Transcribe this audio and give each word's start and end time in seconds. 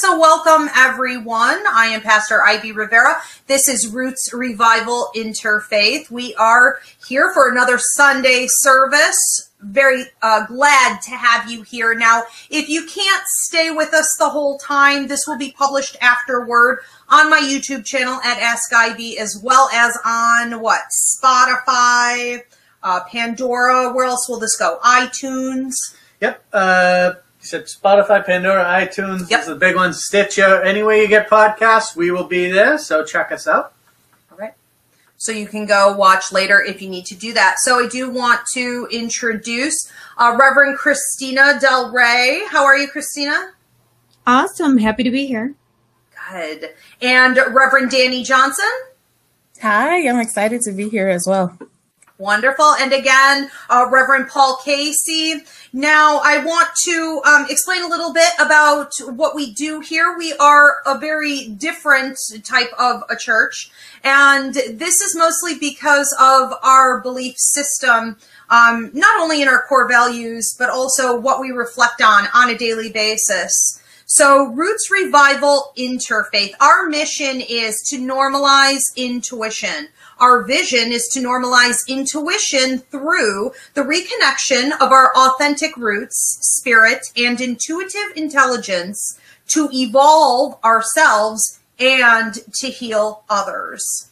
So, 0.00 0.18
welcome 0.18 0.68
everyone. 0.76 1.64
I 1.72 1.86
am 1.86 2.02
Pastor 2.02 2.42
Ivy 2.42 2.72
Rivera. 2.72 3.22
This 3.46 3.66
is 3.66 3.88
Roots 3.88 4.30
Revival 4.30 5.08
Interfaith. 5.16 6.10
We 6.10 6.34
are 6.34 6.80
here 7.08 7.32
for 7.32 7.50
another 7.50 7.78
Sunday 7.78 8.46
service. 8.46 9.50
Very 9.62 10.04
uh, 10.20 10.44
glad 10.48 11.00
to 11.00 11.12
have 11.12 11.50
you 11.50 11.62
here. 11.62 11.94
Now, 11.94 12.24
if 12.50 12.68
you 12.68 12.84
can't 12.84 13.24
stay 13.26 13.70
with 13.70 13.94
us 13.94 14.14
the 14.18 14.28
whole 14.28 14.58
time, 14.58 15.06
this 15.06 15.24
will 15.26 15.38
be 15.38 15.52
published 15.52 15.96
afterward 16.02 16.80
on 17.08 17.30
my 17.30 17.40
YouTube 17.40 17.86
channel 17.86 18.20
at 18.22 18.38
Ask 18.38 18.70
Ivy, 18.74 19.18
as 19.18 19.40
well 19.42 19.70
as 19.72 19.96
on 20.04 20.60
what 20.60 20.82
Spotify, 20.92 22.42
uh, 22.82 23.00
Pandora. 23.04 23.94
Where 23.94 24.04
else 24.04 24.28
will 24.28 24.40
this 24.40 24.58
go? 24.58 24.78
iTunes. 24.84 25.72
Yep. 26.20 26.44
Uh, 26.52 27.12
you 27.46 27.58
said 27.58 27.66
Spotify, 27.66 28.26
Pandora, 28.26 28.64
iTunes. 28.64 29.30
Yep. 29.30 29.40
Those 29.40 29.48
are 29.48 29.54
the 29.54 29.60
big 29.60 29.76
ones. 29.76 30.04
Stitcher. 30.04 30.62
Anywhere 30.62 30.96
you 30.96 31.06
get 31.06 31.30
podcasts, 31.30 31.94
we 31.94 32.10
will 32.10 32.26
be 32.26 32.50
there. 32.50 32.76
So 32.76 33.04
check 33.04 33.30
us 33.30 33.46
out. 33.46 33.72
All 34.32 34.38
right. 34.38 34.54
So 35.16 35.30
you 35.30 35.46
can 35.46 35.64
go 35.64 35.96
watch 35.96 36.32
later 36.32 36.60
if 36.60 36.82
you 36.82 36.88
need 36.88 37.06
to 37.06 37.14
do 37.14 37.32
that. 37.34 37.56
So 37.60 37.84
I 37.84 37.88
do 37.88 38.10
want 38.10 38.40
to 38.54 38.88
introduce 38.90 39.90
uh, 40.18 40.36
Reverend 40.38 40.76
Christina 40.76 41.58
Del 41.60 41.92
Rey. 41.92 42.42
How 42.50 42.64
are 42.64 42.76
you, 42.76 42.88
Christina? 42.88 43.52
Awesome. 44.26 44.78
Happy 44.78 45.04
to 45.04 45.10
be 45.10 45.26
here. 45.26 45.54
Good. 46.32 46.74
And 47.00 47.36
Reverend 47.36 47.92
Danny 47.92 48.24
Johnson. 48.24 48.64
Hi, 49.62 50.08
I'm 50.08 50.18
excited 50.18 50.62
to 50.62 50.72
be 50.72 50.88
here 50.88 51.08
as 51.08 51.26
well. 51.28 51.56
Wonderful. 52.18 52.72
And 52.80 52.94
again, 52.94 53.50
uh, 53.68 53.88
Reverend 53.90 54.28
Paul 54.28 54.58
Casey. 54.64 55.42
Now, 55.74 56.20
I 56.24 56.42
want 56.42 56.70
to 56.86 57.20
um, 57.26 57.46
explain 57.50 57.82
a 57.82 57.88
little 57.88 58.14
bit 58.14 58.30
about 58.40 58.92
what 59.04 59.34
we 59.34 59.52
do 59.52 59.80
here. 59.80 60.16
We 60.16 60.32
are 60.34 60.76
a 60.86 60.98
very 60.98 61.48
different 61.48 62.18
type 62.42 62.70
of 62.78 63.02
a 63.10 63.16
church, 63.16 63.70
and 64.02 64.54
this 64.54 65.02
is 65.02 65.14
mostly 65.14 65.58
because 65.58 66.16
of 66.18 66.54
our 66.62 67.02
belief 67.02 67.34
system, 67.36 68.16
um, 68.48 68.90
not 68.94 69.20
only 69.20 69.42
in 69.42 69.48
our 69.48 69.64
core 69.68 69.86
values, 69.86 70.56
but 70.58 70.70
also 70.70 71.20
what 71.20 71.38
we 71.38 71.50
reflect 71.50 72.00
on 72.00 72.28
on 72.32 72.48
a 72.48 72.56
daily 72.56 72.90
basis. 72.90 73.78
So, 74.16 74.46
Roots 74.46 74.90
Revival 74.90 75.74
Interfaith, 75.76 76.52
our 76.58 76.88
mission 76.88 77.42
is 77.42 77.82
to 77.90 77.98
normalize 77.98 78.80
intuition. 78.96 79.88
Our 80.18 80.42
vision 80.42 80.90
is 80.90 81.06
to 81.12 81.20
normalize 81.20 81.86
intuition 81.86 82.78
through 82.78 83.52
the 83.74 83.82
reconnection 83.82 84.72
of 84.80 84.90
our 84.90 85.12
authentic 85.14 85.76
roots, 85.76 86.38
spirit, 86.40 87.00
and 87.14 87.38
intuitive 87.42 88.16
intelligence 88.16 89.20
to 89.48 89.68
evolve 89.70 90.64
ourselves 90.64 91.60
and 91.78 92.38
to 92.54 92.68
heal 92.68 93.22
others. 93.28 94.08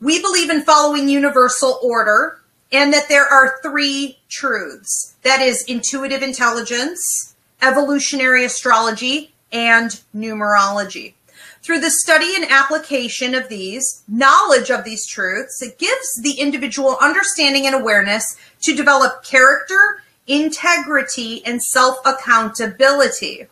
We 0.00 0.22
believe 0.22 0.50
in 0.50 0.62
following 0.62 1.08
universal 1.08 1.80
order 1.82 2.42
and 2.70 2.92
that 2.92 3.08
there 3.08 3.26
are 3.26 3.58
three 3.60 4.20
truths 4.28 5.16
that 5.24 5.42
is, 5.42 5.64
intuitive 5.66 6.22
intelligence, 6.22 7.34
evolutionary 7.62 8.44
astrology, 8.44 9.32
and 9.52 10.00
numerology. 10.14 11.14
Through 11.62 11.80
the 11.80 11.90
study 11.90 12.34
and 12.36 12.46
application 12.48 13.34
of 13.34 13.48
these, 13.48 14.04
knowledge 14.06 14.70
of 14.70 14.84
these 14.84 15.06
truths, 15.06 15.60
it 15.62 15.78
gives 15.78 16.20
the 16.22 16.40
individual 16.40 16.96
understanding 17.00 17.66
and 17.66 17.74
awareness 17.74 18.36
to 18.62 18.76
develop 18.76 19.24
character, 19.24 20.02
integrity, 20.26 21.44
and 21.44 21.62
self 21.62 21.98
accountability. 22.06 23.48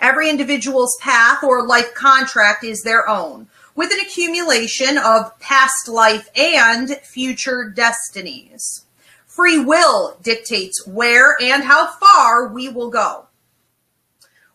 Every 0.00 0.30
individual's 0.30 0.96
path 1.00 1.42
or 1.42 1.66
life 1.66 1.92
contract 1.94 2.64
is 2.64 2.82
their 2.82 3.08
own, 3.08 3.48
with 3.74 3.92
an 3.92 4.00
accumulation 4.00 4.96
of 4.96 5.38
past 5.38 5.88
life 5.88 6.30
and 6.36 6.96
future 6.98 7.68
destinies. 7.68 8.86
Free 9.26 9.58
will 9.58 10.16
dictates 10.22 10.86
where 10.86 11.36
and 11.40 11.64
how 11.64 11.86
far 11.86 12.48
we 12.48 12.68
will 12.68 12.90
go. 12.90 13.27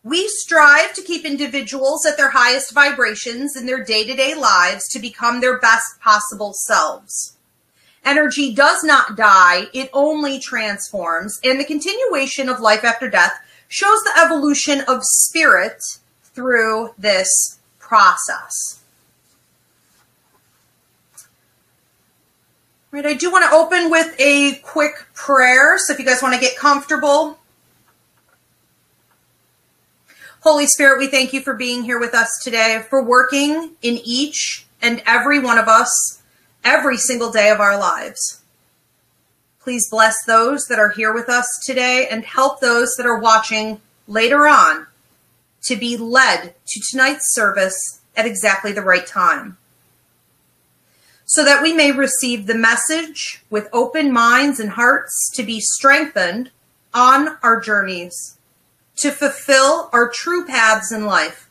We 0.04 0.28
strive 0.28 0.94
to 0.96 1.02
keep 1.02 1.24
individuals 1.24 2.06
at 2.06 2.18
their 2.18 2.32
highest 2.32 2.74
vibrations 2.74 3.56
in 3.56 3.66
their 3.66 3.84
day 3.84 4.06
to 4.06 4.14
day 4.14 4.36
lives 4.36 4.90
to 4.90 5.00
become 5.00 5.40
their 5.40 5.60
best 5.60 6.00
possible 6.02 6.54
selves. 6.54 7.38
Energy 8.04 8.54
does 8.54 8.84
not 8.84 9.16
die, 9.16 9.68
it 9.74 9.90
only 9.94 10.40
transforms, 10.40 11.40
and 11.42 11.58
the 11.58 11.64
continuation 11.64 12.50
of 12.50 12.60
life 12.60 12.84
after 12.84 13.10
death 13.10 13.40
shows 13.70 14.04
the 14.04 14.20
evolution 14.22 14.82
of 14.90 15.00
spirit 15.04 15.82
through 16.22 16.94
this 16.98 17.60
process. 17.80 18.82
Right, 22.92 23.06
I 23.06 23.14
do 23.14 23.32
want 23.32 23.50
to 23.50 23.56
open 23.56 23.90
with 23.90 24.14
a 24.20 24.56
quick 24.64 25.08
prayer. 25.16 25.78
So 25.80 25.94
if 25.94 26.00
you 26.00 26.06
guys 26.06 26.22
want 26.22 26.36
to 26.36 26.42
get 26.42 26.58
comfortable, 26.58 27.40
Holy 30.44 30.68
Spirit, 30.68 31.00
we 31.00 31.08
thank 31.08 31.32
you 31.32 31.40
for 31.40 31.54
being 31.54 31.84
here 31.84 31.98
with 31.98 32.14
us 32.14 32.28
today, 32.44 32.84
for 32.90 33.02
working 33.02 33.78
in 33.82 33.98
each 34.04 34.66
and 34.82 35.02
every 35.06 35.40
one 35.40 35.58
of 35.58 35.70
us 35.70 36.22
every 36.66 36.98
single 36.98 37.32
day 37.32 37.50
of 37.50 37.62
our 37.62 37.80
lives. 37.80 38.42
Please 39.62 39.90
bless 39.90 40.22
those 40.26 40.66
that 40.68 40.80
are 40.80 40.90
here 40.90 41.14
with 41.14 41.30
us 41.30 41.48
today 41.66 42.10
and 42.12 42.26
help 42.26 42.60
those 42.60 42.94
that 42.98 43.06
are 43.06 43.18
watching 43.18 43.80
later 44.06 44.46
on 44.46 44.86
to 45.62 45.78
be 45.78 45.96
led 45.96 46.54
to 46.68 46.82
tonight's 46.92 47.34
service 47.34 48.02
at 48.18 48.26
exactly 48.26 48.74
the 48.74 48.82
right 48.82 49.08
time. 49.08 49.56
So 51.24 51.46
that 51.46 51.64
we 51.64 51.72
may 51.72 51.94
receive 51.94 52.48
the 52.48 52.54
message 52.54 53.42
with 53.50 53.70
open 53.72 54.12
minds 54.12 54.60
and 54.60 54.72
hearts 54.72 55.32
to 55.36 55.44
be 55.44 55.62
strengthened 55.62 56.52
on 56.94 57.38
our 57.42 57.62
journeys 57.62 58.38
to 58.98 59.12
fulfill 59.12 59.90
our 59.92 60.10
true 60.10 60.46
paths 60.46 60.92
in 60.92 61.06
life 61.06 61.50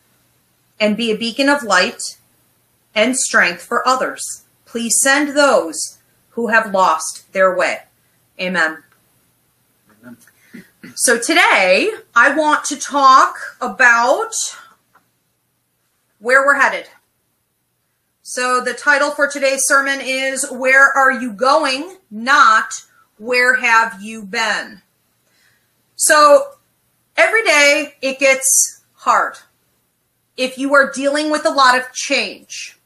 and 0.78 0.96
be 0.96 1.10
a 1.10 1.16
beacon 1.16 1.48
of 1.48 1.62
light 1.62 2.00
and 2.94 3.16
strength 3.16 3.62
for 3.62 3.86
others. 3.86 4.44
Please 4.66 4.98
send 5.00 5.36
those 5.36 5.98
who 6.30 6.48
have 6.48 6.72
lost 6.72 7.32
their 7.32 7.54
way. 7.54 7.82
Amen. 8.40 8.82
Amen. 10.02 10.16
So 10.94 11.18
today 11.18 11.90
I 12.14 12.34
want 12.34 12.64
to 12.66 12.76
talk 12.76 13.56
about 13.60 14.32
where 16.18 16.44
we're 16.44 16.60
headed. 16.60 16.88
So 18.22 18.62
the 18.62 18.72
title 18.72 19.10
for 19.10 19.28
today's 19.28 19.62
sermon 19.66 20.00
is 20.00 20.50
Where 20.50 20.90
Are 20.90 21.12
You 21.12 21.32
Going? 21.32 21.96
Not 22.10 22.84
Where 23.18 23.56
Have 23.56 24.00
You 24.00 24.22
Been? 24.24 24.80
So 25.96 26.52
every 27.16 27.44
day 27.44 27.94
it 28.02 28.18
gets 28.18 28.82
hard. 28.94 29.36
If 30.36 30.58
you 30.58 30.74
are 30.74 30.90
dealing 30.90 31.30
with 31.30 31.44
a 31.44 31.50
lot 31.50 31.78
of 31.78 31.92
change, 31.92 32.78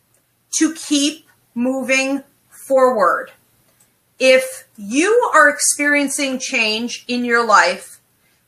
to 0.59 0.75
keep 0.75 1.26
moving 1.54 2.22
forward. 2.48 3.32
If 4.19 4.66
you 4.76 5.31
are 5.34 5.48
experiencing 5.48 6.38
change 6.38 7.04
in 7.09 7.25
your 7.25 7.47
life 7.47 8.00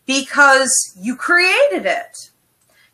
because 0.07 0.73
you 0.99 1.15
created 1.17 1.85
it, 1.85 2.31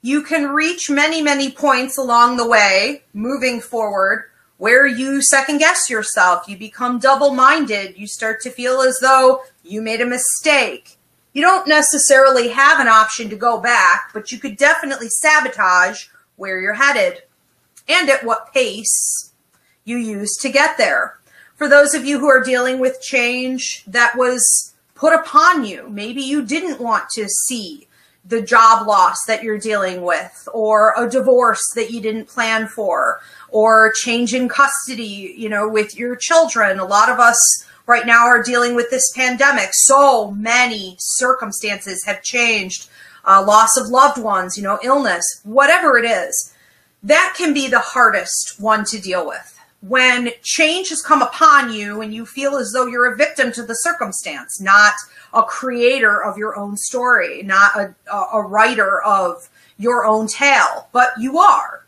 you 0.03 0.23
can 0.23 0.49
reach 0.49 0.91
many, 0.91 1.23
many 1.23 1.51
points 1.51 1.97
along 1.97 2.37
the 2.37 2.47
way 2.47 3.03
moving 3.15 3.61
forward 3.61 4.25
where 4.59 4.87
you 4.87 5.23
second 5.23 5.59
guess 5.59 5.89
yourself. 5.89 6.49
You 6.49 6.59
become 6.59 6.99
double 6.99 7.33
minded. 7.33 7.97
You 7.97 8.07
start 8.07 8.41
to 8.43 8.51
feel 8.51 8.81
as 8.81 8.99
though 9.01 9.43
you 9.63 9.81
made 9.81 10.01
a 10.01 10.07
mistake 10.07 10.99
you 11.35 11.43
don't 11.43 11.69
necessarily 11.69 12.49
have 12.49 12.81
an 12.81 12.89
option 12.89 13.29
to 13.29 13.37
go 13.37 13.61
back, 13.61 14.11
but 14.15 14.33
you 14.33 14.39
could 14.39 14.57
definitely 14.57 15.09
sabotage 15.09 16.07
where 16.37 16.61
you're 16.61 16.75
headed 16.75 17.23
and 17.87 18.09
at 18.09 18.25
what 18.25 18.55
pace 18.55 19.33
you 19.85 19.99
use 19.99 20.37
to 20.41 20.49
get 20.49 20.79
there. 20.79 21.19
For 21.57 21.69
those 21.69 21.93
of 21.93 22.05
you 22.05 22.19
who 22.19 22.31
are 22.31 22.43
dealing 22.43 22.79
with 22.79 23.03
change 23.03 23.85
that 23.87 24.17
was 24.17 24.75
put 24.95 25.13
upon 25.13 25.65
you, 25.65 25.89
maybe 25.91 26.23
you 26.23 26.43
didn't 26.43 26.81
want 26.81 27.11
to 27.11 27.29
see 27.29 27.89
the 28.25 28.41
job 28.41 28.87
loss 28.87 29.19
that 29.27 29.43
you're 29.43 29.59
dealing 29.59 30.03
with, 30.03 30.49
or 30.55 30.95
a 30.97 31.11
divorce 31.11 31.63
that 31.75 31.91
you 31.91 32.01
didn't 32.01 32.27
plan 32.27 32.67
for, 32.67 33.21
or 33.51 33.93
change 34.03 34.33
in 34.33 34.49
custody, 34.49 35.35
you 35.37 35.49
know, 35.49 35.69
with 35.69 35.95
your 35.99 36.17
children. 36.17 36.79
A 36.79 36.87
lot 36.87 37.11
of 37.11 37.21
us 37.21 37.67
right 37.87 38.07
now 38.07 38.27
are 38.27 38.43
dealing 38.43 38.75
with 38.75 38.91
this 38.91 39.13
pandemic. 39.15 39.71
So 39.73 40.31
many 40.33 40.97
circumstances 40.99 42.05
have 42.05 42.23
changed. 42.23 42.89
Uh, 43.27 43.43
loss 43.47 43.77
of 43.79 43.89
loved 43.89 44.21
ones, 44.21 44.57
you 44.57 44.63
know, 44.63 44.79
illness, 44.83 45.25
whatever 45.45 45.97
it 45.99 46.05
is. 46.05 46.55
That 47.03 47.35
can 47.37 47.55
be 47.55 47.69
the 47.69 47.81
hardest 47.81 48.61
one 48.61 48.85
to 48.87 48.99
deal 49.01 49.27
with. 49.27 49.59
when 49.87 50.31
change 50.43 50.89
has 50.89 51.03
come 51.03 51.21
upon 51.21 51.71
you 51.71 52.01
and 52.01 52.15
you 52.15 52.25
feel 52.25 52.57
as 52.57 52.73
though 52.73 52.87
you're 52.87 53.13
a 53.13 53.17
victim 53.17 53.53
to 53.53 53.63
the 53.63 53.75
circumstance, 53.75 54.59
not 54.61 54.95
a 55.35 55.43
creator 55.43 56.23
of 56.23 56.39
your 56.39 56.59
own 56.59 56.77
story, 56.77 57.43
not 57.43 57.77
a, 57.77 57.95
a 58.33 58.41
writer 58.41 59.03
of 59.03 59.51
your 59.77 60.07
own 60.07 60.27
tale, 60.27 60.89
but 60.93 61.11
you 61.19 61.39
are. 61.39 61.84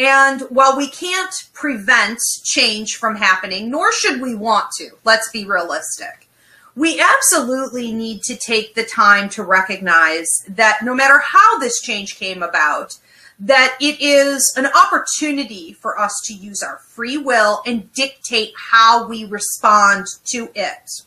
And 0.00 0.40
while 0.48 0.78
we 0.78 0.88
can't 0.88 1.34
prevent 1.52 2.20
change 2.42 2.96
from 2.96 3.16
happening, 3.16 3.70
nor 3.70 3.92
should 3.92 4.22
we 4.22 4.34
want 4.34 4.70
to, 4.78 4.92
let's 5.04 5.30
be 5.30 5.44
realistic, 5.44 6.26
we 6.74 6.98
absolutely 6.98 7.92
need 7.92 8.22
to 8.22 8.34
take 8.34 8.74
the 8.74 8.82
time 8.82 9.28
to 9.28 9.42
recognize 9.42 10.26
that 10.48 10.78
no 10.82 10.94
matter 10.94 11.18
how 11.18 11.58
this 11.58 11.82
change 11.82 12.18
came 12.18 12.42
about, 12.42 12.98
that 13.38 13.76
it 13.78 14.00
is 14.00 14.50
an 14.56 14.68
opportunity 14.68 15.74
for 15.74 15.98
us 15.98 16.18
to 16.24 16.32
use 16.32 16.62
our 16.62 16.78
free 16.78 17.18
will 17.18 17.60
and 17.66 17.92
dictate 17.92 18.54
how 18.56 19.06
we 19.06 19.26
respond 19.26 20.06
to 20.24 20.48
it. 20.54 21.02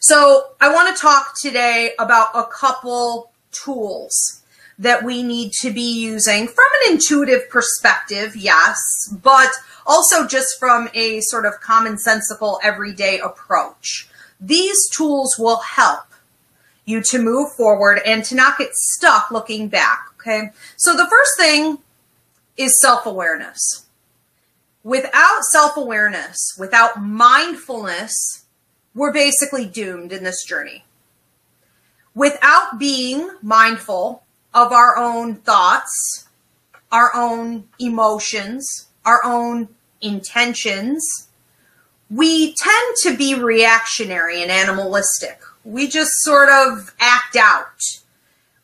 So 0.00 0.48
I 0.60 0.70
want 0.70 0.94
to 0.94 1.00
talk 1.00 1.32
today 1.40 1.92
about 1.98 2.28
a 2.34 2.44
couple 2.44 3.32
tools 3.52 4.37
that 4.78 5.02
we 5.02 5.22
need 5.22 5.52
to 5.60 5.72
be 5.72 6.00
using 6.00 6.46
from 6.46 6.66
an 6.84 6.92
intuitive 6.92 7.48
perspective, 7.50 8.36
yes, 8.36 8.78
but 9.22 9.50
also 9.86 10.26
just 10.26 10.58
from 10.58 10.88
a 10.94 11.20
sort 11.22 11.46
of 11.46 11.60
commonsensical 11.60 12.58
everyday 12.62 13.18
approach. 13.18 14.08
These 14.40 14.88
tools 14.96 15.36
will 15.38 15.58
help 15.58 16.04
you 16.84 17.02
to 17.10 17.18
move 17.18 17.52
forward 17.52 18.00
and 18.06 18.24
to 18.24 18.34
not 18.34 18.58
get 18.58 18.72
stuck 18.72 19.30
looking 19.30 19.68
back. 19.68 20.06
Okay. 20.20 20.50
So 20.76 20.96
the 20.96 21.06
first 21.06 21.36
thing 21.36 21.78
is 22.56 22.80
self 22.80 23.04
awareness. 23.04 23.86
Without 24.84 25.42
self 25.50 25.76
awareness, 25.76 26.54
without 26.58 27.02
mindfulness, 27.02 28.44
we're 28.94 29.12
basically 29.12 29.66
doomed 29.66 30.12
in 30.12 30.24
this 30.24 30.44
journey. 30.44 30.84
Without 32.14 32.78
being 32.78 33.30
mindful 33.42 34.22
of 34.58 34.72
our 34.72 34.96
own 34.96 35.36
thoughts, 35.36 36.26
our 36.90 37.14
own 37.14 37.68
emotions, 37.78 38.88
our 39.04 39.20
own 39.24 39.68
intentions, 40.00 41.28
we 42.10 42.54
tend 42.54 42.96
to 43.02 43.16
be 43.16 43.34
reactionary 43.36 44.42
and 44.42 44.50
animalistic. 44.50 45.40
We 45.64 45.86
just 45.86 46.10
sort 46.22 46.48
of 46.48 46.92
act 46.98 47.36
out. 47.36 47.80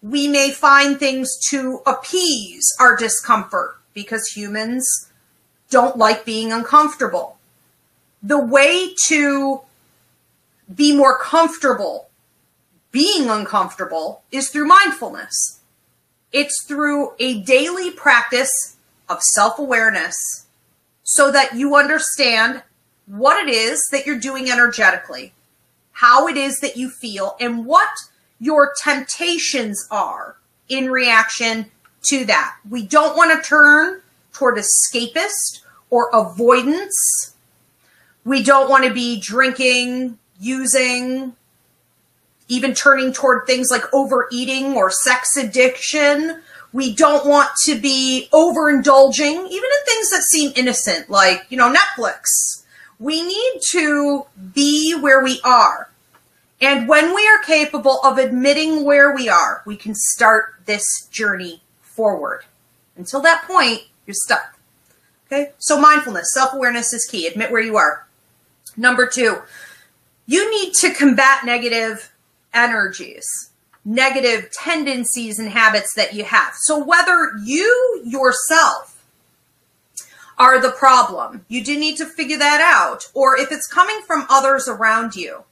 We 0.03 0.27
may 0.27 0.51
find 0.51 0.99
things 0.99 1.31
to 1.51 1.81
appease 1.87 2.67
our 2.81 2.97
discomfort 2.97 3.77
because 3.93 4.27
humans 4.35 5.11
don't 5.71 5.97
like 5.97 6.25
being 6.25 6.53
uncomfortable. 6.53 7.39
The 8.21 8.45
way 8.45 8.95
to 9.07 9.61
be 10.75 10.97
more 10.97 11.19
comfortable 11.19 12.09
being 12.91 13.31
uncomfortable 13.31 14.23
is 14.33 14.51
through 14.51 14.67
mindfulness. 14.67 15.61
It's 16.35 16.65
through 16.67 17.13
a 17.21 17.41
daily 17.43 17.93
practice 17.93 18.77
of 19.09 19.23
self 19.23 19.57
awareness 19.57 20.17
so 21.05 21.31
that 21.31 21.55
you 21.55 21.77
understand 21.77 22.65
what 23.07 23.47
it 23.47 23.49
is 23.49 23.89
that 23.93 24.05
you're 24.05 24.19
doing 24.19 24.51
energetically, 24.51 25.33
how 25.93 26.27
it 26.27 26.37
is 26.37 26.59
that 26.59 26.77
you 26.77 26.91
feel, 26.91 27.37
and 27.39 27.65
what 27.65 27.89
your 28.41 28.73
temptations 28.83 29.87
are 29.93 30.37
in 30.69 30.91
reaction 30.91 31.67
to 32.07 32.25
that. 32.25 32.57
We 32.69 32.85
don't 32.85 33.17
want 33.17 33.31
to 33.41 33.49
turn 33.49 34.01
toward 34.33 34.57
escapist 34.57 35.61
or 35.89 36.11
avoidance. 36.13 37.37
We 38.25 38.43
don't 38.43 38.69
want 38.69 38.85
to 38.87 38.93
be 38.93 39.21
drinking, 39.21 40.19
using, 40.41 41.37
even 42.49 42.75
turning 42.75 43.13
toward 43.13 43.47
things 43.47 43.69
like 43.71 43.83
overeating 43.93 44.75
or 44.75 44.91
sex 44.91 45.37
addiction. 45.37 46.43
We 46.73 46.95
don't 46.95 47.27
want 47.27 47.51
to 47.67 47.81
be 47.81 48.29
overindulging, 48.33 49.47
even 49.49 49.49
in 49.49 49.85
things 49.87 50.11
that 50.11 50.23
seem 50.29 50.53
innocent, 50.57 51.09
like, 51.09 51.47
you 51.49 51.57
know, 51.57 51.73
Netflix 51.73 52.25
we 52.99 53.23
need 53.23 53.61
to 53.73 54.25
be 54.55 54.97
where 54.99 55.23
we 55.23 55.41
are. 55.45 55.91
And 56.61 56.89
when 56.89 57.15
we 57.15 57.27
are 57.29 57.43
capable 57.45 58.01
of 58.03 58.19
admitting 58.19 58.85
where 58.85 59.15
we 59.15 59.29
are, 59.29 59.63
we 59.67 59.77
can 59.77 59.95
start 59.95 60.55
this 60.65 61.07
journey 61.11 61.63
forward. 61.83 62.45
Until 62.97 63.21
that 63.23 63.45
point, 63.47 63.83
you're 64.07 64.15
stuck. 64.15 64.59
Okay? 65.27 65.53
So 65.59 65.79
mindfulness, 65.79 66.33
self-awareness 66.33 66.93
is 66.93 67.07
key. 67.11 67.27
Admit 67.27 67.51
where 67.51 67.61
you 67.61 67.77
are. 67.77 68.07
Number 68.77 69.07
two, 69.07 69.43
you 70.27 70.51
need 70.51 70.73
to 70.81 70.95
combat 70.95 71.45
negative 71.45 72.11
energies, 72.55 73.51
negative 73.85 74.51
tendencies 74.53 75.39
and 75.39 75.51
habits 75.51 75.95
that 75.97 76.15
you 76.15 76.25
have. 76.25 76.55
So 76.63 76.83
whether 76.83 77.33
you 77.43 78.03
yourself 78.05 78.95
are 80.39 80.61
the 80.61 80.71
problem. 80.71 81.45
You 81.49 81.63
do 81.63 81.79
need 81.79 81.97
to 81.99 82.07
figure 82.07 82.39
that 82.39 82.61
out. 82.61 83.09
Or 83.15 83.37
if 83.39 83.53
it's 83.53 83.67
coming 83.67 84.01
from 84.07 84.27
others 84.29 84.69
around 84.69 85.15
you, 85.15 85.45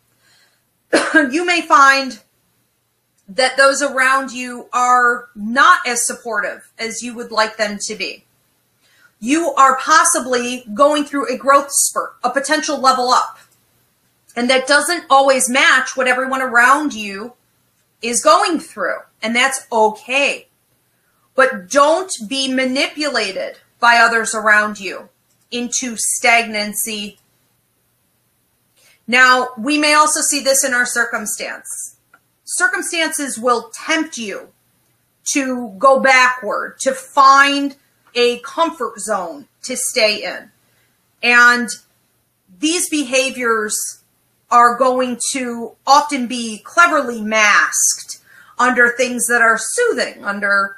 you 1.14 1.44
may 1.44 1.62
find 1.62 2.20
that 3.28 3.56
those 3.56 3.80
around 3.80 4.32
you 4.32 4.68
are 4.72 5.28
not 5.34 5.86
as 5.86 6.06
supportive 6.06 6.70
as 6.78 7.02
you 7.02 7.14
would 7.14 7.30
like 7.30 7.56
them 7.56 7.78
to 7.86 7.94
be. 7.94 8.24
You 9.20 9.52
are 9.54 9.78
possibly 9.78 10.64
going 10.74 11.04
through 11.04 11.32
a 11.32 11.38
growth 11.38 11.68
spurt, 11.70 12.16
a 12.24 12.30
potential 12.30 12.78
level 12.78 13.10
up. 13.10 13.38
And 14.34 14.48
that 14.48 14.66
doesn't 14.66 15.04
always 15.10 15.48
match 15.48 15.96
what 15.96 16.08
everyone 16.08 16.42
around 16.42 16.94
you 16.94 17.34
is 18.00 18.22
going 18.22 18.58
through. 18.60 18.98
And 19.22 19.36
that's 19.36 19.66
okay. 19.70 20.48
But 21.34 21.70
don't 21.70 22.12
be 22.28 22.52
manipulated 22.52 23.58
by 23.78 23.96
others 23.96 24.34
around 24.34 24.80
you 24.80 25.08
into 25.50 25.96
stagnancy. 25.96 27.18
Now, 29.06 29.48
we 29.58 29.78
may 29.78 29.94
also 29.94 30.20
see 30.20 30.40
this 30.40 30.64
in 30.64 30.72
our 30.72 30.86
circumstance. 30.86 31.96
Circumstances 32.44 33.38
will 33.38 33.70
tempt 33.86 34.16
you 34.18 34.48
to 35.34 35.74
go 35.78 36.00
backward, 36.00 36.78
to 36.80 36.92
find 36.92 37.76
a 38.14 38.38
comfort 38.40 38.98
zone 38.98 39.46
to 39.62 39.76
stay 39.76 40.22
in. 40.22 40.50
And 41.22 41.68
these 42.58 42.88
behaviors 42.88 44.01
are 44.52 44.76
going 44.76 45.18
to 45.32 45.72
often 45.86 46.28
be 46.28 46.58
cleverly 46.58 47.22
masked 47.22 48.20
under 48.58 48.90
things 48.90 49.26
that 49.26 49.40
are 49.40 49.58
soothing, 49.58 50.24
under 50.24 50.76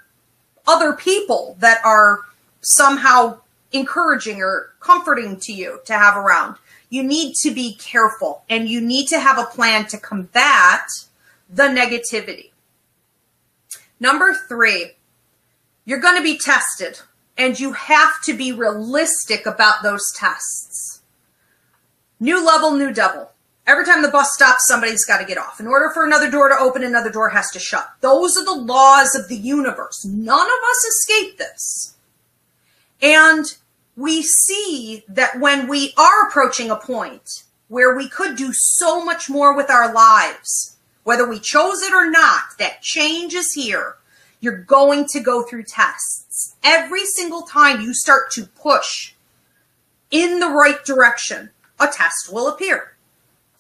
other 0.67 0.93
people 0.94 1.56
that 1.59 1.85
are 1.85 2.21
somehow 2.62 3.38
encouraging 3.73 4.40
or 4.40 4.73
comforting 4.81 5.38
to 5.40 5.52
you 5.52 5.81
to 5.85 5.93
have 5.93 6.16
around. 6.16 6.57
You 6.88 7.02
need 7.02 7.35
to 7.43 7.50
be 7.50 7.75
careful 7.75 8.45
and 8.49 8.69
you 8.69 8.81
need 8.81 9.09
to 9.09 9.19
have 9.19 9.38
a 9.38 9.45
plan 9.45 9.87
to 9.88 9.99
combat 9.99 10.87
the 11.50 11.64
negativity. 11.64 12.50
Number 13.99 14.35
three, 14.49 14.93
you're 15.85 16.00
going 16.00 16.16
to 16.16 16.23
be 16.23 16.38
tested 16.38 17.00
and 17.37 17.59
you 17.59 17.73
have 17.73 18.23
to 18.23 18.35
be 18.35 18.52
realistic 18.52 19.45
about 19.45 19.83
those 19.83 20.12
tests. 20.16 21.02
New 22.21 22.45
level, 22.45 22.73
new 22.73 22.93
devil. 22.93 23.33
Every 23.66 23.87
time 23.87 24.02
the 24.02 24.09
bus 24.09 24.35
stops, 24.35 24.66
somebody's 24.66 25.06
got 25.06 25.18
to 25.18 25.25
get 25.25 25.38
off. 25.38 25.59
In 25.59 25.66
order 25.66 25.88
for 25.90 26.04
another 26.04 26.30
door 26.30 26.50
to 26.50 26.59
open, 26.59 26.85
another 26.85 27.11
door 27.11 27.30
has 27.30 27.50
to 27.52 27.59
shut. 27.59 27.88
Those 28.00 28.37
are 28.37 28.44
the 28.44 28.52
laws 28.52 29.14
of 29.14 29.28
the 29.28 29.37
universe. 29.37 30.04
None 30.04 30.47
of 30.47 30.68
us 30.71 30.85
escape 30.85 31.38
this. 31.38 31.94
And 33.00 33.47
we 33.97 34.23
see 34.23 35.04
that 35.09 35.40
when 35.40 35.66
we 35.66 35.94
are 35.97 36.28
approaching 36.28 36.71
a 36.71 36.76
point 36.76 37.44
where 37.68 37.97
we 37.97 38.09
could 38.09 38.37
do 38.37 38.52
so 38.52 39.02
much 39.02 39.30
more 39.30 39.56
with 39.56 39.71
our 39.71 39.92
lives, 39.92 40.76
whether 41.04 41.26
we 41.26 41.40
chose 41.40 41.80
it 41.80 41.92
or 41.92 42.11
not, 42.11 42.59
that 42.59 42.83
change 42.83 43.35
is 43.35 43.52
here. 43.52 43.97
You're 44.40 44.59
going 44.59 45.06
to 45.12 45.21
go 45.21 45.42
through 45.42 45.64
tests. 45.64 46.54
Every 46.62 47.06
single 47.06 47.42
time 47.42 47.80
you 47.80 47.94
start 47.94 48.30
to 48.33 48.47
push 48.47 49.14
in 50.11 50.38
the 50.38 50.49
right 50.49 50.85
direction, 50.85 51.50
a 51.80 51.87
test 51.87 52.30
will 52.30 52.49
appear. 52.49 52.94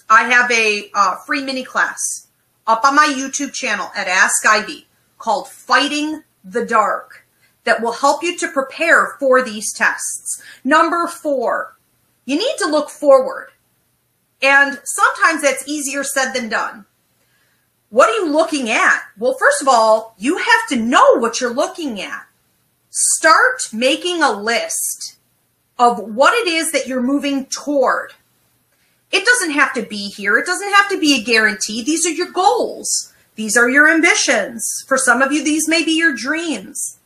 I 0.08 0.24
have 0.24 0.50
a 0.50 0.90
uh, 0.94 1.16
free 1.26 1.42
mini 1.42 1.64
class 1.64 2.28
up 2.66 2.84
on 2.84 2.94
my 2.94 3.06
YouTube 3.06 3.52
channel 3.52 3.90
at 3.96 4.08
Ask 4.08 4.44
Ivy 4.46 4.86
called 5.18 5.48
Fighting 5.48 6.22
the 6.44 6.64
Dark 6.64 7.26
that 7.64 7.82
will 7.82 7.92
help 7.92 8.22
you 8.22 8.36
to 8.38 8.48
prepare 8.48 9.16
for 9.18 9.42
these 9.42 9.72
tests. 9.72 10.42
Number 10.62 11.06
four, 11.06 11.76
you 12.26 12.36
need 12.36 12.56
to 12.58 12.68
look 12.68 12.90
forward. 12.90 13.48
And 14.42 14.78
sometimes 14.84 15.42
that's 15.42 15.66
easier 15.66 16.04
said 16.04 16.32
than 16.32 16.50
done. 16.50 16.84
What 17.88 18.10
are 18.10 18.24
you 18.24 18.30
looking 18.30 18.68
at? 18.70 19.02
Well, 19.16 19.36
first 19.38 19.62
of 19.62 19.68
all, 19.68 20.14
you 20.18 20.36
have 20.36 20.68
to 20.68 20.76
know 20.76 21.18
what 21.18 21.40
you're 21.40 21.54
looking 21.54 22.00
at. 22.00 22.26
Start 22.90 23.60
making 23.72 24.22
a 24.22 24.32
list 24.32 25.16
of 25.78 25.98
what 25.98 26.34
it 26.34 26.48
is 26.48 26.72
that 26.72 26.86
you're 26.86 27.02
moving 27.02 27.46
toward. 27.46 28.12
It 29.14 29.24
doesn't 29.24 29.52
have 29.52 29.72
to 29.74 29.82
be 29.82 30.08
here. 30.08 30.36
It 30.38 30.44
doesn't 30.44 30.72
have 30.72 30.88
to 30.88 30.98
be 30.98 31.14
a 31.14 31.22
guarantee. 31.22 31.84
These 31.84 32.04
are 32.04 32.10
your 32.10 32.32
goals. 32.32 33.12
These 33.36 33.56
are 33.56 33.70
your 33.70 33.88
ambitions. 33.88 34.68
For 34.88 34.98
some 34.98 35.22
of 35.22 35.30
you, 35.30 35.44
these 35.44 35.68
may 35.68 35.84
be 35.84 35.92
your 35.92 36.16
dreams. 36.16 36.98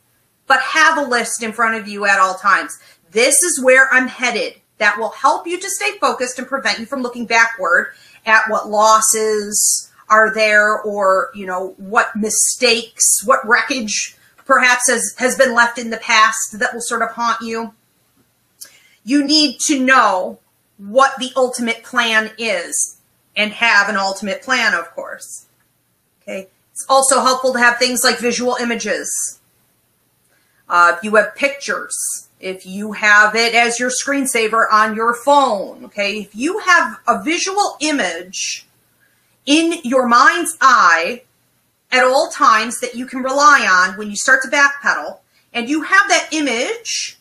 But 0.46 0.62
have 0.62 0.96
a 0.96 1.02
list 1.02 1.42
in 1.42 1.52
front 1.52 1.74
of 1.74 1.86
you 1.86 2.06
at 2.06 2.18
all 2.18 2.36
times. 2.36 2.78
This 3.10 3.34
is 3.42 3.62
where 3.62 3.92
I'm 3.92 4.08
headed. 4.08 4.54
That 4.78 4.96
will 4.98 5.10
help 5.10 5.46
you 5.46 5.60
to 5.60 5.68
stay 5.68 5.98
focused 5.98 6.38
and 6.38 6.48
prevent 6.48 6.78
you 6.78 6.86
from 6.86 7.02
looking 7.02 7.26
backward 7.26 7.92
at 8.24 8.48
what 8.48 8.70
losses 8.70 9.92
are 10.08 10.32
there 10.32 10.80
or, 10.80 11.28
you 11.34 11.44
know, 11.44 11.74
what 11.76 12.16
mistakes, 12.16 13.22
what 13.22 13.46
wreckage 13.46 14.16
perhaps 14.46 14.88
has, 14.88 15.14
has 15.18 15.36
been 15.36 15.54
left 15.54 15.78
in 15.78 15.90
the 15.90 15.98
past 15.98 16.58
that 16.58 16.72
will 16.72 16.80
sort 16.80 17.02
of 17.02 17.10
haunt 17.10 17.42
you. 17.42 17.74
You 19.04 19.22
need 19.26 19.58
to 19.66 19.78
know 19.78 20.38
what 20.78 21.12
the 21.18 21.30
ultimate 21.36 21.82
plan 21.82 22.30
is 22.38 22.98
and 23.36 23.52
have 23.52 23.88
an 23.88 23.96
ultimate 23.96 24.42
plan, 24.42 24.74
of 24.74 24.90
course. 24.92 25.46
Okay. 26.22 26.48
It's 26.72 26.86
also 26.88 27.20
helpful 27.20 27.52
to 27.52 27.58
have 27.58 27.78
things 27.78 28.04
like 28.04 28.18
visual 28.18 28.56
images. 28.60 29.40
Uh, 30.68 30.94
if 30.96 31.02
you 31.02 31.16
have 31.16 31.34
pictures, 31.34 32.28
if 32.40 32.64
you 32.66 32.92
have 32.92 33.34
it 33.34 33.54
as 33.54 33.80
your 33.80 33.90
screensaver 33.90 34.66
on 34.70 34.94
your 34.94 35.14
phone, 35.14 35.86
okay, 35.86 36.20
if 36.20 36.36
you 36.36 36.58
have 36.60 37.00
a 37.08 37.22
visual 37.22 37.76
image 37.80 38.66
in 39.46 39.80
your 39.82 40.06
mind's 40.06 40.56
eye 40.60 41.22
at 41.90 42.04
all 42.04 42.30
times 42.30 42.78
that 42.80 42.94
you 42.94 43.06
can 43.06 43.22
rely 43.22 43.66
on 43.68 43.98
when 43.98 44.10
you 44.10 44.16
start 44.16 44.42
to 44.42 44.48
backpedal, 44.48 45.18
and 45.52 45.68
you 45.68 45.82
have 45.82 46.08
that 46.08 46.28
image 46.32 47.17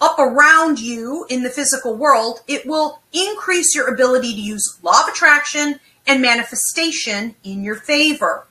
up 0.00 0.18
around 0.18 0.78
you 0.80 1.26
in 1.28 1.42
the 1.42 1.50
physical 1.50 1.96
world, 1.96 2.40
it 2.46 2.66
will 2.66 3.00
increase 3.12 3.74
your 3.74 3.92
ability 3.92 4.34
to 4.34 4.40
use 4.40 4.78
law 4.82 5.02
of 5.02 5.08
attraction 5.08 5.80
and 6.06 6.20
manifestation 6.20 7.34
in 7.44 7.62
your 7.62 7.76
favor. 7.76 8.46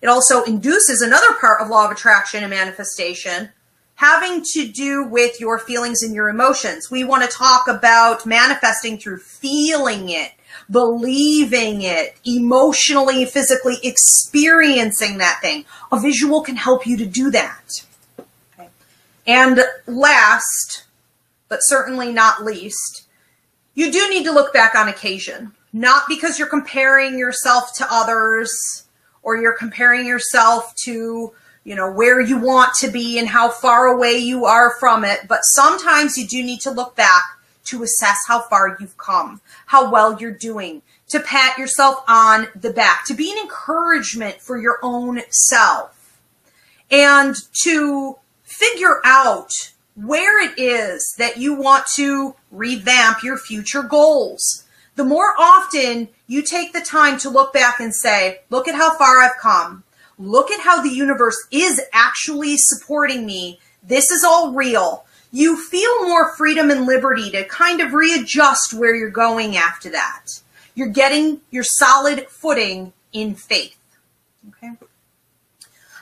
It 0.00 0.08
also 0.08 0.42
induces 0.44 1.02
another 1.02 1.34
part 1.38 1.60
of 1.60 1.68
law 1.68 1.84
of 1.84 1.90
attraction 1.90 2.42
and 2.42 2.50
manifestation 2.50 3.50
having 4.00 4.42
to 4.42 4.66
do 4.66 5.04
with 5.04 5.38
your 5.38 5.58
feelings 5.58 6.02
and 6.02 6.14
your 6.14 6.30
emotions. 6.30 6.90
We 6.90 7.04
want 7.04 7.22
to 7.22 7.36
talk 7.36 7.68
about 7.68 8.24
manifesting 8.24 8.96
through 8.96 9.18
feeling 9.18 10.08
it, 10.08 10.32
believing 10.70 11.82
it, 11.82 12.16
emotionally, 12.24 13.26
physically 13.26 13.76
experiencing 13.82 15.18
that 15.18 15.40
thing. 15.42 15.66
A 15.92 16.00
visual 16.00 16.40
can 16.40 16.56
help 16.56 16.86
you 16.86 16.96
to 16.96 17.04
do 17.04 17.30
that. 17.32 17.84
And 19.26 19.60
last, 19.86 20.84
but 21.48 21.60
certainly 21.62 22.12
not 22.12 22.44
least, 22.44 23.06
you 23.74 23.92
do 23.92 24.08
need 24.10 24.24
to 24.24 24.32
look 24.32 24.52
back 24.52 24.74
on 24.74 24.88
occasion. 24.88 25.52
Not 25.72 26.04
because 26.08 26.38
you're 26.38 26.48
comparing 26.48 27.18
yourself 27.18 27.72
to 27.76 27.86
others 27.90 28.50
or 29.22 29.36
you're 29.36 29.56
comparing 29.56 30.06
yourself 30.06 30.74
to 30.84 31.32
you 31.64 31.74
know 31.74 31.90
where 31.90 32.20
you 32.20 32.38
want 32.38 32.72
to 32.80 32.90
be 32.90 33.18
and 33.18 33.28
how 33.28 33.48
far 33.48 33.86
away 33.86 34.16
you 34.16 34.46
are 34.46 34.74
from 34.78 35.04
it 35.04 35.20
but 35.28 35.40
sometimes 35.42 36.16
you 36.16 36.26
do 36.26 36.42
need 36.42 36.60
to 36.60 36.70
look 36.70 36.96
back 36.96 37.38
to 37.64 37.82
assess 37.82 38.18
how 38.26 38.40
far 38.40 38.76
you've 38.80 38.96
come 38.96 39.40
how 39.66 39.90
well 39.90 40.18
you're 40.18 40.30
doing 40.30 40.80
to 41.08 41.20
pat 41.20 41.58
yourself 41.58 42.02
on 42.08 42.48
the 42.56 42.72
back 42.72 43.04
to 43.04 43.14
be 43.14 43.30
an 43.30 43.38
encouragement 43.38 44.40
for 44.40 44.58
your 44.58 44.78
own 44.82 45.20
self 45.30 46.18
and 46.90 47.36
to 47.62 48.16
figure 48.60 49.00
out 49.04 49.50
where 49.94 50.42
it 50.42 50.58
is 50.58 51.14
that 51.18 51.36
you 51.38 51.54
want 51.54 51.84
to 51.96 52.34
revamp 52.50 53.22
your 53.22 53.36
future 53.36 53.82
goals 53.82 54.64
the 55.00 55.04
more 55.06 55.34
often 55.38 56.08
you 56.26 56.42
take 56.42 56.74
the 56.74 56.82
time 56.82 57.16
to 57.20 57.30
look 57.30 57.54
back 57.54 57.80
and 57.80 57.94
say, 57.94 58.42
look 58.50 58.68
at 58.68 58.74
how 58.74 58.98
far 58.98 59.20
I've 59.20 59.38
come. 59.40 59.82
Look 60.18 60.50
at 60.50 60.60
how 60.60 60.82
the 60.82 60.90
universe 60.90 61.38
is 61.50 61.80
actually 61.94 62.56
supporting 62.58 63.24
me. 63.24 63.60
This 63.82 64.10
is 64.10 64.22
all 64.24 64.52
real. 64.52 65.06
You 65.32 65.56
feel 65.56 66.06
more 66.06 66.36
freedom 66.36 66.70
and 66.70 66.84
liberty 66.84 67.30
to 67.30 67.44
kind 67.44 67.80
of 67.80 67.94
readjust 67.94 68.74
where 68.74 68.94
you're 68.94 69.08
going 69.08 69.56
after 69.56 69.88
that. 69.90 70.26
You're 70.74 70.88
getting 70.88 71.40
your 71.50 71.64
solid 71.64 72.26
footing 72.28 72.92
in 73.10 73.34
faith. 73.34 73.78
Okay. 74.50 74.72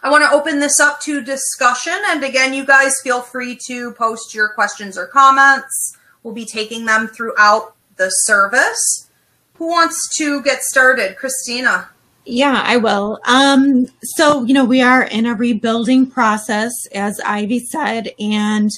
I 0.03 0.11
want 0.11 0.23
to 0.25 0.31
open 0.31 0.61
this 0.61 0.79
up 0.79 1.01
to 1.03 1.23
discussion. 1.23 1.97
And 2.07 2.23
again, 2.23 2.55
you 2.55 2.65
guys 2.65 2.95
feel 3.03 3.21
free 3.21 3.59
to 3.67 3.93
post 3.93 4.35
your 4.35 4.49
questions 4.51 4.97
or 4.97 5.07
comments. 5.07 5.97
We'll 6.23 6.35
be 6.35 6.45
taking 6.45 6.85
them 6.85 7.09
throughout 7.09 7.75
the 7.97 8.11
service. 8.11 9.09
Who 9.55 9.69
wants 9.69 10.17
to 10.19 10.41
get 10.43 10.63
started? 10.63 11.17
Christina. 11.17 11.89
Yeah, 12.25 12.63
I 12.65 12.77
will. 12.77 13.19
Um, 13.25 13.87
so, 14.03 14.45
you 14.45 14.55
know, 14.55 14.65
we 14.65 14.83
are 14.83 15.03
in 15.03 15.27
a 15.27 15.35
rebuilding 15.35 16.07
process, 16.07 16.73
as 16.95 17.19
Ivy 17.21 17.59
said, 17.61 18.13
and, 18.21 18.71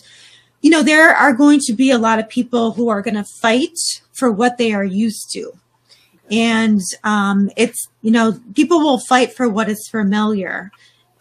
you 0.63 0.71
know, 0.71 0.83
there 0.83 1.11
are 1.11 1.33
going 1.33 1.59
to 1.67 1.73
be 1.73 1.91
a 1.91 1.99
lot 1.99 2.21
of 2.21 2.29
people 2.29 2.73
who 2.73 2.89
are 2.89 3.03
going 3.03 3.17
to 3.17 3.25
fight 3.25 3.77
for 4.13 4.31
what 4.31 4.57
they 4.57 4.73
are 4.73 4.85
used 4.85 5.33
to. 5.33 5.53
And 6.31 6.81
um, 7.03 7.51
it's, 7.57 7.89
you 8.03 8.13
know, 8.13 8.39
people 8.55 8.79
will 8.79 9.01
fight 9.01 9.35
for 9.35 9.49
what 9.49 9.69
is 9.69 9.89
familiar. 9.91 10.71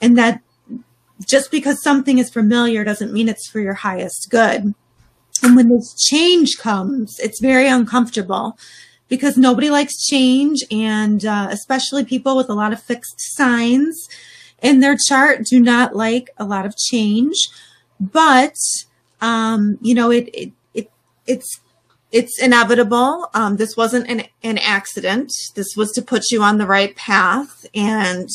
And 0.02 0.18
that 0.18 0.42
just 1.28 1.52
because 1.52 1.82
something 1.82 2.18
is 2.18 2.30
familiar 2.30 2.84
doesn't 2.84 3.14
mean 3.14 3.30
it's 3.30 3.50
for 3.50 3.60
your 3.60 3.74
highest 3.74 4.30
good. 4.30 4.74
And 5.44 5.56
when 5.56 5.70
this 5.70 5.94
change 5.96 6.58
comes, 6.58 7.20
it's 7.20 7.40
very 7.40 7.68
uncomfortable 7.68 8.58
because 9.08 9.38
nobody 9.38 9.70
likes 9.70 10.06
change. 10.06 10.64
And 10.72 11.26
uh, 11.26 11.48
especially 11.52 12.06
people 12.06 12.36
with 12.36 12.50
a 12.50 12.54
lot 12.54 12.74
of 12.74 12.82
fixed 12.82 13.20
signs 13.20 14.08
in 14.62 14.80
their 14.80 14.98
chart 15.08 15.46
do 15.46 15.60
not 15.60 15.96
like 15.96 16.30
a 16.38 16.46
lot 16.46 16.66
of 16.66 16.78
change. 16.78 17.50
But, 18.00 18.56
um, 19.22 19.78
you 19.82 19.94
know, 19.94 20.12
it, 20.12 20.30
it, 20.34 20.52
it, 20.74 20.92
it's, 21.28 21.60
it's 22.12 22.42
inevitable. 22.42 23.30
Um, 23.34 23.58
this 23.58 23.78
wasn't 23.78 24.10
an, 24.10 24.24
an 24.44 24.58
accident. 24.58 25.32
This 25.56 25.76
was 25.76 25.92
to 25.94 26.02
put 26.02 26.32
you 26.32 26.42
on 26.42 26.58
the 26.58 26.68
right 26.68 26.96
path. 26.96 27.66
And, 27.74 28.30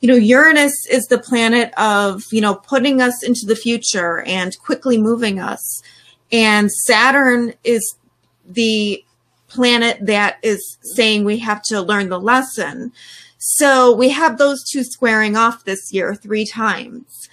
you 0.00 0.08
know, 0.08 0.16
Uranus 0.16 0.86
is 0.86 1.06
the 1.06 1.18
planet 1.18 1.72
of, 1.78 2.24
you 2.32 2.40
know, 2.40 2.54
putting 2.54 3.00
us 3.02 3.22
into 3.22 3.44
the 3.46 3.56
future 3.56 4.22
and 4.22 4.58
quickly 4.58 4.96
moving 4.96 5.38
us. 5.38 5.82
And 6.32 6.72
Saturn 6.72 7.52
is 7.64 7.96
the 8.46 9.04
planet 9.48 9.98
that 10.06 10.38
is 10.42 10.78
saying 10.94 11.24
we 11.24 11.38
have 11.38 11.62
to 11.64 11.82
learn 11.82 12.08
the 12.08 12.20
lesson. 12.20 12.92
So 13.38 13.94
we 13.94 14.10
have 14.10 14.38
those 14.38 14.62
two 14.70 14.84
squaring 14.84 15.36
off 15.36 15.64
this 15.64 15.92
year 15.92 16.14
three 16.14 16.46
times. 16.46 17.28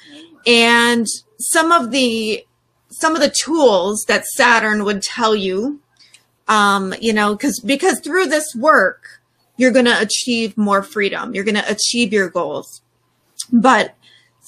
And 0.45 1.05
some 1.39 1.71
of 1.71 1.91
the 1.91 2.45
some 2.89 3.15
of 3.15 3.21
the 3.21 3.29
tools 3.43 4.05
that 4.07 4.25
Saturn 4.25 4.83
would 4.83 5.03
tell 5.03 5.35
you, 5.35 5.79
um, 6.47 6.95
you 6.99 7.13
know, 7.13 7.35
because 7.35 7.59
because 7.59 7.99
through 7.99 8.27
this 8.27 8.55
work, 8.55 9.16
you're 9.57 9.71
going 9.71 9.85
to 9.85 9.99
achieve 9.99 10.57
more 10.57 10.83
freedom. 10.83 11.33
You're 11.33 11.43
going 11.43 11.55
to 11.55 11.71
achieve 11.71 12.13
your 12.13 12.29
goals. 12.29 12.81
But 13.51 13.95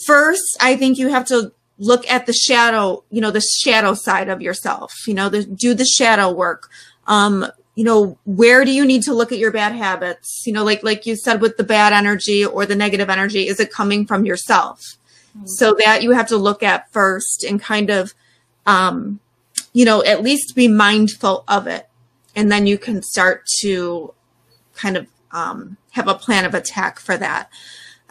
first, 0.05 0.57
I 0.61 0.75
think 0.75 0.97
you 0.97 1.09
have 1.09 1.25
to 1.25 1.51
look 1.77 2.09
at 2.09 2.25
the 2.25 2.33
shadow, 2.33 3.03
you 3.09 3.21
know, 3.21 3.31
the 3.31 3.41
shadow 3.41 3.93
side 3.93 4.29
of 4.29 4.41
yourself, 4.41 4.93
you 5.07 5.13
know, 5.13 5.29
the, 5.29 5.43
do 5.43 5.73
the 5.73 5.85
shadow 5.85 6.31
work. 6.31 6.69
Um, 7.07 7.47
you 7.75 7.85
know, 7.85 8.17
where 8.25 8.65
do 8.65 8.71
you 8.71 8.85
need 8.85 9.03
to 9.03 9.13
look 9.13 9.31
at 9.31 9.37
your 9.37 9.51
bad 9.51 9.71
habits? 9.71 10.43
You 10.45 10.51
know, 10.51 10.65
like, 10.65 10.83
like 10.83 11.05
you 11.05 11.15
said 11.15 11.39
with 11.39 11.55
the 11.55 11.63
bad 11.63 11.93
energy 11.93 12.45
or 12.45 12.65
the 12.65 12.75
negative 12.75 13.09
energy, 13.09 13.47
is 13.47 13.59
it 13.59 13.71
coming 13.71 14.05
from 14.05 14.25
yourself? 14.25 14.81
Mm-hmm. 15.37 15.45
So 15.47 15.75
that 15.79 16.03
you 16.03 16.11
have 16.11 16.27
to 16.27 16.37
look 16.37 16.61
at 16.61 16.91
first 16.91 17.45
and 17.45 17.61
kind 17.61 17.89
of, 17.89 18.13
um, 18.65 19.21
you 19.71 19.85
know, 19.85 20.03
at 20.03 20.21
least 20.21 20.55
be 20.55 20.67
mindful 20.67 21.45
of 21.47 21.67
it. 21.67 21.87
And 22.35 22.51
then 22.51 22.67
you 22.67 22.77
can 22.77 23.01
start 23.01 23.45
to 23.61 24.13
kind 24.79 24.97
of, 24.97 25.07
um, 25.31 25.77
have 25.91 26.07
a 26.07 26.15
plan 26.15 26.45
of 26.45 26.53
attack 26.53 26.99
for 26.99 27.17
that. 27.17 27.49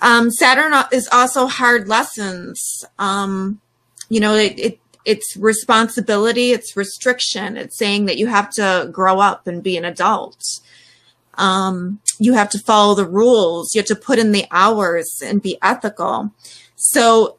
Um, 0.00 0.30
Saturn 0.30 0.72
is 0.92 1.08
also 1.10 1.46
hard 1.46 1.88
lessons. 1.88 2.84
Um, 2.98 3.60
you 4.08 4.20
know, 4.20 4.34
it, 4.34 4.58
it, 4.58 4.78
it's 5.04 5.36
responsibility, 5.36 6.52
it's 6.52 6.76
restriction. 6.76 7.56
It's 7.56 7.76
saying 7.76 8.06
that 8.06 8.18
you 8.18 8.26
have 8.26 8.50
to 8.50 8.88
grow 8.92 9.20
up 9.20 9.46
and 9.46 9.62
be 9.62 9.76
an 9.76 9.84
adult. 9.84 10.42
Um, 11.34 12.00
you 12.18 12.34
have 12.34 12.50
to 12.50 12.58
follow 12.58 12.94
the 12.94 13.08
rules. 13.08 13.74
You 13.74 13.80
have 13.80 13.86
to 13.86 13.96
put 13.96 14.18
in 14.18 14.32
the 14.32 14.46
hours 14.50 15.22
and 15.24 15.40
be 15.40 15.56
ethical. 15.62 16.32
So 16.76 17.38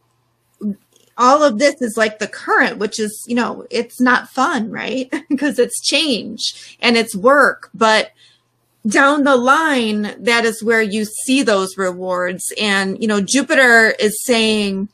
all 1.18 1.44
of 1.44 1.60
this 1.60 1.82
is 1.82 1.98
like 1.98 2.20
the 2.20 2.28
current, 2.28 2.78
which 2.78 2.98
is, 2.98 3.26
you 3.28 3.36
know, 3.36 3.68
it's 3.70 4.00
not 4.00 4.30
fun, 4.30 4.72
right? 4.72 5.14
because 5.30 5.60
it's 5.60 5.82
change 5.82 6.78
and 6.80 6.98
it's 6.98 7.16
work, 7.16 7.70
but 7.74 8.12
down 8.88 9.24
the 9.24 9.36
line, 9.36 10.16
that 10.24 10.46
is 10.46 10.64
where 10.64 10.82
you 10.82 11.06
see 11.06 11.44
those 11.44 11.78
rewards. 11.78 12.54
And, 12.60 13.02
you 13.02 13.08
know, 13.08 13.22
Jupiter 13.22 13.92
is 14.00 14.24
saying, 14.24 14.90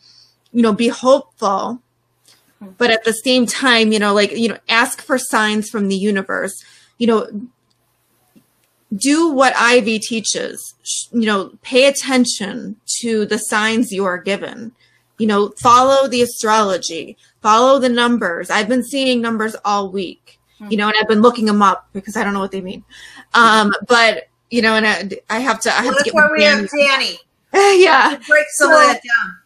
you 0.51 0.61
know, 0.61 0.73
be 0.73 0.87
hopeful. 0.87 1.81
but 2.77 2.91
at 2.91 3.03
the 3.03 3.13
same 3.13 3.45
time, 3.45 3.91
you 3.91 3.99
know, 3.99 4.13
like, 4.13 4.31
you 4.31 4.49
know, 4.49 4.57
ask 4.69 5.01
for 5.01 5.17
signs 5.17 5.69
from 5.69 5.87
the 5.87 5.95
universe. 5.95 6.63
You 6.97 7.07
know, 7.07 7.47
do 8.95 9.29
what 9.29 9.53
Ivy 9.57 9.99
teaches. 9.99 10.73
You 11.11 11.25
know, 11.25 11.51
pay 11.61 11.87
attention 11.87 12.77
to 13.01 13.25
the 13.25 13.37
signs 13.37 13.91
you 13.91 14.05
are 14.05 14.17
given. 14.17 14.71
You 15.17 15.27
know, 15.27 15.49
follow 15.61 16.07
the 16.07 16.21
astrology, 16.21 17.17
follow 17.41 17.79
the 17.79 17.89
numbers. 17.89 18.49
I've 18.49 18.67
been 18.67 18.83
seeing 18.83 19.21
numbers 19.21 19.55
all 19.63 19.89
week, 19.89 20.39
you 20.69 20.75
know, 20.75 20.87
and 20.87 20.95
I've 20.99 21.07
been 21.07 21.21
looking 21.21 21.45
them 21.45 21.61
up 21.61 21.87
because 21.93 22.17
I 22.17 22.23
don't 22.23 22.33
know 22.33 22.41
what 22.41 22.51
they 22.51 22.59
mean. 22.59 22.83
Um, 23.35 23.73
but 23.87 24.27
you 24.49 24.61
know, 24.61 24.75
and 24.75 24.85
I, 24.87 25.09
I 25.29 25.39
have 25.39 25.59
to, 25.61 25.69
I 25.69 25.77
have 25.77 25.85
Well, 25.85 25.93
to 25.93 25.97
that's 25.99 26.11
get 26.11 26.15
my 26.15 26.29
we 26.31 26.43
have 26.43 26.69
Danny- 26.69 27.19
Danny. 27.51 27.81
yeah. 27.83 28.17
Break 28.27 28.45
some 28.51 28.71
of 28.71 28.77
that 28.77 29.01
down. 29.01 29.37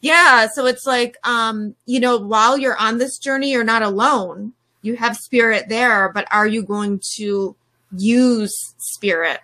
Yeah. 0.00 0.48
So 0.52 0.66
it's 0.66 0.86
like, 0.86 1.16
um, 1.24 1.74
you 1.86 2.00
know, 2.00 2.16
while 2.18 2.58
you're 2.58 2.76
on 2.76 2.98
this 2.98 3.18
journey, 3.18 3.52
you're 3.52 3.64
not 3.64 3.82
alone. 3.82 4.52
You 4.82 4.96
have 4.96 5.16
spirit 5.16 5.68
there, 5.68 6.08
but 6.08 6.26
are 6.32 6.46
you 6.46 6.62
going 6.62 7.00
to 7.16 7.54
use 7.96 8.74
spirit? 8.78 9.40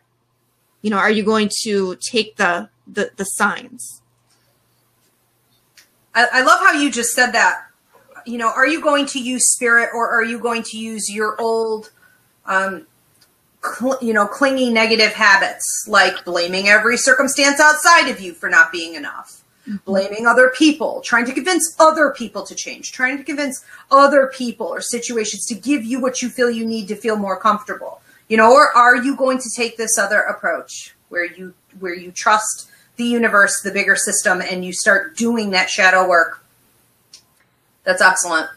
You 0.82 0.90
know, 0.90 0.98
are 0.98 1.10
you 1.10 1.22
going 1.24 1.50
to 1.62 1.96
take 1.96 2.36
the, 2.36 2.68
the, 2.86 3.10
the 3.16 3.24
signs? 3.24 4.00
I, 6.14 6.26
I 6.32 6.42
love 6.42 6.60
how 6.60 6.72
you 6.72 6.90
just 6.90 7.10
said 7.12 7.32
that. 7.32 7.66
You 8.24 8.38
know, 8.38 8.48
are 8.48 8.66
you 8.66 8.80
going 8.82 9.06
to 9.06 9.20
use 9.22 9.52
spirit 9.52 9.90
or 9.94 10.10
are 10.10 10.24
you 10.24 10.38
going 10.38 10.62
to 10.64 10.78
use 10.78 11.10
your 11.10 11.40
old, 11.40 11.90
um, 12.46 12.86
cl- 13.74 13.98
you 14.00 14.12
know, 14.12 14.26
clingy 14.26 14.70
negative 14.70 15.12
habits 15.12 15.86
like 15.88 16.24
blaming 16.24 16.68
every 16.68 16.96
circumstance 16.96 17.60
outside 17.60 18.08
of 18.08 18.20
you 18.20 18.32
for 18.32 18.48
not 18.48 18.72
being 18.72 18.94
enough, 18.94 19.42
mm-hmm. 19.66 19.76
blaming 19.84 20.26
other 20.26 20.52
people, 20.56 21.00
trying 21.02 21.24
to 21.26 21.32
convince 21.32 21.74
other 21.78 22.14
people 22.16 22.42
to 22.44 22.54
change, 22.54 22.92
trying 22.92 23.18
to 23.18 23.24
convince 23.24 23.64
other 23.90 24.30
people 24.34 24.66
or 24.66 24.80
situations 24.80 25.44
to 25.46 25.54
give 25.54 25.84
you 25.84 26.00
what 26.00 26.22
you 26.22 26.28
feel 26.28 26.50
you 26.50 26.66
need 26.66 26.88
to 26.88 26.96
feel 26.96 27.16
more 27.16 27.38
comfortable. 27.38 28.00
You 28.28 28.36
know, 28.36 28.52
or 28.52 28.76
are 28.76 28.96
you 28.96 29.16
going 29.16 29.38
to 29.38 29.50
take 29.54 29.76
this 29.76 29.98
other 29.98 30.20
approach 30.20 30.94
where 31.08 31.24
you 31.24 31.54
where 31.78 31.94
you 31.94 32.10
trust 32.10 32.68
the 32.96 33.04
universe, 33.04 33.60
the 33.62 33.70
bigger 33.70 33.96
system, 33.96 34.40
and 34.40 34.64
you 34.64 34.72
start 34.72 35.16
doing 35.16 35.50
that 35.50 35.70
shadow 35.70 36.08
work? 36.08 36.42
That's 37.84 38.02
excellent. 38.02 38.50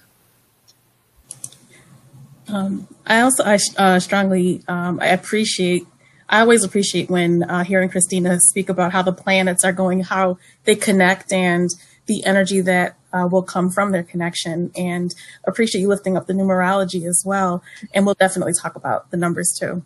Um, 2.47 2.87
I 3.09 3.21
also 3.21 3.43
I 3.43 3.57
uh, 3.77 3.99
strongly 3.99 4.63
um, 4.67 4.99
I 5.01 5.07
appreciate 5.07 5.87
I 6.29 6.41
always 6.41 6.63
appreciate 6.63 7.09
when 7.09 7.41
uh, 7.43 7.63
hearing 7.63 7.89
Christina 7.89 8.39
speak 8.39 8.69
about 8.69 8.91
how 8.91 9.01
the 9.01 9.11
planets 9.11 9.65
are 9.65 9.73
going, 9.73 10.01
how 10.01 10.37
they 10.65 10.75
connect, 10.75 11.33
and 11.33 11.71
the 12.05 12.23
energy 12.23 12.61
that 12.61 12.97
uh, 13.11 13.27
will 13.29 13.41
come 13.41 13.71
from 13.71 13.91
their 13.91 14.03
connection. 14.03 14.71
And 14.75 15.13
appreciate 15.43 15.81
you 15.81 15.87
lifting 15.87 16.15
up 16.15 16.27
the 16.27 16.33
numerology 16.33 17.07
as 17.07 17.23
well. 17.25 17.63
And 17.95 18.05
we'll 18.05 18.13
definitely 18.13 18.53
talk 18.53 18.75
about 18.75 19.09
the 19.09 19.17
numbers 19.17 19.57
too. 19.59 19.83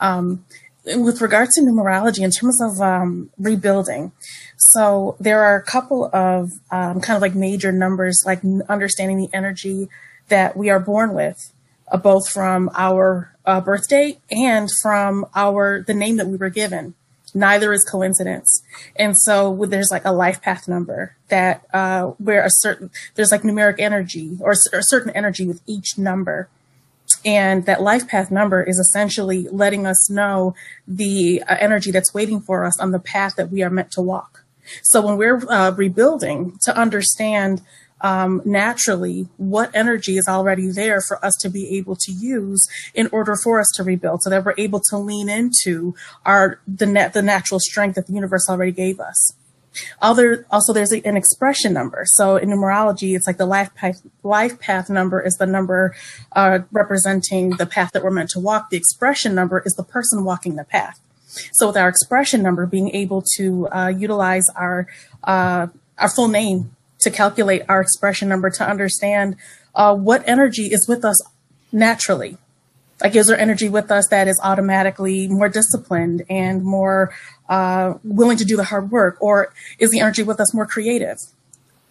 Um, 0.00 0.46
with 0.84 1.20
regard 1.20 1.50
to 1.50 1.60
numerology, 1.60 2.20
in 2.20 2.30
terms 2.30 2.60
of 2.60 2.80
um, 2.80 3.30
rebuilding, 3.38 4.12
so 4.56 5.16
there 5.20 5.42
are 5.42 5.56
a 5.56 5.62
couple 5.62 6.06
of 6.14 6.52
um, 6.70 7.02
kind 7.02 7.16
of 7.16 7.20
like 7.20 7.34
major 7.34 7.70
numbers, 7.70 8.22
like 8.24 8.40
understanding 8.70 9.18
the 9.18 9.28
energy 9.34 9.90
that 10.28 10.56
we 10.56 10.70
are 10.70 10.80
born 10.80 11.12
with 11.12 11.52
uh, 11.92 11.98
both 11.98 12.28
from 12.28 12.70
our 12.74 13.32
uh, 13.44 13.60
birth 13.60 13.88
date 13.88 14.18
and 14.30 14.68
from 14.82 15.26
our 15.34 15.84
the 15.86 15.94
name 15.94 16.16
that 16.16 16.26
we 16.26 16.36
were 16.36 16.50
given. 16.50 16.94
Neither 17.34 17.72
is 17.72 17.82
coincidence, 17.84 18.62
and 18.94 19.16
so 19.16 19.64
there's 19.66 19.90
like 19.90 20.04
a 20.04 20.12
life 20.12 20.42
path 20.42 20.68
number 20.68 21.16
that 21.28 21.64
uh, 21.72 22.08
where 22.18 22.44
a 22.44 22.50
certain 22.50 22.90
there's 23.14 23.32
like 23.32 23.42
numeric 23.42 23.76
energy 23.78 24.36
or, 24.40 24.52
a 24.52 24.82
certain 24.82 25.10
energy 25.12 25.46
with 25.46 25.62
each 25.66 25.96
number, 25.96 26.48
and 27.24 27.64
that 27.64 27.80
life 27.80 28.06
path 28.06 28.30
number 28.30 28.62
is 28.62 28.78
essentially 28.78 29.48
letting 29.50 29.86
us 29.86 30.10
know 30.10 30.54
the 30.86 31.42
uh, 31.48 31.56
energy 31.58 31.90
that's 31.90 32.12
waiting 32.12 32.40
for 32.40 32.66
us 32.66 32.78
on 32.78 32.90
the 32.90 32.98
path 32.98 33.36
that 33.36 33.50
we 33.50 33.62
are 33.62 33.70
meant 33.70 33.90
to 33.92 34.02
walk. 34.02 34.44
So 34.82 35.00
when 35.00 35.16
we're 35.16 35.42
uh, 35.50 35.70
rebuilding, 35.70 36.58
to 36.64 36.76
understand 36.76 37.62
um, 38.02 38.42
naturally 38.44 39.28
what 39.36 39.70
energy 39.74 40.18
is 40.18 40.28
already 40.28 40.70
there 40.70 41.00
for 41.00 41.24
us 41.24 41.34
to 41.40 41.48
be 41.48 41.76
able 41.78 41.96
to 41.96 42.12
use 42.12 42.68
in 42.94 43.08
order 43.12 43.36
for 43.36 43.60
us 43.60 43.70
to 43.76 43.82
rebuild, 43.82 44.22
so 44.22 44.30
that 44.30 44.44
we're 44.44 44.54
able 44.58 44.80
to 44.90 44.98
lean 44.98 45.28
into 45.28 45.94
our 46.26 46.60
the 46.66 46.86
net 46.86 47.14
the 47.14 47.22
natural 47.22 47.60
strength 47.60 47.94
that 47.94 48.06
the 48.06 48.12
universe 48.12 48.48
already 48.48 48.72
gave 48.72 49.00
us. 49.00 49.34
Other 50.00 50.46
also 50.50 50.72
there's 50.72 50.92
an 50.92 51.16
expression 51.16 51.72
number. 51.72 52.02
So 52.04 52.36
in 52.36 52.50
numerology, 52.50 53.16
it's 53.16 53.26
like 53.26 53.38
the 53.38 53.46
life 53.46 53.74
path 53.74 54.02
life 54.22 54.60
path 54.60 54.90
number 54.90 55.20
is 55.20 55.34
the 55.36 55.46
number 55.46 55.94
uh, 56.32 56.60
representing 56.70 57.50
the 57.50 57.66
path 57.66 57.92
that 57.92 58.02
we're 58.04 58.10
meant 58.10 58.30
to 58.30 58.40
walk. 58.40 58.70
The 58.70 58.76
expression 58.76 59.34
number 59.34 59.62
is 59.64 59.72
the 59.74 59.84
person 59.84 60.24
walking 60.24 60.56
the 60.56 60.64
path. 60.64 61.00
So 61.52 61.68
with 61.68 61.78
our 61.78 61.88
expression 61.88 62.42
number, 62.42 62.66
being 62.66 62.90
able 62.90 63.22
to 63.36 63.68
uh, 63.68 63.88
utilize 63.88 64.44
our 64.54 64.86
uh, 65.24 65.68
our 65.98 66.10
full 66.10 66.28
name 66.28 66.76
to 67.02 67.10
calculate 67.10 67.62
our 67.68 67.80
expression 67.80 68.28
number 68.28 68.50
to 68.50 68.64
understand 68.68 69.36
uh, 69.74 69.94
what 69.94 70.26
energy 70.28 70.66
is 70.72 70.86
with 70.88 71.04
us 71.04 71.20
naturally. 71.70 72.38
Like, 73.02 73.16
is 73.16 73.26
there 73.26 73.38
energy 73.38 73.68
with 73.68 73.90
us 73.90 74.06
that 74.08 74.28
is 74.28 74.40
automatically 74.42 75.26
more 75.26 75.48
disciplined 75.48 76.24
and 76.30 76.62
more 76.62 77.12
uh, 77.48 77.94
willing 78.04 78.36
to 78.36 78.44
do 78.44 78.56
the 78.56 78.64
hard 78.64 78.90
work, 78.90 79.16
or 79.20 79.52
is 79.78 79.90
the 79.90 80.00
energy 80.00 80.22
with 80.22 80.38
us 80.40 80.54
more 80.54 80.66
creative? 80.66 81.18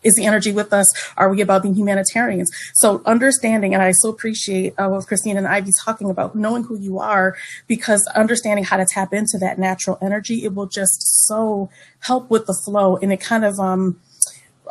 Is 0.03 0.15
the 0.15 0.25
energy 0.25 0.51
with 0.51 0.73
us? 0.73 0.91
Are 1.15 1.29
we 1.29 1.41
about 1.41 1.61
being 1.61 1.75
humanitarians? 1.75 2.49
So 2.73 3.03
understanding, 3.05 3.73
and 3.73 3.83
I 3.83 3.91
so 3.91 4.09
appreciate 4.09 4.73
uh, 4.79 4.87
what 4.87 5.05
Christine 5.05 5.37
and 5.37 5.47
Ivy 5.47 5.71
talking 5.83 6.09
about 6.09 6.35
knowing 6.35 6.63
who 6.63 6.79
you 6.79 6.97
are, 6.99 7.35
because 7.67 8.07
understanding 8.15 8.63
how 8.63 8.77
to 8.77 8.85
tap 8.85 9.13
into 9.13 9.37
that 9.39 9.59
natural 9.59 9.99
energy, 10.01 10.43
it 10.43 10.55
will 10.55 10.65
just 10.65 11.27
so 11.27 11.69
help 11.99 12.31
with 12.31 12.47
the 12.47 12.59
flow, 12.65 12.97
and 12.97 13.11
it 13.13 13.21
kind 13.21 13.45
of 13.45 13.59
um, 13.59 13.99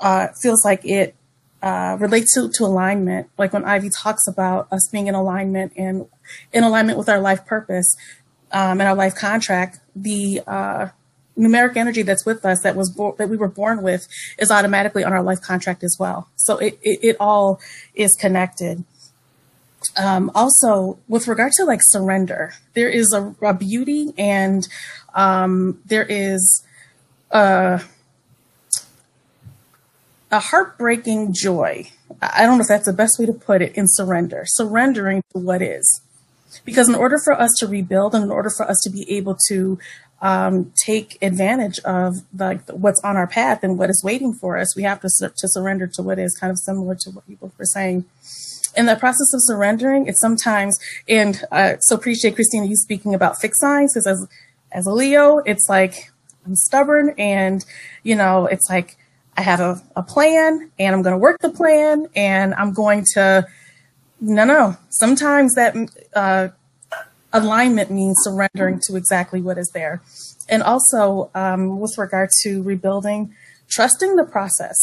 uh, 0.01 0.29
feels 0.41 0.65
like 0.65 0.85
it 0.85 1.15
uh, 1.63 1.97
relates 2.01 2.35
to, 2.35 2.51
to 2.55 2.65
alignment. 2.65 3.29
Like 3.39 3.53
when 3.53 3.65
Ivy 3.65 3.91
talks 3.91 4.27
about 4.27 4.67
us 4.73 4.89
being 4.91 5.07
in 5.07 5.15
alignment 5.15 5.73
and 5.77 6.07
in 6.53 6.65
alignment 6.65 6.99
with 6.99 7.09
our 7.09 7.21
life 7.21 7.47
purpose 7.47 7.97
um, 8.53 8.81
and 8.81 8.89
our 8.89 8.95
life 8.95 9.15
contract, 9.15 9.79
the 9.95 10.43
uh, 10.47 10.89
numeric 11.39 11.77
energy 11.77 12.03
that's 12.03 12.25
with 12.25 12.45
us 12.45 12.63
that 12.63 12.77
was 12.77 12.91
bo- 12.91 13.15
that 13.19 13.29
we 13.29 13.37
were 13.37 13.49
born 13.49 13.83
with 13.83 14.09
is 14.39 14.51
automatically 14.51 15.05
on 15.05 15.13
our 15.13 15.23
life 15.23 15.41
contract 15.41 15.85
as 15.85 15.97
well. 15.99 16.29
So 16.37 16.59
it 16.59 16.79
it, 16.83 17.01
it 17.03 17.17
all 17.21 17.61
is 17.95 18.17
connected. 18.19 18.85
Um, 19.97 20.31
also, 20.35 20.99
with 21.09 21.27
regard 21.27 21.53
to 21.53 21.65
like 21.65 21.81
surrender, 21.83 22.53
there 22.75 22.89
is 22.89 23.13
a, 23.13 23.35
a 23.45 23.55
beauty 23.55 24.13
and 24.19 24.69
um, 25.15 25.81
there 25.87 26.05
is 26.05 26.65
a 27.31 27.83
a 30.31 30.39
heartbreaking 30.39 31.33
joy. 31.33 31.91
I 32.21 32.43
don't 32.43 32.59
know 32.59 32.63
if 32.63 32.69
that's 32.69 32.87
the 32.87 32.93
best 32.93 33.19
way 33.19 33.27
to 33.27 33.33
put 33.33 33.63
it 33.63 33.75
in 33.75 33.87
surrender, 33.89 34.45
surrendering 34.47 35.23
to 35.33 35.39
what 35.39 35.63
is. 35.63 36.01
Because 36.65 36.89
in 36.89 36.95
order 36.95 37.19
for 37.19 37.33
us 37.33 37.53
to 37.59 37.67
rebuild 37.67 38.15
and 38.15 38.25
in 38.25 38.31
order 38.31 38.51
for 38.51 38.69
us 38.69 38.81
to 38.85 38.91
be 38.91 39.11
able 39.11 39.37
to 39.49 39.79
um, 40.21 40.73
take 40.85 41.17
advantage 41.23 41.79
of 41.81 42.23
like 42.37 42.69
what's 42.69 43.01
on 43.03 43.17
our 43.17 43.27
path 43.27 43.63
and 43.63 43.79
what 43.79 43.89
is 43.89 44.03
waiting 44.05 44.35
for 44.35 44.59
us, 44.59 44.77
we 44.77 44.83
have 44.83 45.01
to, 45.01 45.09
to 45.09 45.49
surrender 45.49 45.87
to 45.87 46.03
what 46.03 46.19
is 46.19 46.37
kind 46.37 46.51
of 46.51 46.59
similar 46.59 46.95
to 47.01 47.11
what 47.11 47.27
people 47.27 47.53
were 47.57 47.65
saying. 47.65 48.05
In 48.77 48.87
the 48.87 48.97
process 48.97 49.33
of 49.33 49.41
surrendering, 49.43 50.07
it's 50.07 50.21
sometimes, 50.21 50.79
and 51.09 51.43
uh, 51.51 51.79
so 51.81 51.97
appreciate 51.97 52.35
Christina, 52.35 52.67
you 52.67 52.77
speaking 52.77 53.15
about 53.15 53.41
fixed 53.41 53.61
signs, 53.61 53.95
because 53.95 54.07
as, 54.07 54.29
as 54.71 54.87
a 54.87 54.93
Leo, 54.93 55.39
it's 55.39 55.69
like 55.69 56.13
I'm 56.47 56.55
stubborn 56.55 57.15
and, 57.19 57.65
you 58.03 58.15
know, 58.15 58.47
it's 58.47 58.69
like 58.69 58.97
I 59.41 59.43
have 59.43 59.61
a, 59.61 59.83
a 59.97 60.03
plan 60.03 60.71
and 60.79 60.95
I'm 60.95 61.01
going 61.01 61.15
to 61.15 61.19
work 61.19 61.41
the 61.41 61.49
plan 61.49 62.09
and 62.15 62.53
I'm 62.53 62.75
going 62.75 63.07
to, 63.15 63.47
no, 64.21 64.45
no. 64.45 64.77
Sometimes 64.91 65.55
that 65.55 65.75
uh, 66.15 66.49
alignment 67.33 67.91
means 67.91 68.19
surrendering 68.21 68.81
to 68.83 68.97
exactly 68.97 69.41
what 69.41 69.57
is 69.57 69.71
there. 69.73 70.03
And 70.51 70.63
also, 70.63 71.31
um, 71.35 71.81
with 71.81 71.97
regard 71.97 72.29
to 72.43 72.63
rebuilding, 72.63 73.35
trusting 73.71 74.17
the 74.17 74.25
process. 74.25 74.77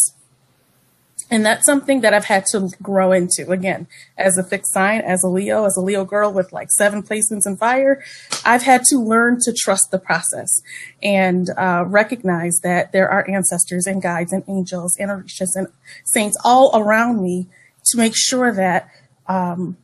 And 1.30 1.46
that's 1.46 1.66
something 1.66 2.02
that 2.02 2.14
I've 2.14 2.26
had 2.26 2.46
to 2.48 2.70
grow 2.82 3.12
into. 3.12 3.52
Again, 3.52 3.88
as 4.18 4.38
a 4.38 4.44
fixed 4.44 4.72
sign, 4.74 5.02
as 5.02 5.24
a 5.24 5.28
Leo, 5.28 5.66
as 5.66 5.76
a 5.76 5.82
Leo 5.82 6.06
girl 6.06 6.32
with 6.32 6.54
like 6.54 6.72
seven 6.72 7.04
placements 7.04 7.46
in 7.46 7.58
fire, 7.58 8.02
I've 8.46 8.64
had 8.64 8.84
to 8.86 8.98
learn 8.98 9.40
to 9.42 9.54
trust 9.54 9.92
the 9.92 10.00
process 10.00 10.62
and 11.04 11.50
uh, 11.58 11.84
recognize 11.86 12.60
that 12.64 12.94
there 12.94 13.10
are 13.10 13.30
ancestors 13.30 13.88
and 13.88 14.02
guides 14.02 14.32
and 14.32 14.44
angels 14.48 14.96
and 14.98 15.12
orishas 15.12 15.56
and 15.56 15.68
saints 16.06 16.38
all 16.46 16.72
around 16.74 17.22
me 17.22 17.48
to 17.88 17.98
make 17.98 18.14
sure 18.16 18.54
that 18.54 18.90
um, 19.28 19.76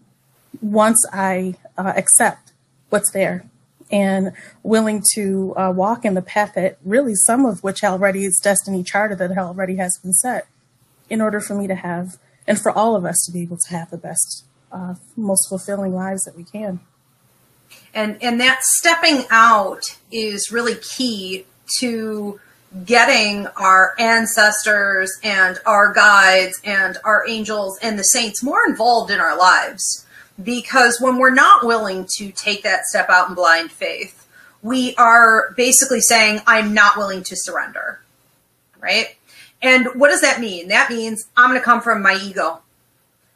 once 0.61 1.05
I 1.11 1.55
uh, 1.77 1.91
accept 1.95 2.53
what's 2.89 3.11
there 3.11 3.45
and 3.91 4.31
willing 4.63 5.03
to 5.13 5.53
uh, 5.57 5.71
walk 5.75 6.05
in 6.05 6.13
the 6.13 6.21
path 6.21 6.53
that 6.55 6.77
really 6.85 7.15
some 7.15 7.45
of 7.45 7.63
which 7.63 7.83
already 7.83 8.23
is 8.23 8.39
destiny 8.41 8.81
charted 8.81 9.17
that 9.17 9.37
already 9.37 9.75
has 9.75 9.99
been 10.01 10.13
set 10.13 10.47
in 11.09 11.21
order 11.21 11.39
for 11.39 11.55
me 11.55 11.67
to 11.67 11.75
have 11.75 12.17
and 12.47 12.59
for 12.59 12.71
all 12.71 12.95
of 12.95 13.05
us 13.05 13.23
to 13.25 13.31
be 13.31 13.41
able 13.41 13.57
to 13.57 13.75
have 13.75 13.89
the 13.89 13.97
best, 13.97 14.43
uh, 14.71 14.95
most 15.15 15.47
fulfilling 15.47 15.93
lives 15.93 16.23
that 16.23 16.35
we 16.35 16.43
can. 16.43 16.79
And 17.93 18.21
and 18.21 18.39
that 18.39 18.61
stepping 18.63 19.23
out 19.29 19.97
is 20.11 20.51
really 20.51 20.75
key 20.75 21.45
to 21.79 22.39
getting 22.85 23.47
our 23.55 23.93
ancestors 23.99 25.11
and 25.23 25.59
our 25.65 25.93
guides 25.93 26.59
and 26.63 26.97
our 27.05 27.27
angels 27.27 27.77
and 27.81 27.99
the 27.99 28.03
saints 28.03 28.43
more 28.43 28.65
involved 28.67 29.11
in 29.11 29.19
our 29.19 29.37
lives. 29.37 30.05
Because 30.41 30.99
when 30.99 31.17
we're 31.17 31.33
not 31.33 31.63
willing 31.63 32.07
to 32.17 32.31
take 32.31 32.63
that 32.63 32.85
step 32.85 33.09
out 33.09 33.29
in 33.29 33.35
blind 33.35 33.71
faith, 33.71 34.27
we 34.63 34.95
are 34.95 35.53
basically 35.55 36.01
saying, 36.01 36.41
I'm 36.47 36.73
not 36.73 36.97
willing 36.97 37.23
to 37.23 37.35
surrender. 37.35 37.99
Right? 38.79 39.15
And 39.63 39.87
what 39.95 40.09
does 40.09 40.21
that 40.21 40.41
mean? 40.41 40.67
That 40.67 40.89
means 40.89 41.27
I'm 41.35 41.49
going 41.49 41.59
to 41.59 41.65
come 41.65 41.81
from 41.81 42.01
my 42.01 42.19
ego, 42.21 42.61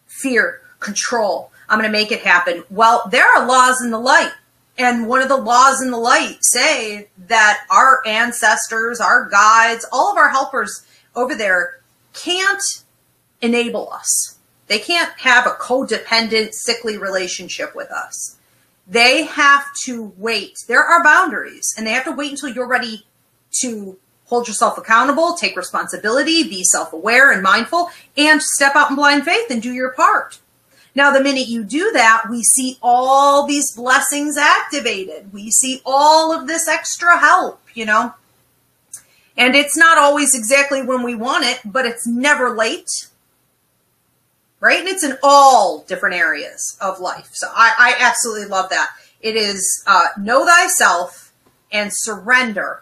fear, 0.06 0.62
control. 0.80 1.52
I'm 1.70 1.80
going 1.80 1.90
to 1.90 1.98
make 1.98 2.12
it 2.12 2.20
happen. 2.20 2.64
Well, 2.70 3.08
there 3.10 3.26
are 3.26 3.48
laws 3.48 3.82
in 3.82 3.90
the 3.92 4.00
light. 4.00 4.34
And 4.78 5.08
one 5.08 5.22
of 5.22 5.30
the 5.30 5.38
laws 5.38 5.82
in 5.82 5.90
the 5.90 5.98
light 5.98 6.38
say 6.42 7.08
that 7.28 7.66
our 7.72 8.06
ancestors, 8.06 9.00
our 9.00 9.28
guides, 9.28 9.86
all 9.92 10.12
of 10.12 10.18
our 10.18 10.30
helpers 10.30 10.86
over 11.16 11.34
there 11.34 11.80
can't 12.14 12.62
enable 13.42 13.92
us. 13.92 14.38
They 14.68 14.80
can't 14.80 15.18
have 15.20 15.48
a 15.48 15.52
codependent, 15.52 16.54
sickly 16.54 16.98
relationship 16.98 17.76
with 17.76 17.90
us. 17.90 18.38
They 18.86 19.24
have 19.26 19.66
to 19.86 20.14
wait. 20.18 20.60
There 20.68 20.84
are 20.84 21.04
boundaries, 21.04 21.74
and 21.78 21.88
they 21.88 21.92
have 21.92 22.06
to 22.06 22.12
wait 22.12 22.32
until 22.32 22.50
you're 22.50 22.68
ready 22.68 23.06
to 23.62 23.98
hold 24.28 24.48
yourself 24.48 24.78
accountable, 24.78 25.34
take 25.34 25.58
responsibility, 25.58 26.44
be 26.44 26.64
self 26.64 26.94
aware 26.94 27.32
and 27.32 27.42
mindful, 27.42 27.90
and 28.16 28.42
step 28.42 28.76
out 28.76 28.90
in 28.90 28.96
blind 28.96 29.24
faith 29.24 29.50
and 29.50 29.62
do 29.62 29.74
your 29.74 29.92
part. 29.92 30.40
Now, 30.96 31.12
the 31.12 31.22
minute 31.22 31.48
you 31.48 31.64
do 31.64 31.92
that, 31.94 32.24
we 32.30 32.42
see 32.42 32.78
all 32.82 33.46
these 33.46 33.76
blessings 33.76 34.36
activated. 34.36 35.32
We 35.32 35.52
see 35.52 35.82
all 35.86 36.34
of 36.34 36.48
this 36.48 36.68
extra 36.68 37.20
help, 37.20 37.62
you 37.74 37.86
know. 37.86 38.16
And 39.38 39.56
it's 39.56 39.78
not 39.78 40.00
always 40.00 40.34
exactly 40.34 40.82
when 40.82 41.04
we 41.04 41.14
want 41.14 41.46
it, 41.46 41.62
but 41.64 41.86
it's 41.86 42.08
never 42.08 42.50
late. 42.50 42.90
Right? 44.60 44.80
And 44.80 44.88
it's 44.88 45.04
in 45.04 45.20
all 45.22 45.84
different 45.88 46.16
areas 46.16 46.76
of 46.82 47.00
life. 47.00 47.30
So 47.34 47.48
I, 47.54 47.74
I 47.78 47.96
absolutely 48.00 48.48
love 48.48 48.72
that. 48.72 48.90
It 49.22 49.36
is 49.36 49.84
uh, 49.86 50.08
know 50.20 50.48
thyself 50.48 51.32
and 51.72 51.92
surrender 51.94 52.82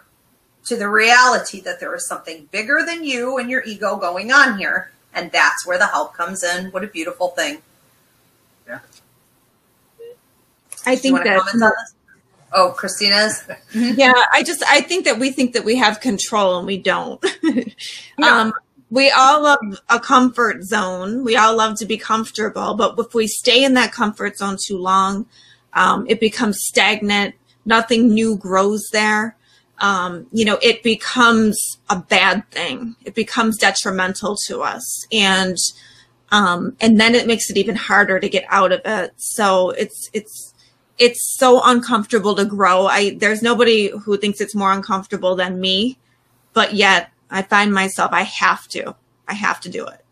to 0.66 0.76
the 0.76 0.88
reality 0.88 1.60
that 1.60 1.80
there 1.80 1.94
is 1.94 2.06
something 2.06 2.48
bigger 2.52 2.82
than 2.84 3.04
you 3.04 3.38
and 3.38 3.50
your 3.50 3.62
ego 3.64 3.96
going 3.96 4.32
on 4.32 4.58
here. 4.58 4.90
And 5.14 5.32
that's 5.32 5.66
where 5.66 5.78
the 5.78 5.86
help 5.86 6.14
comes 6.14 6.44
in. 6.44 6.66
What 6.72 6.84
a 6.84 6.88
beautiful 6.88 7.28
thing. 7.28 7.62
Yeah. 8.66 8.80
I 10.84 10.96
think 10.96 11.22
that 11.24 11.42
Oh, 12.52 12.70
Christina's. 12.70 13.42
yeah, 13.74 14.14
I 14.32 14.42
just 14.42 14.62
I 14.66 14.80
think 14.80 15.04
that 15.04 15.18
we 15.18 15.30
think 15.30 15.52
that 15.52 15.64
we 15.64 15.76
have 15.76 16.00
control 16.00 16.58
and 16.58 16.66
we 16.66 16.78
don't. 16.78 17.24
No. 18.18 18.28
um, 18.28 18.52
we 18.88 19.10
all 19.10 19.42
love 19.42 19.58
a 19.90 20.00
comfort 20.00 20.62
zone. 20.62 21.22
We 21.22 21.36
all 21.36 21.54
love 21.54 21.76
to 21.80 21.84
be 21.84 21.98
comfortable, 21.98 22.72
but 22.74 22.94
if 22.98 23.12
we 23.12 23.26
stay 23.26 23.62
in 23.62 23.74
that 23.74 23.92
comfort 23.92 24.38
zone 24.38 24.56
too 24.58 24.78
long, 24.78 25.26
um, 25.74 26.06
it 26.08 26.18
becomes 26.18 26.56
stagnant. 26.62 27.34
Nothing 27.66 28.08
new 28.14 28.38
grows 28.38 28.88
there. 28.90 29.35
Um, 29.78 30.26
you 30.32 30.44
know, 30.44 30.58
it 30.62 30.82
becomes 30.82 31.78
a 31.90 31.96
bad 31.96 32.50
thing. 32.50 32.96
It 33.04 33.14
becomes 33.14 33.58
detrimental 33.58 34.36
to 34.46 34.62
us, 34.62 35.06
and 35.12 35.56
um, 36.32 36.76
and 36.80 36.98
then 36.98 37.14
it 37.14 37.26
makes 37.26 37.50
it 37.50 37.56
even 37.56 37.76
harder 37.76 38.18
to 38.18 38.28
get 38.28 38.44
out 38.48 38.72
of 38.72 38.80
it. 38.84 39.12
So 39.16 39.70
it's 39.70 40.10
it's 40.12 40.54
it's 40.98 41.36
so 41.36 41.60
uncomfortable 41.64 42.34
to 42.36 42.44
grow. 42.44 42.86
I 42.86 43.16
there's 43.16 43.42
nobody 43.42 43.88
who 43.88 44.16
thinks 44.16 44.40
it's 44.40 44.54
more 44.54 44.72
uncomfortable 44.72 45.36
than 45.36 45.60
me, 45.60 45.98
but 46.52 46.74
yet 46.74 47.10
I 47.30 47.42
find 47.42 47.72
myself 47.72 48.12
I 48.12 48.22
have 48.22 48.66
to. 48.68 48.94
I 49.28 49.34
have 49.34 49.60
to 49.62 49.68
do 49.68 49.86
it. 49.86 50.04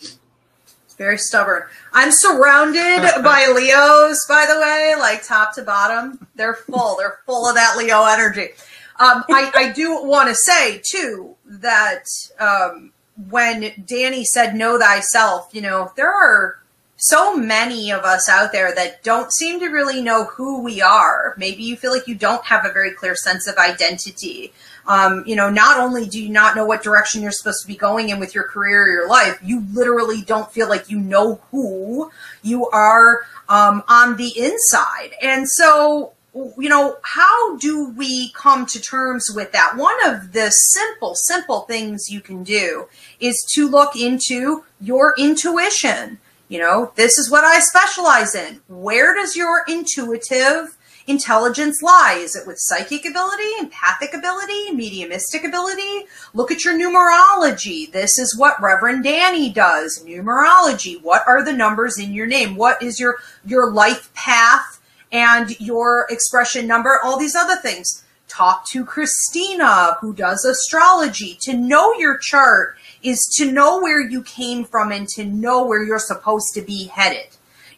It's 0.00 0.94
very 0.96 1.18
stubborn. 1.18 1.64
I'm 1.92 2.10
surrounded 2.12 3.02
by 3.22 3.52
Leos, 3.54 4.26
by 4.28 4.46
the 4.48 4.60
way, 4.60 4.94
like 4.98 5.26
top 5.26 5.54
to 5.56 5.62
bottom. 5.62 6.26
They're 6.34 6.54
full. 6.54 6.96
They're 6.96 7.18
full 7.26 7.48
of 7.48 7.54
that 7.54 7.76
Leo 7.76 8.04
energy. 8.04 8.50
Um, 8.98 9.24
I, 9.28 9.52
I 9.54 9.72
do 9.72 10.02
want 10.02 10.28
to 10.28 10.34
say 10.34 10.80
too 10.84 11.36
that 11.44 12.04
um, 12.38 12.92
when 13.28 13.72
Danny 13.86 14.24
said 14.24 14.54
"Know 14.54 14.78
thyself," 14.78 15.50
you 15.52 15.60
know 15.60 15.92
there 15.96 16.12
are 16.12 16.58
so 16.96 17.36
many 17.36 17.92
of 17.92 18.04
us 18.04 18.28
out 18.28 18.52
there 18.52 18.74
that 18.74 19.02
don't 19.02 19.32
seem 19.32 19.60
to 19.60 19.68
really 19.68 20.02
know 20.02 20.24
who 20.24 20.62
we 20.62 20.80
are. 20.80 21.34
Maybe 21.36 21.62
you 21.62 21.76
feel 21.76 21.92
like 21.92 22.08
you 22.08 22.14
don't 22.14 22.44
have 22.44 22.64
a 22.64 22.72
very 22.72 22.90
clear 22.92 23.14
sense 23.14 23.46
of 23.46 23.56
identity. 23.58 24.52
Um, 24.86 25.24
you 25.26 25.36
know, 25.36 25.50
not 25.50 25.78
only 25.78 26.06
do 26.06 26.22
you 26.22 26.30
not 26.30 26.56
know 26.56 26.64
what 26.64 26.82
direction 26.82 27.20
you're 27.20 27.32
supposed 27.32 27.60
to 27.62 27.66
be 27.66 27.76
going 27.76 28.08
in 28.08 28.20
with 28.20 28.34
your 28.34 28.44
career 28.44 28.84
or 28.84 28.88
your 28.88 29.08
life, 29.08 29.38
you 29.42 29.64
literally 29.72 30.22
don't 30.22 30.50
feel 30.52 30.68
like 30.68 30.88
you 30.88 30.98
know 30.98 31.40
who 31.50 32.10
you 32.42 32.68
are 32.70 33.26
um, 33.48 33.82
on 33.88 34.16
the 34.16 34.32
inside. 34.38 35.10
And 35.20 35.48
so, 35.48 36.12
you 36.58 36.68
know, 36.68 36.96
how 37.02 37.56
do 37.56 37.90
we 37.90 38.30
come 38.32 38.66
to 38.66 38.80
terms 38.80 39.30
with 39.34 39.52
that? 39.52 39.76
One 39.76 39.96
of 40.06 40.32
the 40.32 40.50
simple, 40.50 41.14
simple 41.14 41.60
things 41.62 42.10
you 42.10 42.20
can 42.20 42.44
do 42.44 42.88
is 43.20 43.44
to 43.54 43.68
look 43.68 43.96
into 43.96 44.64
your 44.80 45.14
intuition. 45.18 46.18
You 46.48 46.60
know, 46.60 46.92
this 46.94 47.18
is 47.18 47.30
what 47.30 47.44
I 47.44 47.60
specialize 47.60 48.34
in. 48.34 48.60
Where 48.68 49.14
does 49.14 49.34
your 49.34 49.64
intuitive 49.66 50.76
intelligence 51.06 51.82
lie? 51.82 52.18
Is 52.20 52.36
it 52.36 52.46
with 52.46 52.58
psychic 52.58 53.04
ability, 53.04 53.48
empathic 53.58 54.12
ability, 54.14 54.72
mediumistic 54.72 55.44
ability? 55.44 56.06
Look 56.34 56.50
at 56.50 56.64
your 56.64 56.74
numerology. 56.78 57.90
This 57.90 58.18
is 58.18 58.36
what 58.36 58.60
Reverend 58.60 59.04
Danny 59.04 59.50
does. 59.50 60.02
Numerology. 60.04 61.02
What 61.02 61.22
are 61.26 61.44
the 61.44 61.52
numbers 61.52 61.98
in 61.98 62.12
your 62.12 62.26
name? 62.26 62.56
What 62.56 62.82
is 62.82 63.00
your 63.00 63.16
your 63.44 63.72
life 63.72 64.12
path 64.14 64.75
and 65.12 65.58
your 65.60 66.06
expression 66.10 66.66
number? 66.66 66.98
All 67.02 67.18
these 67.18 67.36
other 67.36 67.56
things. 67.56 68.04
Talk 68.28 68.66
to 68.70 68.84
Christina, 68.84 69.96
who 70.00 70.12
does 70.12 70.44
astrology, 70.44 71.38
to 71.42 71.54
know 71.54 71.94
your 71.94 72.18
chart 72.18 72.76
is 73.02 73.24
to 73.36 73.50
know 73.50 73.80
where 73.80 74.00
you 74.00 74.22
came 74.22 74.64
from 74.64 74.90
and 74.90 75.08
to 75.10 75.24
know 75.24 75.64
where 75.64 75.82
you're 75.82 75.98
supposed 75.98 76.52
to 76.54 76.62
be 76.62 76.86
headed. 76.86 77.28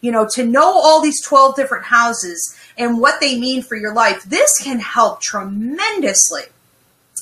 You 0.01 0.11
know, 0.11 0.27
to 0.33 0.45
know 0.45 0.65
all 0.65 1.01
these 1.01 1.21
12 1.21 1.55
different 1.55 1.85
houses 1.85 2.57
and 2.77 2.99
what 2.99 3.19
they 3.19 3.37
mean 3.39 3.61
for 3.61 3.75
your 3.75 3.93
life. 3.93 4.23
This 4.23 4.57
can 4.63 4.79
help 4.79 5.21
tremendously. 5.21 6.43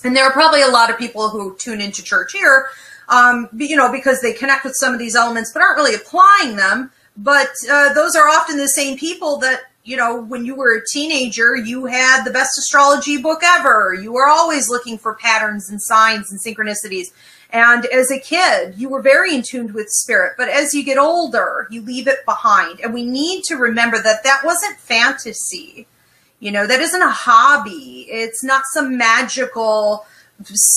And 0.04 0.16
there 0.16 0.24
are 0.24 0.32
probably 0.32 0.62
a 0.62 0.68
lot 0.68 0.90
of 0.92 0.98
people 0.98 1.30
who 1.30 1.56
tune 1.58 1.82
into 1.82 2.04
church 2.04 2.34
here, 2.34 2.70
um, 3.10 3.50
you 3.56 3.76
know, 3.76 3.92
because 3.92 4.22
they 4.22 4.32
connect 4.32 4.64
with 4.64 4.76
some 4.76 4.94
of 4.94 5.00
these 5.00 5.16
elements 5.16 5.52
but 5.52 5.62
aren't 5.62 5.78
really 5.78 5.96
applying 5.96 6.56
them. 6.56 6.92
But 7.18 7.50
uh, 7.70 7.94
those 7.94 8.16
are 8.16 8.28
often 8.28 8.58
the 8.58 8.68
same 8.68 8.98
people 8.98 9.38
that 9.38 9.67
you 9.88 9.96
know, 9.96 10.22
when 10.22 10.46
you 10.46 10.54
were 10.54 10.76
a 10.76 10.86
teenager, 10.92 11.56
you 11.56 11.86
had 11.86 12.26
the 12.26 12.32
best 12.32 12.58
astrology 12.58 13.16
book 13.16 13.40
ever. 13.42 13.94
You 13.94 14.12
were 14.12 14.28
always 14.28 14.68
looking 14.68 14.98
for 14.98 15.16
patterns 15.16 15.70
and 15.70 15.82
signs 15.82 16.30
and 16.30 16.42
synchronicities. 16.42 17.14
And 17.52 17.86
as 17.86 18.12
a 18.12 18.20
kid, 18.20 18.76
you 18.76 18.90
were 18.90 19.02
very 19.02 19.34
in 19.34 19.44
tune 19.44 19.72
with 19.72 19.88
spirit. 19.88 20.34
But 20.38 20.50
as 20.50 20.74
you 20.74 20.84
get 20.84 20.98
older, 20.98 21.70
you 21.72 21.82
leave 21.82 22.10
it 22.10 22.26
behind. 22.26 22.82
And 22.82 22.94
we 22.94 23.06
need 23.06 23.44
to 23.46 23.56
remember 23.56 23.98
that 23.98 24.26
that 24.26 24.42
wasn't 24.44 24.78
fantasy. 24.78 25.88
You 26.42 26.52
know, 26.52 26.68
that 26.68 26.82
isn't 26.82 27.02
a 27.02 27.10
hobby. 27.10 28.08
It's 28.10 28.44
not 28.44 28.64
some 28.74 28.98
magical, 28.98 30.06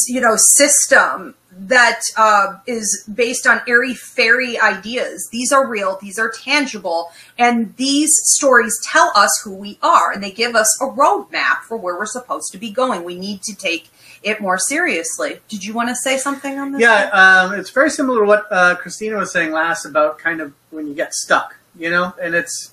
you 0.07 0.21
know, 0.21 0.37
system 0.37 1.35
that 1.53 2.01
uh, 2.17 2.59
is 2.67 3.05
based 3.13 3.47
on 3.47 3.61
airy 3.67 3.95
fairy 3.95 4.59
ideas. 4.59 5.29
These 5.33 5.53
are 5.53 5.67
real, 5.67 5.99
these 6.01 6.19
are 6.19 6.31
tangible, 6.31 7.11
and 7.39 7.75
these 7.77 8.11
stories 8.23 8.79
tell 8.91 9.13
us 9.17 9.41
who 9.45 9.55
we 9.55 9.79
are, 9.83 10.13
and 10.13 10.23
they 10.23 10.31
give 10.31 10.55
us 10.55 10.81
a 10.81 10.87
roadmap 10.87 11.63
for 11.67 11.77
where 11.77 11.97
we're 11.97 12.07
supposed 12.07 12.53
to 12.53 12.59
be 12.59 12.71
going. 12.71 13.05
We 13.05 13.19
need 13.19 13.43
to 13.43 13.55
take 13.55 13.91
it 14.23 14.41
more 14.41 14.59
seriously. 14.59 15.41
Did 15.49 15.65
you 15.65 15.75
want 15.75 15.89
to 15.89 15.97
say 15.97 16.19
something 16.19 16.59
on 16.59 16.73
this? 16.73 16.81
Yeah, 16.81 17.09
um, 17.13 17.59
it's 17.59 17.71
very 17.71 17.91
similar 17.91 18.21
to 18.21 18.27
what 18.27 18.47
uh, 18.51 18.77
Christina 18.77 19.17
was 19.17 19.33
saying 19.33 19.53
last 19.53 19.85
about 19.85 20.19
kind 20.19 20.41
of 20.41 20.53
when 20.71 20.87
you 20.87 20.95
get 20.95 21.15
stuck, 21.15 21.57
you 21.79 21.91
know, 21.91 22.15
and 22.21 22.35
it's 22.35 22.73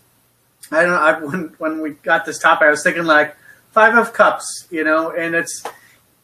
I 0.72 0.84
don't 0.84 0.92
know. 0.92 1.00
I, 1.00 1.20
when 1.20 1.56
when 1.58 1.82
we 1.82 1.92
got 1.92 2.26
this 2.26 2.40
topic, 2.40 2.68
I 2.68 2.70
was 2.70 2.84
thinking 2.84 3.06
like 3.06 3.36
five 3.72 3.96
of 3.96 4.14
cups, 4.14 4.68
you 4.70 4.84
know, 4.84 5.12
and 5.12 5.36
it's 5.36 5.64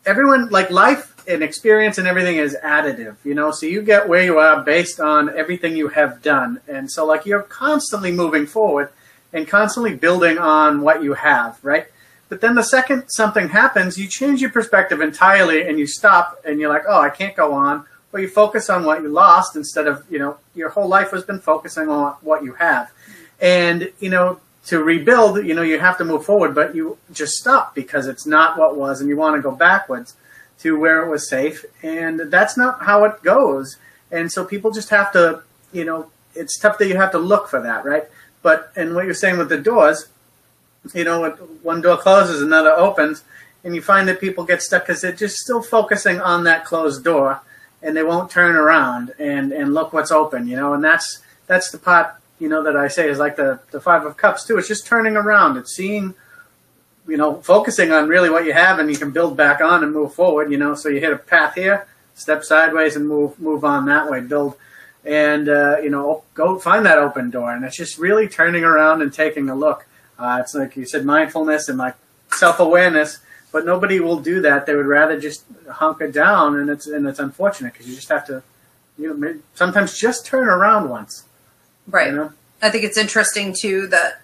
everyone 0.06 0.50
like 0.50 0.70
life 0.70 1.10
and 1.28 1.44
experience 1.44 1.98
and 1.98 2.08
everything 2.08 2.38
is 2.38 2.58
additive, 2.64 3.16
you 3.24 3.34
know. 3.34 3.52
So 3.52 3.66
you 3.66 3.82
get 3.82 4.08
where 4.08 4.24
you 4.24 4.38
are 4.40 4.62
based 4.62 5.00
on 5.00 5.36
everything 5.38 5.76
you 5.76 5.90
have 5.90 6.22
done, 6.22 6.60
and 6.68 6.92
so 6.92 7.06
like 7.06 7.26
you're 7.26 7.44
constantly 7.44 8.12
moving 8.12 8.46
forward 8.46 8.90
and 9.32 9.48
constantly 9.48 9.96
building 9.96 10.38
on 10.38 10.82
what 10.82 11.04
you 11.04 11.14
have, 11.14 11.58
right? 11.64 11.88
But 12.30 12.42
then 12.42 12.56
the 12.56 12.64
second 12.64 13.10
something 13.10 13.50
happens, 13.50 13.98
you 13.98 14.08
change 14.08 14.42
your 14.42 14.50
perspective 14.52 15.02
entirely 15.02 15.68
and 15.68 15.78
you 15.78 15.88
stop 15.88 16.40
and 16.46 16.60
you're 16.60 16.70
like, 16.70 16.84
oh, 16.88 17.00
I 17.00 17.10
can't 17.10 17.36
go 17.36 17.54
on, 17.54 17.86
Well, 18.12 18.22
you 18.22 18.28
focus 18.30 18.70
on 18.70 18.86
what 18.86 19.02
you 19.02 19.10
lost 19.10 19.56
instead 19.56 19.88
of 19.88 20.06
you 20.10 20.20
know 20.20 20.38
your 20.54 20.70
whole 20.70 20.88
life 20.88 21.12
has 21.12 21.24
been 21.24 21.40
focusing 21.40 21.90
on 21.90 22.14
what 22.22 22.44
you 22.44 22.54
have, 22.54 22.92
and 23.42 23.92
you 24.00 24.10
know 24.10 24.40
to 24.66 24.84
rebuild, 24.84 25.46
you 25.46 25.54
know 25.54 25.62
you 25.62 25.80
have 25.80 25.98
to 25.98 26.06
move 26.06 26.26
forward, 26.26 26.56
but 26.56 26.76
you 26.76 26.98
just 27.12 27.34
stop 27.34 27.76
because 27.76 28.08
it's 28.08 28.26
not 28.26 28.58
what 28.58 28.78
was, 28.78 29.02
and 29.02 29.10
you 29.10 29.18
want 29.18 29.36
to 29.36 29.42
go 29.42 29.52
backwards 29.52 30.16
to 30.60 30.80
where 30.80 31.04
it 31.06 31.10
was 31.10 31.28
safe, 31.28 31.66
and 31.82 32.20
that's 32.32 32.56
not 32.56 32.84
how 32.84 33.04
it 33.04 33.22
goes. 33.24 33.78
And 34.12 34.32
so 34.32 34.46
people 34.46 34.72
just 34.72 34.90
have 34.90 35.12
to, 35.14 35.42
you 35.74 35.84
know, 35.84 36.10
it's 36.36 36.58
tough 36.58 36.78
that 36.78 36.88
you 36.88 36.96
have 36.96 37.12
to 37.12 37.18
look 37.18 37.50
for 37.50 37.62
that, 37.62 37.84
right? 37.84 38.06
But 38.42 38.72
and 38.76 38.96
what 38.96 39.06
you're 39.06 39.14
saying 39.14 39.38
with 39.38 39.50
the 39.50 39.58
doors, 39.58 40.08
you 40.94 41.04
know, 41.04 41.30
one 41.62 41.82
door 41.82 41.98
closes, 41.98 42.42
another 42.42 42.72
opens, 42.72 43.24
and 43.64 43.76
you 43.76 43.82
find 43.82 44.08
that 44.08 44.22
people 44.22 44.46
get 44.46 44.62
stuck 44.62 44.84
because 44.84 45.02
they're 45.02 45.12
just 45.12 45.38
still 45.38 45.62
focusing 45.62 46.22
on 46.22 46.46
that 46.46 46.64
closed 46.64 47.04
door, 47.04 47.42
and 47.82 47.98
they 47.98 48.04
won't 48.04 48.32
turn 48.32 48.56
around 48.56 49.14
and 49.20 49.52
and 49.52 49.74
look 49.74 49.92
what's 49.92 50.12
open, 50.12 50.48
you 50.48 50.56
know, 50.56 50.74
and 50.74 50.84
that's 50.84 51.22
that's 51.48 51.70
the 51.72 51.78
part 51.78 52.16
you 52.40 52.50
know 52.50 52.64
that 52.64 52.76
I 52.76 52.88
say 52.88 53.10
is 53.10 53.20
like 53.20 53.36
the 53.36 53.60
the 53.72 53.80
five 53.80 54.06
of 54.06 54.18
cups 54.18 54.46
too. 54.46 54.58
It's 54.58 54.68
just 54.68 54.86
turning 54.86 55.16
around. 55.16 55.58
It's 55.58 55.76
seeing 55.76 56.16
you 57.08 57.18
know, 57.18 57.42
focusing 57.42 57.92
on 57.92 58.08
really 58.08 58.30
what 58.30 58.46
you 58.46 58.54
have 58.54 58.80
and 58.80 58.90
you 58.90 58.98
can 58.98 59.12
build 59.12 59.36
back 59.36 59.62
on 59.62 59.84
and 59.84 59.94
move 59.94 60.14
forward, 60.14 60.52
you 60.52 60.58
know, 60.58 60.74
so 60.74 60.90
you 60.90 61.00
hit 61.00 61.12
a 61.12 61.18
path 61.18 61.56
here, 61.56 61.88
step 62.16 62.44
sideways 62.44 62.96
and 62.96 63.08
move, 63.08 63.40
move 63.40 63.66
on 63.66 63.86
that 63.86 64.10
way, 64.10 64.22
build 64.22 64.56
and, 65.06 65.50
uh, 65.50 65.78
you 65.80 65.90
know, 65.90 66.24
go 66.34 66.58
find 66.58 66.86
that 66.86 66.98
open 66.98 67.30
door. 67.30 67.52
And 67.52 67.66
it's 67.66 67.76
just 67.76 67.98
really 67.98 68.28
turning 68.28 68.64
around 68.64 69.02
and 69.02 69.14
taking 69.14 69.50
a 69.50 69.56
look. 69.56 69.86
Uh, 70.18 70.38
it's 70.40 70.56
like 70.56 70.78
you 70.78 70.86
said, 70.86 71.04
mindfulness 71.04 71.68
and 71.68 71.78
like 71.78 71.96
self-awareness, 72.32 73.20
but 73.52 73.66
nobody 73.66 74.00
will 74.00 74.20
do 74.20 74.42
that. 74.42 74.66
They 74.66 74.76
would 74.76 74.86
rather 74.86 75.20
just 75.20 75.44
hunker 75.70 76.10
down 76.10 76.58
and 76.58 76.70
it's, 76.70 76.88
and 76.88 77.06
it's 77.06 77.20
unfortunate 77.20 77.74
because 77.74 77.90
you 77.90 77.96
just 77.96 78.10
have 78.10 78.26
to, 78.28 78.44
you 78.98 79.14
know, 79.14 79.40
sometimes 79.56 79.98
just 79.98 80.26
turn 80.26 80.48
around 80.48 80.90
once. 80.90 81.26
Right. 81.88 82.12
You 82.12 82.16
know? 82.16 82.34
I 82.62 82.70
think 82.70 82.84
it's 82.84 82.98
interesting 82.98 83.54
too 83.60 83.88
that 83.88 84.22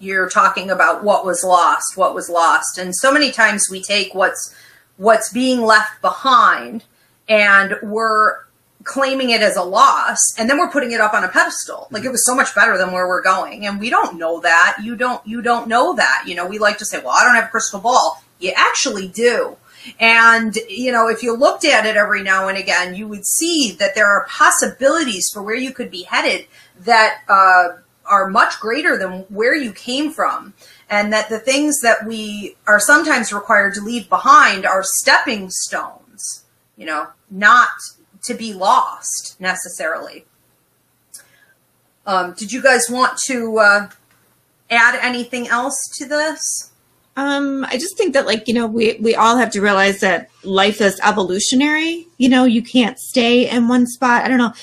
you're 0.00 0.28
talking 0.28 0.70
about 0.70 1.04
what 1.04 1.24
was 1.24 1.44
lost, 1.44 1.96
what 1.96 2.14
was 2.14 2.28
lost. 2.28 2.78
And 2.78 2.94
so 2.96 3.12
many 3.12 3.30
times 3.30 3.68
we 3.70 3.82
take 3.82 4.14
what's 4.14 4.54
what's 4.96 5.32
being 5.32 5.62
left 5.62 6.00
behind 6.02 6.84
and 7.28 7.76
we're 7.82 8.38
claiming 8.84 9.30
it 9.30 9.42
as 9.42 9.56
a 9.56 9.62
loss 9.62 10.18
and 10.38 10.48
then 10.48 10.58
we're 10.58 10.70
putting 10.70 10.92
it 10.92 11.00
up 11.00 11.14
on 11.14 11.22
a 11.22 11.28
pedestal. 11.28 11.86
Like 11.90 12.04
it 12.04 12.10
was 12.10 12.24
so 12.26 12.34
much 12.34 12.54
better 12.54 12.76
than 12.76 12.92
where 12.92 13.06
we're 13.06 13.22
going. 13.22 13.66
And 13.66 13.78
we 13.78 13.90
don't 13.90 14.18
know 14.18 14.40
that. 14.40 14.78
You 14.82 14.96
don't 14.96 15.24
you 15.26 15.42
don't 15.42 15.68
know 15.68 15.94
that. 15.94 16.24
You 16.26 16.34
know, 16.34 16.46
we 16.46 16.58
like 16.58 16.78
to 16.78 16.84
say, 16.84 16.98
"Well, 16.98 17.14
I 17.14 17.24
don't 17.24 17.34
have 17.34 17.44
a 17.46 17.48
crystal 17.48 17.80
ball." 17.80 18.22
You 18.38 18.52
actually 18.56 19.08
do. 19.08 19.56
And, 19.98 20.54
you 20.68 20.92
know, 20.92 21.08
if 21.08 21.22
you 21.22 21.34
looked 21.34 21.64
at 21.64 21.86
it 21.86 21.96
every 21.96 22.22
now 22.22 22.48
and 22.48 22.58
again, 22.58 22.94
you 22.94 23.08
would 23.08 23.26
see 23.26 23.76
that 23.78 23.94
there 23.94 24.06
are 24.06 24.26
possibilities 24.28 25.30
for 25.32 25.42
where 25.42 25.54
you 25.54 25.72
could 25.72 25.90
be 25.90 26.02
headed 26.02 26.46
that 26.84 27.22
uh, 27.28 27.76
are 28.06 28.28
much 28.28 28.58
greater 28.60 28.98
than 28.98 29.20
where 29.28 29.54
you 29.54 29.72
came 29.72 30.12
from. 30.12 30.54
And 30.88 31.12
that 31.12 31.28
the 31.28 31.38
things 31.38 31.80
that 31.82 32.04
we 32.04 32.56
are 32.66 32.80
sometimes 32.80 33.32
required 33.32 33.74
to 33.74 33.80
leave 33.80 34.08
behind 34.08 34.66
are 34.66 34.82
stepping 34.82 35.48
stones, 35.50 36.44
you 36.76 36.84
know, 36.84 37.08
not 37.30 37.68
to 38.24 38.34
be 38.34 38.52
lost 38.52 39.36
necessarily. 39.38 40.24
Um, 42.06 42.34
did 42.36 42.50
you 42.50 42.60
guys 42.60 42.90
want 42.90 43.18
to 43.26 43.58
uh, 43.58 43.88
add 44.68 44.98
anything 45.00 45.46
else 45.46 45.76
to 45.98 46.06
this? 46.06 46.72
Um, 47.16 47.64
I 47.64 47.76
just 47.76 47.96
think 47.96 48.14
that 48.14 48.26
like, 48.26 48.48
you 48.48 48.54
know, 48.54 48.66
we, 48.66 48.94
we 48.94 49.14
all 49.14 49.36
have 49.36 49.50
to 49.52 49.60
realize 49.60 50.00
that 50.00 50.30
life 50.42 50.80
is 50.80 50.98
evolutionary. 51.04 52.06
You 52.18 52.28
know, 52.28 52.44
you 52.44 52.62
can't 52.62 52.98
stay 52.98 53.48
in 53.48 53.68
one 53.68 53.86
spot. 53.86 54.24
I 54.24 54.28
don't 54.28 54.38
know. 54.38 54.54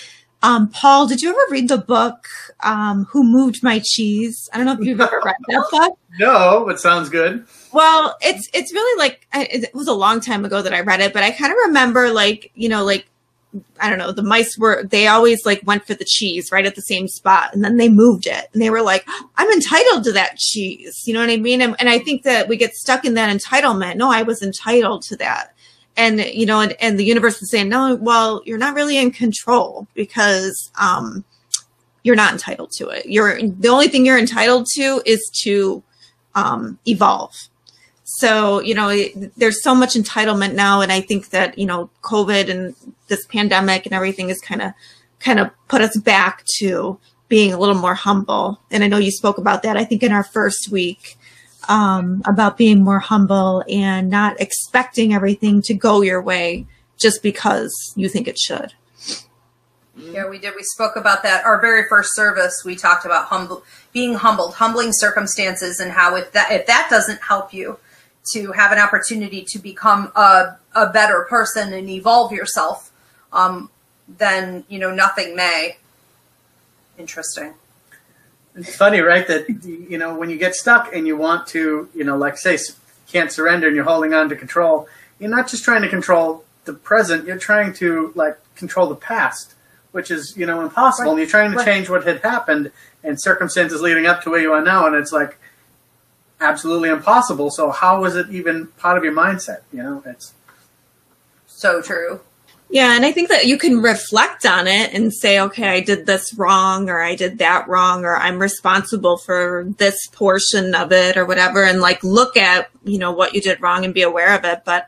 Um, 0.47 0.69
Paul, 0.69 1.07
did 1.07 1.21
you 1.21 1.29
ever 1.29 1.51
read 1.51 1.67
the 1.67 1.77
book 1.77 2.25
um, 2.61 3.05
"Who 3.11 3.23
Moved 3.23 3.63
My 3.63 3.81
Cheese"? 3.83 4.49
I 4.53 4.57
don't 4.57 4.65
know 4.65 4.73
if 4.73 4.79
you've 4.79 5.01
ever 5.01 5.21
read 5.23 5.35
that 5.49 5.67
book. 5.71 5.99
No, 6.19 6.63
but 6.65 6.79
sounds 6.79 7.09
good. 7.09 7.45
Well, 7.73 8.15
it's 8.21 8.47
it's 8.53 8.71
really 8.71 8.97
like 8.97 9.27
it 9.33 9.75
was 9.75 9.89
a 9.89 9.93
long 9.93 10.21
time 10.21 10.45
ago 10.45 10.61
that 10.61 10.73
I 10.73 10.79
read 10.79 11.01
it, 11.01 11.11
but 11.11 11.21
I 11.21 11.31
kind 11.31 11.51
of 11.51 11.57
remember 11.65 12.11
like 12.11 12.49
you 12.55 12.69
know 12.69 12.85
like 12.85 13.09
I 13.81 13.89
don't 13.89 13.99
know 13.99 14.13
the 14.13 14.23
mice 14.23 14.57
were 14.57 14.83
they 14.83 15.07
always 15.07 15.45
like 15.45 15.61
went 15.65 15.85
for 15.85 15.95
the 15.95 16.05
cheese 16.05 16.49
right 16.49 16.65
at 16.65 16.75
the 16.75 16.81
same 16.81 17.09
spot, 17.09 17.53
and 17.53 17.61
then 17.61 17.75
they 17.75 17.89
moved 17.89 18.25
it, 18.25 18.47
and 18.53 18.61
they 18.61 18.69
were 18.69 18.81
like, 18.81 19.05
"I'm 19.35 19.51
entitled 19.51 20.05
to 20.05 20.13
that 20.13 20.37
cheese," 20.37 21.03
you 21.05 21.13
know 21.13 21.19
what 21.19 21.29
I 21.29 21.35
mean? 21.35 21.61
And, 21.61 21.75
and 21.77 21.89
I 21.89 21.99
think 21.99 22.23
that 22.23 22.47
we 22.47 22.55
get 22.55 22.73
stuck 22.73 23.03
in 23.03 23.15
that 23.15 23.35
entitlement. 23.35 23.97
No, 23.97 24.09
I 24.09 24.21
was 24.21 24.41
entitled 24.41 25.01
to 25.03 25.17
that 25.17 25.56
and 25.97 26.19
you 26.19 26.45
know 26.45 26.61
and, 26.61 26.75
and 26.79 26.97
the 26.97 27.03
universe 27.03 27.41
is 27.41 27.51
saying 27.51 27.67
no 27.67 27.95
well 27.95 28.41
you're 28.45 28.57
not 28.57 28.75
really 28.75 28.97
in 28.97 29.11
control 29.11 29.87
because 29.95 30.71
um 30.79 31.25
you're 32.07 32.15
not 32.15 32.31
entitled 32.31 32.71
to 32.71 32.87
it. 32.87 33.05
You're 33.05 33.41
the 33.41 33.67
only 33.67 33.89
thing 33.89 34.05
you're 34.05 34.17
entitled 34.17 34.65
to 34.75 35.01
is 35.05 35.29
to 35.43 35.83
um 36.35 36.79
evolve. 36.87 37.35
So 38.05 38.61
you 38.61 38.73
know 38.73 38.89
there's 39.35 39.61
so 39.61 39.75
much 39.75 39.95
entitlement 39.95 40.53
now 40.53 40.79
and 40.79 40.91
i 40.93 41.01
think 41.01 41.31
that 41.31 41.57
you 41.57 41.65
know 41.65 41.89
covid 42.03 42.49
and 42.49 42.73
this 43.09 43.25
pandemic 43.25 43.85
and 43.85 43.93
everything 43.93 44.29
is 44.29 44.39
kind 44.39 44.61
of 44.61 44.71
kind 45.19 45.39
of 45.39 45.49
put 45.67 45.81
us 45.81 45.97
back 45.97 46.45
to 46.59 46.97
being 47.27 47.51
a 47.51 47.59
little 47.59 47.75
more 47.75 47.95
humble. 47.95 48.61
And 48.71 48.83
i 48.85 48.87
know 48.87 48.97
you 48.97 49.11
spoke 49.11 49.37
about 49.37 49.63
that 49.63 49.75
i 49.75 49.83
think 49.83 50.03
in 50.03 50.13
our 50.13 50.23
first 50.23 50.69
week 50.69 51.16
um, 51.67 52.21
about 52.25 52.57
being 52.57 52.83
more 52.83 52.99
humble 52.99 53.63
and 53.69 54.09
not 54.09 54.39
expecting 54.39 55.13
everything 55.13 55.61
to 55.63 55.73
go 55.73 56.01
your 56.01 56.21
way 56.21 56.65
just 56.97 57.21
because 57.21 57.93
you 57.95 58.09
think 58.09 58.27
it 58.27 58.37
should. 58.39 58.73
Yeah, 59.95 60.29
we 60.29 60.37
did. 60.37 60.53
We 60.55 60.63
spoke 60.63 60.95
about 60.95 61.23
that. 61.23 61.43
Our 61.43 61.59
very 61.59 61.87
first 61.89 62.15
service, 62.15 62.61
we 62.63 62.75
talked 62.75 63.05
about 63.05 63.25
humble, 63.25 63.63
being 63.93 64.13
humbled, 64.13 64.53
humbling 64.55 64.91
circumstances, 64.91 65.79
and 65.79 65.91
how 65.91 66.15
if 66.15 66.31
that 66.33 66.51
if 66.51 66.67
that 66.67 66.87
doesn't 66.89 67.21
help 67.21 67.53
you 67.53 67.79
to 68.33 68.51
have 68.51 68.71
an 68.71 68.77
opportunity 68.77 69.43
to 69.47 69.57
become 69.57 70.11
a, 70.15 70.57
a 70.75 70.89
better 70.91 71.25
person 71.29 71.73
and 71.73 71.89
evolve 71.89 72.31
yourself, 72.31 72.91
um, 73.33 73.69
then 74.07 74.65
you 74.69 74.77
know 74.77 74.93
nothing 74.93 75.35
may. 75.35 75.77
Interesting. 76.99 77.53
It's 78.57 78.75
funny, 78.75 79.01
right? 79.01 79.27
That 79.27 79.47
you 79.63 79.97
know 79.97 80.15
when 80.15 80.29
you 80.29 80.37
get 80.37 80.55
stuck 80.55 80.93
and 80.93 81.05
you 81.05 81.15
want 81.15 81.47
to, 81.47 81.89
you 81.93 82.03
know, 82.03 82.17
like 82.17 82.37
say, 82.37 82.57
can't 83.07 83.31
surrender 83.31 83.67
and 83.67 83.75
you're 83.75 83.85
holding 83.85 84.13
on 84.13 84.29
to 84.29 84.35
control. 84.35 84.87
You're 85.19 85.29
not 85.29 85.47
just 85.47 85.63
trying 85.63 85.83
to 85.83 85.89
control 85.89 86.43
the 86.65 86.73
present. 86.73 87.25
You're 87.25 87.37
trying 87.37 87.73
to 87.75 88.11
like 88.15 88.37
control 88.55 88.87
the 88.87 88.95
past, 88.95 89.53
which 89.91 90.11
is 90.11 90.35
you 90.35 90.45
know 90.45 90.61
impossible. 90.61 91.11
Right. 91.11 91.11
And 91.11 91.19
you're 91.19 91.29
trying 91.29 91.51
to 91.51 91.57
right. 91.57 91.65
change 91.65 91.89
what 91.89 92.05
had 92.05 92.21
happened 92.21 92.71
and 93.03 93.21
circumstances 93.21 93.81
leading 93.81 94.05
up 94.05 94.23
to 94.23 94.29
where 94.29 94.41
you 94.41 94.51
are 94.53 94.61
now, 94.61 94.87
and 94.87 94.95
it's 94.95 95.11
like 95.11 95.39
absolutely 96.41 96.89
impossible. 96.89 97.51
So 97.51 97.71
how 97.71 98.01
was 98.01 98.15
it 98.15 98.29
even 98.29 98.67
part 98.77 98.97
of 98.97 99.03
your 99.03 99.13
mindset? 99.13 99.61
You 99.71 99.83
know, 99.83 100.03
it's 100.05 100.33
so 101.47 101.81
true. 101.81 102.21
Yeah, 102.69 102.95
and 102.95 103.05
I 103.05 103.13
think 103.13 103.29
that 103.29 103.45
you 103.45 103.57
can 103.57 103.81
reflect 103.81 104.45
on 104.45 104.67
it 104.67 104.93
and 104.93 105.13
say, 105.13 105.39
okay, 105.39 105.69
I 105.69 105.79
did 105.79 106.05
this 106.05 106.33
wrong 106.33 106.89
or 106.89 107.01
I 107.01 107.15
did 107.15 107.37
that 107.37 107.67
wrong 107.69 108.03
or 108.03 108.17
I'm 108.17 108.39
responsible 108.39 109.17
for 109.17 109.65
this 109.77 110.07
portion 110.07 110.75
of 110.75 110.91
it 110.91 111.15
or 111.15 111.25
whatever 111.25 111.63
and 111.63 111.79
like 111.79 112.03
look 112.03 112.35
at, 112.35 112.69
you 112.83 112.97
know, 112.97 113.13
what 113.13 113.33
you 113.33 113.39
did 113.39 113.61
wrong 113.61 113.85
and 113.85 113.93
be 113.93 114.01
aware 114.01 114.35
of 114.35 114.43
it, 114.43 114.63
but 114.65 114.87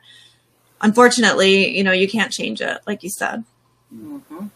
unfortunately, 0.81 1.75
you 1.75 1.85
know, 1.85 1.93
you 1.93 2.09
can't 2.09 2.33
change 2.33 2.59
it 2.59 2.79
like 2.85 3.01
you 3.01 3.09
said. 3.09 3.45
Mm-hmm. 3.95 4.47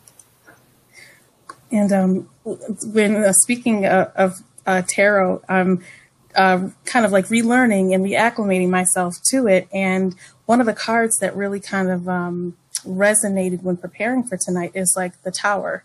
And 1.72 1.94
um 1.94 2.30
when 2.92 3.16
uh, 3.16 3.32
speaking 3.32 3.86
of, 3.86 4.12
of 4.16 4.44
uh, 4.66 4.82
tarot, 4.86 5.42
I'm 5.48 5.82
uh, 6.36 6.70
kind 6.84 7.06
of 7.06 7.14
like 7.14 7.28
relearning 7.28 7.96
and 7.96 8.04
reacclimating 8.04 8.70
myself 8.70 9.16
to 9.30 9.48
it 9.48 9.70
and 9.72 10.14
one 10.46 10.60
of 10.60 10.66
the 10.66 10.74
cards 10.74 11.20
that 11.20 11.36
really 11.38 11.62
kind 11.62 11.90
of 11.90 12.10
um 12.10 12.58
resonated 12.84 13.64
when 13.64 13.78
preparing 13.78 14.24
for 14.24 14.38
tonight 14.38 14.72
is 14.74 14.94
like 14.96 15.22
the 15.24 15.32
tower. 15.32 15.84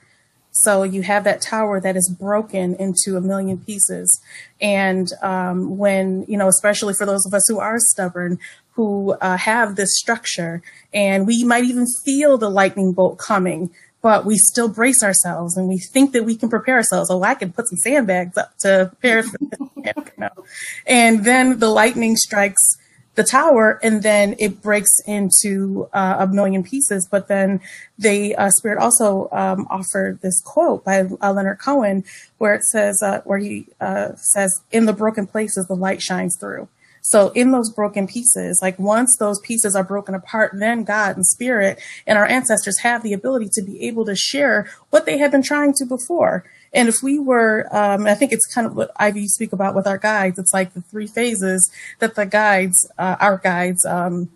So 0.50 0.82
you 0.82 1.02
have 1.02 1.24
that 1.24 1.40
tower 1.40 1.80
that 1.80 1.96
is 1.96 2.10
broken 2.10 2.74
into 2.76 3.16
a 3.16 3.20
million 3.20 3.58
pieces. 3.58 4.20
And 4.60 5.12
um, 5.22 5.78
when, 5.78 6.24
you 6.26 6.36
know, 6.36 6.48
especially 6.48 6.94
for 6.94 7.06
those 7.06 7.24
of 7.26 7.34
us 7.34 7.46
who 7.48 7.60
are 7.60 7.78
stubborn, 7.78 8.38
who 8.72 9.12
uh, 9.20 9.36
have 9.36 9.76
this 9.76 9.96
structure, 9.98 10.62
and 10.92 11.26
we 11.26 11.44
might 11.44 11.64
even 11.64 11.86
feel 12.04 12.38
the 12.38 12.50
lightning 12.50 12.92
bolt 12.92 13.18
coming, 13.18 13.70
but 14.02 14.24
we 14.24 14.36
still 14.36 14.68
brace 14.68 15.02
ourselves 15.02 15.56
and 15.56 15.68
we 15.68 15.78
think 15.78 16.12
that 16.12 16.24
we 16.24 16.36
can 16.36 16.48
prepare 16.48 16.76
ourselves. 16.76 17.10
Oh, 17.10 17.22
I 17.22 17.34
can 17.34 17.52
put 17.52 17.68
some 17.68 17.78
sandbags 17.78 18.36
up 18.36 18.56
to 18.58 18.90
prepare 18.92 19.22
for 19.24 19.38
this. 19.38 20.30
and 20.86 21.24
then 21.24 21.58
the 21.58 21.68
lightning 21.68 22.16
strikes 22.16 22.78
the 23.18 23.24
tower 23.24 23.80
and 23.82 24.04
then 24.04 24.36
it 24.38 24.62
breaks 24.62 25.00
into 25.04 25.88
uh, 25.92 26.16
a 26.20 26.26
million 26.28 26.62
pieces. 26.62 27.08
But 27.10 27.26
then 27.26 27.60
the 27.98 28.36
uh, 28.36 28.48
spirit 28.50 28.78
also 28.78 29.28
um, 29.32 29.66
offered 29.70 30.20
this 30.22 30.40
quote 30.40 30.84
by 30.84 31.00
uh, 31.20 31.32
Leonard 31.32 31.58
Cohen 31.58 32.04
where 32.38 32.54
it 32.54 32.62
says, 32.62 33.02
uh, 33.02 33.20
where 33.24 33.38
he 33.38 33.66
uh, 33.80 34.14
says, 34.14 34.62
in 34.70 34.86
the 34.86 34.92
broken 34.92 35.26
places, 35.26 35.66
the 35.66 35.74
light 35.74 36.00
shines 36.00 36.36
through. 36.38 36.68
So 37.02 37.30
in 37.30 37.50
those 37.50 37.72
broken 37.72 38.06
pieces, 38.06 38.60
like 38.62 38.78
once 38.78 39.16
those 39.18 39.40
pieces 39.40 39.74
are 39.74 39.82
broken 39.82 40.14
apart, 40.14 40.52
then 40.54 40.84
God 40.84 41.16
and 41.16 41.26
spirit 41.26 41.80
and 42.06 42.16
our 42.18 42.26
ancestors 42.26 42.78
have 42.80 43.02
the 43.02 43.14
ability 43.14 43.48
to 43.54 43.62
be 43.62 43.82
able 43.88 44.04
to 44.04 44.14
share 44.14 44.70
what 44.90 45.06
they 45.06 45.18
had 45.18 45.32
been 45.32 45.42
trying 45.42 45.72
to 45.74 45.84
before. 45.84 46.44
And 46.72 46.88
if 46.88 46.96
we 47.02 47.18
were, 47.18 47.66
um, 47.74 48.06
I 48.06 48.14
think 48.14 48.32
it's 48.32 48.46
kind 48.46 48.66
of 48.66 48.76
what 48.76 48.90
Ivy 48.96 49.22
you 49.22 49.28
speak 49.28 49.52
about 49.52 49.74
with 49.74 49.86
our 49.86 49.98
guides. 49.98 50.38
It's 50.38 50.52
like 50.52 50.74
the 50.74 50.82
three 50.82 51.06
phases 51.06 51.70
that 51.98 52.14
the 52.14 52.26
guides, 52.26 52.90
uh, 52.98 53.16
our 53.20 53.38
guides, 53.38 53.84
um, 53.86 54.30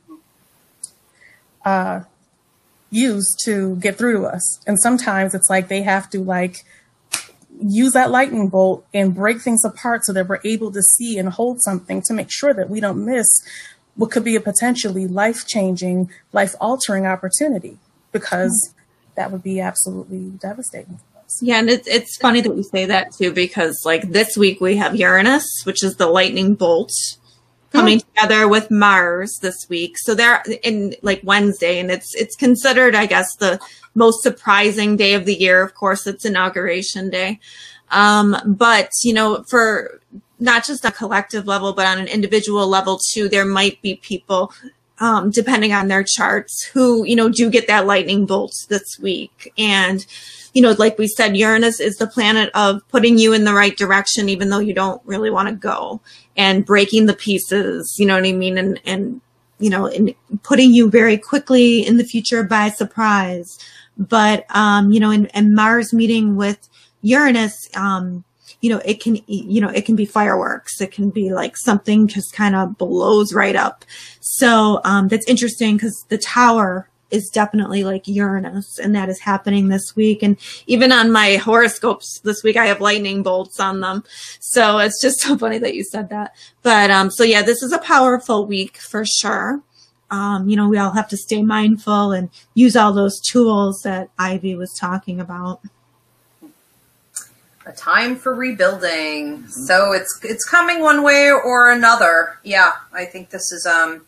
uh, 1.65 2.01
use 2.91 3.35
to 3.45 3.77
get 3.77 3.97
through 3.97 4.21
to 4.21 4.27
us. 4.27 4.61
And 4.67 4.79
sometimes 4.81 5.35
it's 5.35 5.51
like 5.51 5.69
they 5.69 5.83
have 5.83 6.11
to 6.11 6.21
like 6.21 6.65
use 7.61 7.93
that 7.93 8.11
lightning 8.11 8.49
bolt 8.49 8.87
and 8.93 9.15
break 9.15 9.41
things 9.41 9.65
apart 9.65 10.05
so 10.05 10.13
that 10.13 10.29
we're 10.29 10.41
able 10.45 10.73
to 10.73 10.83
see 10.83 11.19
and 11.19 11.31
hold 11.31 11.63
something 11.63 12.03
to 12.03 12.13
make 12.13 12.29
sure 12.31 12.53
that 12.53 12.69
we 12.69 12.81
don't 12.81 13.05
miss 13.05 13.27
what 13.95 14.11
could 14.11 14.25
be 14.25 14.37
a 14.37 14.41
potentially 14.41 15.07
life 15.07 15.47
changing, 15.47 16.11
life 16.33 16.55
altering 16.61 17.07
opportunity 17.07 17.79
because 18.11 18.75
that 19.17 19.31
would 19.31 19.43
be 19.43 19.61
absolutely 19.61 20.31
devastating. 20.41 20.99
Yeah, 21.41 21.59
and 21.59 21.71
it's 21.71 21.89
it's 21.89 22.17
funny 22.17 22.41
that 22.41 22.55
we 22.55 22.63
say 22.63 22.87
that 22.87 23.13
too 23.13 23.33
because 23.33 23.83
like 23.85 24.11
this 24.11 24.37
week 24.37 24.61
we 24.61 24.77
have 24.77 24.97
Uranus, 24.97 25.63
which 25.65 25.83
is 25.83 25.97
the 25.97 26.07
lightning 26.07 26.55
bolt 26.55 26.93
coming 27.71 27.99
mm. 27.99 28.07
together 28.15 28.49
with 28.49 28.71
Mars 28.71 29.39
this 29.41 29.67
week. 29.69 29.97
So 29.99 30.15
they're 30.15 30.43
in 30.63 30.95
like 31.03 31.21
Wednesday 31.25 31.79
and 31.79 31.91
it's 31.91 32.15
it's 32.15 32.37
considered 32.37 32.95
I 32.95 33.07
guess 33.07 33.35
the 33.37 33.61
most 33.95 34.23
surprising 34.23 34.97
day 34.97 35.15
of 35.15 35.25
the 35.25 35.35
year. 35.35 35.63
Of 35.63 35.75
course, 35.75 36.07
it's 36.07 36.25
inauguration 36.25 37.11
day. 37.11 37.41
Um, 37.91 38.37
but 38.47 38.91
you 39.03 39.13
know, 39.13 39.45
for 39.45 40.01
not 40.39 40.65
just 40.65 40.85
a 40.85 40.91
collective 40.91 41.47
level, 41.47 41.73
but 41.73 41.87
on 41.87 41.99
an 41.99 42.09
individual 42.09 42.67
level 42.67 42.99
too, 43.13 43.29
there 43.29 43.45
might 43.45 43.81
be 43.81 43.97
people 43.97 44.53
um, 45.03 45.33
depending 45.33 45.73
on 45.73 45.89
their 45.89 46.05
charts 46.05 46.63
who, 46.63 47.05
you 47.05 47.17
know, 47.17 47.29
do 47.29 47.51
get 47.51 47.67
that 47.67 47.87
lightning 47.87 48.25
bolt 48.25 48.55
this 48.69 49.01
week. 49.01 49.53
And, 49.59 50.07
you 50.55 50.63
know, 50.63 50.77
like 50.79 50.97
we 50.97 51.09
said, 51.09 51.37
Uranus 51.37 51.81
is 51.81 51.97
the 51.97 52.07
planet 52.07 52.51
of 52.55 52.87
putting 52.89 53.19
you 53.19 53.33
in 53.33 53.43
the 53.43 53.53
right 53.53 53.77
direction, 53.77 54.29
even 54.29 54.49
though 54.49 54.61
you 54.61 54.73
don't 54.73 55.03
really 55.05 55.29
want 55.29 55.49
to 55.49 55.55
go 55.57 56.01
and 56.37 56.65
breaking 56.65 57.07
the 57.07 57.15
pieces, 57.15 57.97
you 57.99 58.07
know 58.07 58.15
what 58.15 58.25
I 58.25 58.31
mean? 58.31 58.57
And, 58.57 58.81
and, 58.85 59.21
you 59.59 59.71
know, 59.71 59.87
and 59.87 60.15
putting 60.45 60.73
you 60.73 60.89
very 60.89 61.19
quickly 61.19 61.85
in 61.85 61.97
the 61.97 62.05
future 62.05 62.45
by 62.45 62.69
surprise. 62.69 63.59
But, 63.99 64.47
um, 64.55 64.93
you 64.93 65.01
know, 65.01 65.11
and, 65.11 65.29
and 65.35 65.53
Mars 65.53 65.93
meeting 65.93 66.37
with 66.37 66.69
Uranus, 67.03 67.69
um, 67.75 68.23
you 68.63 68.71
know, 68.71 68.81
it 68.85 69.03
can, 69.03 69.19
you 69.27 69.61
know, 69.61 69.69
it 69.69 69.85
can 69.85 69.97
be 69.97 70.07
fireworks. 70.07 70.81
It 70.81 70.93
can 70.93 71.11
be 71.11 71.35
like 71.35 71.57
something 71.57 72.07
just 72.07 72.33
kind 72.33 72.57
of 72.57 72.79
blows 72.79 73.35
right 73.35 73.57
up. 73.57 73.85
So, 74.21 74.81
um, 74.85 75.09
that's 75.09 75.27
interesting 75.29 75.77
because 75.77 76.07
the 76.09 76.17
tower 76.17 76.89
is 77.13 77.29
definitely 77.29 77.85
like 77.85 78.09
Uranus, 78.09 78.79
and 78.79 78.95
that 78.95 79.09
is 79.09 79.21
happening 79.21 79.69
this 79.69 79.95
week. 79.95 80.23
And 80.23 80.39
even 80.67 80.91
on 80.91 81.13
my 81.13 81.37
horoscopes 81.37 82.21
this 82.21 82.43
week, 82.43 82.57
I 82.57 82.67
have 82.67 82.81
lightning 82.81 83.23
bolts 83.23 83.61
on 83.61 83.81
them. 83.81 84.03
So 84.41 84.79
it's 84.79 85.01
just 85.01 85.21
so 85.21 85.37
funny 85.37 85.59
that 85.59 85.75
you 85.75 85.85
said 85.85 86.09
that. 86.09 86.35
But 86.63 86.91
um, 86.91 87.11
so 87.11 87.23
yeah, 87.23 87.43
this 87.43 87.63
is 87.63 87.73
a 87.73 87.79
powerful 87.79 88.47
week 88.47 88.79
for 88.79 89.05
sure. 89.05 89.61
Um, 90.11 90.49
you 90.49 90.57
know, 90.57 90.69
we 90.69 90.79
all 90.79 90.91
have 90.91 91.09
to 91.09 91.17
stay 91.17 91.43
mindful 91.43 92.13
and 92.13 92.29
use 92.55 92.77
all 92.77 92.93
those 92.93 93.19
tools 93.21 93.81
that 93.83 94.11
Ivy 94.19 94.55
was 94.55 94.75
talking 94.79 95.21
about. 95.21 95.63
A 97.65 97.73
time 97.73 98.17
for 98.17 98.35
rebuilding. 98.35 99.39
Mm-hmm. 99.39 99.51
So 99.67 99.93
it's 99.93 100.21
it's 100.23 100.45
coming 100.45 100.81
one 100.81 101.03
way 101.03 101.31
or 101.31 101.71
another. 101.71 102.39
Yeah, 102.43 102.73
I 102.93 103.05
think 103.05 103.31
this 103.31 103.53
is 103.53 103.67
um 103.67 104.05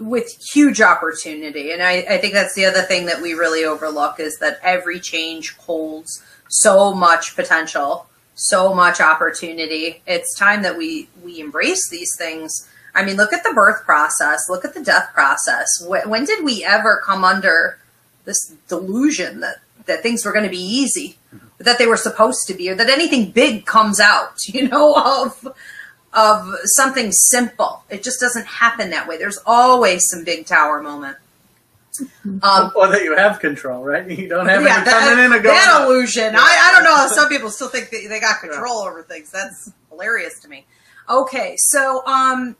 with 0.00 0.36
huge 0.52 0.80
opportunity. 0.80 1.70
And 1.72 1.82
I, 1.82 2.04
I 2.08 2.18
think 2.18 2.32
that's 2.32 2.54
the 2.54 2.64
other 2.64 2.82
thing 2.82 3.06
that 3.06 3.22
we 3.22 3.34
really 3.34 3.64
overlook 3.64 4.18
is 4.18 4.38
that 4.38 4.58
every 4.62 5.00
change 5.00 5.56
holds 5.56 6.22
so 6.48 6.94
much 6.94 7.36
potential, 7.36 8.06
so 8.34 8.74
much 8.74 9.00
opportunity. 9.00 10.02
It's 10.06 10.36
time 10.36 10.62
that 10.62 10.76
we, 10.76 11.08
we 11.22 11.40
embrace 11.40 11.88
these 11.88 12.10
things. 12.18 12.68
I 12.94 13.04
mean, 13.04 13.16
look 13.16 13.32
at 13.32 13.44
the 13.44 13.52
birth 13.52 13.84
process, 13.84 14.48
look 14.48 14.64
at 14.64 14.74
the 14.74 14.82
death 14.82 15.10
process. 15.12 15.68
When, 15.86 16.08
when 16.08 16.24
did 16.24 16.44
we 16.44 16.64
ever 16.64 17.00
come 17.04 17.24
under 17.24 17.78
this 18.24 18.54
delusion 18.68 19.40
that, 19.40 19.58
that 19.86 20.02
things 20.02 20.24
were 20.24 20.32
going 20.32 20.44
to 20.44 20.50
be 20.50 20.58
easy, 20.58 21.18
that 21.58 21.78
they 21.78 21.86
were 21.86 21.96
supposed 21.96 22.46
to 22.48 22.54
be, 22.54 22.70
or 22.70 22.74
that 22.74 22.88
anything 22.88 23.30
big 23.30 23.66
comes 23.66 24.00
out, 24.00 24.46
you 24.46 24.68
know, 24.68 24.94
of 24.94 25.48
of 26.12 26.54
something 26.64 27.12
simple. 27.12 27.82
It 27.90 28.02
just 28.02 28.20
doesn't 28.20 28.46
happen 28.46 28.90
that 28.90 29.06
way. 29.06 29.18
There's 29.18 29.38
always 29.44 30.08
some 30.08 30.24
big 30.24 30.46
tower 30.46 30.82
moment. 30.82 31.18
Um, 32.42 32.72
or 32.76 32.88
that 32.88 33.02
you 33.04 33.16
have 33.16 33.38
control, 33.38 33.84
right? 33.84 34.08
You 34.18 34.28
don't 34.28 34.48
have 34.48 34.62
yeah, 34.62 34.76
any 34.76 34.84
that, 34.84 35.08
coming 35.08 35.24
in 35.24 35.32
and 35.32 35.42
going 35.42 35.54
That 35.54 35.84
illusion. 35.86 36.32
Yeah. 36.32 36.40
I, 36.40 36.68
I 36.68 36.72
don't 36.72 36.84
know. 36.84 37.06
Some 37.14 37.28
people 37.28 37.50
still 37.50 37.68
think 37.68 37.90
that 37.90 38.06
they 38.08 38.20
got 38.20 38.40
control 38.40 38.82
yeah. 38.82 38.90
over 38.90 39.02
things. 39.02 39.30
That's 39.30 39.70
hilarious 39.90 40.40
to 40.40 40.48
me. 40.48 40.64
Okay, 41.08 41.54
so 41.56 42.04
um, 42.06 42.56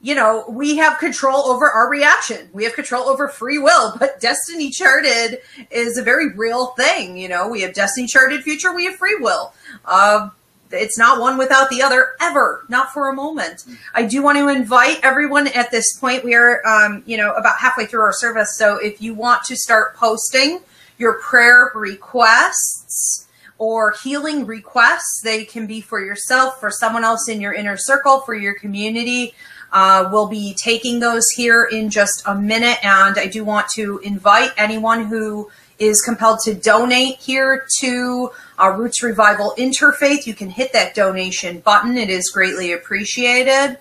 you 0.00 0.14
know, 0.14 0.44
we 0.48 0.76
have 0.76 0.98
control 0.98 1.46
over 1.46 1.68
our 1.68 1.90
reaction. 1.90 2.48
We 2.52 2.64
have 2.64 2.74
control 2.74 3.04
over 3.08 3.28
free 3.28 3.58
will, 3.58 3.96
but 3.98 4.20
destiny 4.20 4.70
charted 4.70 5.40
is 5.70 5.98
a 5.98 6.02
very 6.02 6.32
real 6.32 6.66
thing. 6.68 7.16
You 7.16 7.28
know, 7.28 7.48
we 7.48 7.62
have 7.62 7.74
destiny 7.74 8.06
charted 8.06 8.42
future, 8.42 8.74
we 8.74 8.84
have 8.84 8.96
free 8.96 9.16
will. 9.20 9.52
Uh, 9.84 10.30
it's 10.70 10.98
not 10.98 11.20
one 11.20 11.38
without 11.38 11.70
the 11.70 11.82
other 11.82 12.10
ever, 12.20 12.64
not 12.68 12.92
for 12.92 13.08
a 13.08 13.14
moment. 13.14 13.64
I 13.94 14.04
do 14.04 14.22
want 14.22 14.38
to 14.38 14.48
invite 14.48 15.00
everyone 15.02 15.48
at 15.48 15.70
this 15.70 15.96
point. 15.98 16.24
We 16.24 16.34
are, 16.34 16.66
um, 16.66 17.02
you 17.06 17.16
know, 17.16 17.32
about 17.32 17.58
halfway 17.58 17.86
through 17.86 18.02
our 18.02 18.12
service. 18.12 18.56
So 18.56 18.76
if 18.76 19.00
you 19.00 19.14
want 19.14 19.44
to 19.44 19.56
start 19.56 19.96
posting 19.96 20.60
your 20.98 21.20
prayer 21.20 21.72
requests 21.74 23.26
or 23.56 23.92
healing 24.02 24.46
requests, 24.46 25.20
they 25.24 25.44
can 25.44 25.66
be 25.66 25.80
for 25.80 26.00
yourself, 26.00 26.60
for 26.60 26.70
someone 26.70 27.02
else 27.02 27.28
in 27.28 27.40
your 27.40 27.52
inner 27.52 27.76
circle, 27.76 28.20
for 28.20 28.34
your 28.34 28.54
community. 28.54 29.34
Uh, 29.72 30.08
we'll 30.10 30.28
be 30.28 30.54
taking 30.54 31.00
those 31.00 31.28
here 31.36 31.68
in 31.70 31.90
just 31.90 32.22
a 32.26 32.34
minute. 32.34 32.78
And 32.82 33.18
I 33.18 33.26
do 33.26 33.44
want 33.44 33.68
to 33.74 33.98
invite 33.98 34.50
anyone 34.56 35.06
who 35.06 35.50
is 35.78 36.00
compelled 36.00 36.40
to 36.40 36.54
donate 36.54 37.18
here 37.18 37.66
to 37.80 38.30
our 38.58 38.76
Roots 38.76 39.02
Revival 39.02 39.54
Interfaith. 39.56 40.26
You 40.26 40.34
can 40.34 40.50
hit 40.50 40.72
that 40.72 40.94
donation 40.94 41.60
button. 41.60 41.96
It 41.96 42.10
is 42.10 42.30
greatly 42.30 42.72
appreciated. 42.72 43.78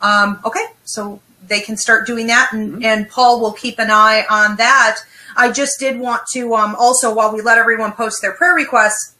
Um, 0.00 0.40
okay, 0.44 0.64
so 0.84 1.20
they 1.46 1.60
can 1.60 1.76
start 1.76 2.06
doing 2.06 2.26
that, 2.26 2.52
and, 2.52 2.72
mm-hmm. 2.74 2.84
and 2.84 3.08
Paul 3.08 3.40
will 3.40 3.52
keep 3.52 3.78
an 3.78 3.90
eye 3.90 4.24
on 4.30 4.56
that. 4.56 4.98
I 5.36 5.50
just 5.50 5.78
did 5.78 5.98
want 5.98 6.22
to 6.34 6.54
um, 6.54 6.74
also, 6.76 7.14
while 7.14 7.34
we 7.34 7.40
let 7.42 7.58
everyone 7.58 7.92
post 7.92 8.20
their 8.22 8.32
prayer 8.32 8.54
requests, 8.54 9.14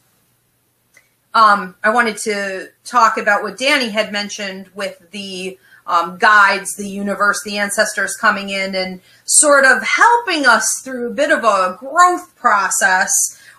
um, 1.33 1.75
I 1.83 1.89
wanted 1.91 2.17
to 2.17 2.69
talk 2.83 3.17
about 3.17 3.43
what 3.43 3.57
Danny 3.57 3.89
had 3.89 4.11
mentioned 4.11 4.69
with 4.73 5.11
the 5.11 5.57
um, 5.89 6.17
guides, 6.17 6.75
the 6.75 6.87
universe, 6.87 7.41
the 7.43 7.57
ancestors 7.57 8.15
coming 8.15 8.49
in 8.49 8.75
and 8.75 9.01
sort 9.25 9.65
of 9.65 9.81
helping 9.83 10.45
us 10.45 10.65
through 10.83 11.07
a 11.07 11.13
bit 11.13 11.31
of 11.31 11.43
a 11.43 11.75
growth 11.79 12.33
process 12.35 13.11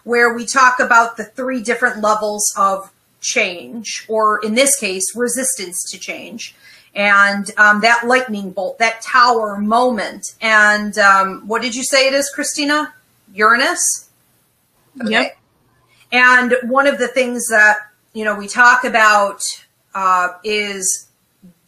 where 0.04 0.32
we 0.32 0.46
talk 0.46 0.78
about 0.78 1.16
the 1.16 1.24
three 1.24 1.60
different 1.60 2.00
levels 2.00 2.54
of 2.56 2.90
change, 3.20 4.06
or 4.08 4.38
in 4.42 4.54
this 4.54 4.78
case, 4.78 5.14
resistance 5.14 5.90
to 5.90 5.98
change. 5.98 6.54
And 6.94 7.50
um, 7.58 7.82
that 7.82 8.06
lightning 8.06 8.50
bolt, 8.50 8.78
that 8.78 9.02
tower 9.02 9.58
moment. 9.58 10.34
And 10.40 10.96
um, 10.98 11.46
what 11.46 11.62
did 11.62 11.74
you 11.74 11.84
say 11.84 12.06
it 12.06 12.14
is, 12.14 12.30
Christina? 12.30 12.94
Uranus? 13.34 14.08
Okay. 15.00 15.10
Yep. 15.10 15.38
And 16.12 16.54
one 16.62 16.86
of 16.86 16.98
the 16.98 17.08
things 17.08 17.48
that, 17.48 17.76
you 18.12 18.24
know, 18.24 18.34
we 18.34 18.48
talk 18.48 18.84
about 18.84 19.40
uh, 19.94 20.28
is 20.42 21.09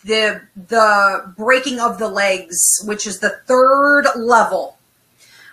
the 0.04 0.42
the 0.56 1.34
breaking 1.36 1.80
of 1.80 1.98
the 1.98 2.08
legs, 2.08 2.58
which 2.84 3.06
is 3.06 3.20
the 3.20 3.40
third 3.46 4.04
level 4.16 4.78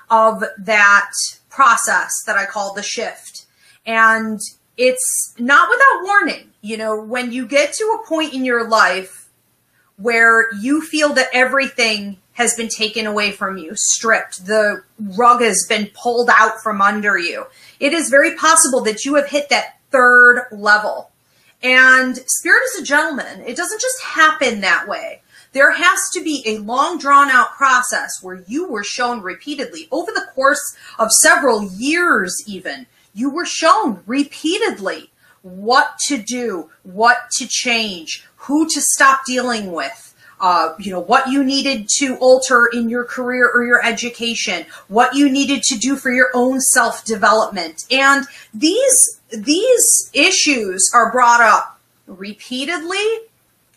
of 0.09 0.43
that 0.57 1.11
process 1.49 2.11
that 2.25 2.37
I 2.37 2.45
call 2.45 2.73
the 2.73 2.83
shift. 2.83 3.45
And 3.85 4.39
it's 4.77 5.33
not 5.37 5.69
without 5.69 6.03
warning. 6.03 6.51
You 6.61 6.77
know, 6.77 7.01
when 7.01 7.31
you 7.31 7.47
get 7.47 7.73
to 7.73 7.83
a 7.83 8.07
point 8.07 8.33
in 8.33 8.45
your 8.45 8.67
life 8.67 9.29
where 9.97 10.53
you 10.55 10.81
feel 10.81 11.13
that 11.13 11.27
everything 11.33 12.17
has 12.33 12.55
been 12.55 12.69
taken 12.69 13.05
away 13.05 13.31
from 13.31 13.57
you, 13.57 13.71
stripped, 13.75 14.45
the 14.45 14.83
rug 15.17 15.41
has 15.41 15.65
been 15.67 15.89
pulled 15.93 16.29
out 16.31 16.61
from 16.63 16.81
under 16.81 17.17
you, 17.17 17.45
it 17.79 17.93
is 17.93 18.09
very 18.09 18.35
possible 18.35 18.81
that 18.81 19.03
you 19.03 19.15
have 19.15 19.27
hit 19.27 19.49
that 19.49 19.77
third 19.91 20.45
level 20.51 21.11
and 21.61 22.17
Spirit 22.27 22.63
is 22.73 22.81
a 22.81 22.85
gentleman. 22.85 23.41
It 23.45 23.57
doesn't 23.57 23.81
just 23.81 24.01
happen 24.03 24.61
that 24.61 24.87
way. 24.87 25.21
There 25.51 25.71
has 25.71 25.99
to 26.13 26.23
be 26.23 26.43
a 26.45 26.59
long 26.59 26.99
drawn 26.99 27.29
out 27.29 27.53
process 27.53 28.21
where 28.21 28.43
you 28.47 28.69
were 28.69 28.83
shown 28.83 29.21
repeatedly 29.21 29.87
over 29.91 30.11
the 30.11 30.27
course 30.35 30.75
of 30.99 31.11
several 31.11 31.63
years, 31.71 32.43
even. 32.45 32.85
You 33.13 33.31
were 33.31 33.45
shown 33.45 34.03
repeatedly 34.05 35.11
what 35.41 35.97
to 36.07 36.17
do, 36.17 36.69
what 36.83 37.29
to 37.37 37.47
change, 37.47 38.27
who 38.35 38.69
to 38.69 38.81
stop 38.81 39.25
dealing 39.25 39.71
with, 39.71 40.08
uh, 40.39 40.73
you 40.79 40.91
know, 40.91 40.99
what 40.99 41.29
you 41.29 41.43
needed 41.43 41.87
to 41.97 42.15
alter 42.17 42.69
in 42.71 42.89
your 42.89 43.03
career 43.03 43.49
or 43.53 43.65
your 43.65 43.83
education, 43.85 44.65
what 44.87 45.13
you 45.13 45.29
needed 45.29 45.61
to 45.63 45.77
do 45.77 45.95
for 45.95 46.11
your 46.11 46.29
own 46.33 46.59
self 46.61 47.03
development. 47.05 47.85
And 47.91 48.25
these, 48.53 49.19
these 49.31 50.09
issues 50.13 50.89
are 50.93 51.11
brought 51.11 51.41
up 51.41 51.79
repeatedly 52.07 53.05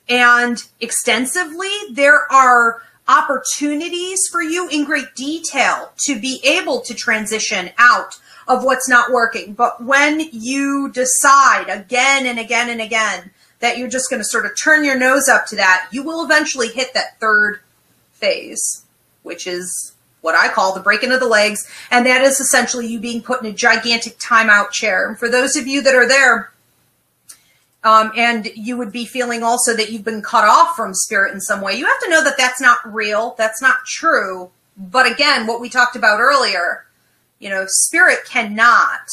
and 0.08 0.62
extensively. 0.80 1.70
There 1.90 2.30
are 2.32 2.82
opportunities 3.08 4.20
for 4.30 4.42
you 4.42 4.68
in 4.68 4.84
great 4.84 5.14
detail 5.16 5.92
to 6.06 6.18
be 6.20 6.40
able 6.44 6.80
to 6.82 6.94
transition 6.94 7.70
out 7.78 8.18
of 8.48 8.64
what's 8.64 8.88
not 8.88 9.10
working. 9.10 9.54
But 9.54 9.82
when 9.82 10.20
you 10.32 10.90
decide 10.92 11.66
again 11.68 12.26
and 12.26 12.38
again 12.38 12.70
and 12.70 12.80
again 12.80 13.31
that 13.62 13.78
you're 13.78 13.88
just 13.88 14.10
going 14.10 14.20
to 14.20 14.28
sort 14.28 14.44
of 14.44 14.52
turn 14.60 14.84
your 14.84 14.98
nose 14.98 15.28
up 15.28 15.46
to 15.46 15.56
that, 15.56 15.88
you 15.92 16.02
will 16.02 16.24
eventually 16.24 16.68
hit 16.68 16.92
that 16.94 17.18
third 17.20 17.60
phase, 18.10 18.84
which 19.22 19.46
is 19.46 19.94
what 20.20 20.34
I 20.34 20.48
call 20.48 20.74
the 20.74 20.80
breaking 20.80 21.12
of 21.12 21.20
the 21.20 21.28
legs. 21.28 21.70
And 21.90 22.04
that 22.04 22.22
is 22.22 22.40
essentially 22.40 22.88
you 22.88 22.98
being 22.98 23.22
put 23.22 23.40
in 23.40 23.46
a 23.46 23.52
gigantic 23.52 24.18
timeout 24.18 24.72
chair. 24.72 25.08
And 25.08 25.16
for 25.16 25.28
those 25.28 25.56
of 25.56 25.68
you 25.68 25.80
that 25.80 25.94
are 25.94 26.08
there, 26.08 26.50
um, 27.84 28.12
and 28.16 28.48
you 28.56 28.76
would 28.76 28.92
be 28.92 29.04
feeling 29.04 29.44
also 29.44 29.74
that 29.76 29.90
you've 29.90 30.04
been 30.04 30.22
cut 30.22 30.44
off 30.44 30.74
from 30.74 30.92
spirit 30.92 31.32
in 31.32 31.40
some 31.40 31.60
way. 31.60 31.74
You 31.74 31.86
have 31.86 32.00
to 32.00 32.10
know 32.10 32.22
that 32.24 32.36
that's 32.36 32.60
not 32.60 32.78
real. 32.84 33.36
That's 33.38 33.62
not 33.62 33.84
true. 33.86 34.50
But 34.76 35.10
again, 35.10 35.46
what 35.46 35.60
we 35.60 35.68
talked 35.68 35.94
about 35.96 36.20
earlier, 36.20 36.84
you 37.38 37.48
know, 37.48 37.64
spirit 37.68 38.24
cannot 38.24 39.08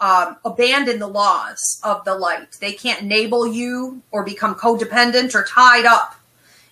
um, 0.00 0.36
abandon 0.44 0.98
the 0.98 1.06
laws 1.06 1.80
of 1.84 2.04
the 2.04 2.14
light. 2.14 2.52
They 2.60 2.72
can't 2.72 3.02
enable 3.02 3.46
you 3.46 4.02
or 4.10 4.24
become 4.24 4.54
codependent 4.54 5.34
or 5.34 5.44
tied 5.44 5.86
up 5.86 6.16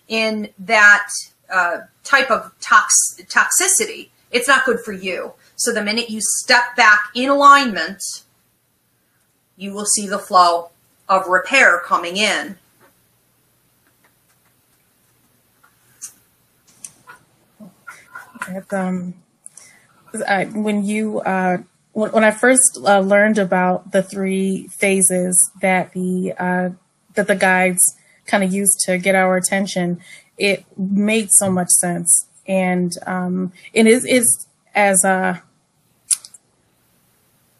in 0.08 0.50
that 0.58 1.08
uh, 1.50 1.78
type 2.04 2.30
of 2.30 2.52
tox- 2.60 3.20
toxicity. 3.28 4.08
It's 4.30 4.48
not 4.48 4.64
good 4.64 4.80
for 4.80 4.92
you. 4.92 5.32
So 5.56 5.72
the 5.72 5.82
minute 5.82 6.10
you 6.10 6.20
step 6.20 6.76
back 6.76 7.10
in 7.14 7.28
alignment, 7.28 8.02
you 9.56 9.72
will 9.72 9.86
see 9.86 10.08
the 10.08 10.18
flow 10.18 10.70
of 11.08 11.26
repair 11.26 11.80
coming 11.84 12.16
in. 12.16 12.58
Um, 18.72 19.14
I, 20.26 20.46
when 20.46 20.84
you 20.84 21.20
uh, 21.20 21.58
when, 21.92 22.10
when, 22.12 22.24
I 22.24 22.30
first 22.30 22.78
uh, 22.84 23.00
learned 23.00 23.38
about 23.38 23.92
the 23.92 24.02
three 24.02 24.68
phases 24.68 25.50
that 25.60 25.92
the 25.92 26.34
uh, 26.38 26.70
that 27.14 27.26
the 27.26 27.36
guides 27.36 27.96
kind 28.26 28.42
of 28.42 28.52
used 28.52 28.80
to 28.86 28.98
get 28.98 29.14
our 29.14 29.36
attention, 29.36 30.00
it 30.38 30.64
made 30.78 31.28
so 31.32 31.50
much 31.50 31.68
sense, 31.68 32.28
and 32.46 32.92
um, 33.06 33.52
it 33.72 33.86
is 33.86 34.04
is 34.06 34.46
as 34.74 35.04
uh, 35.04 35.38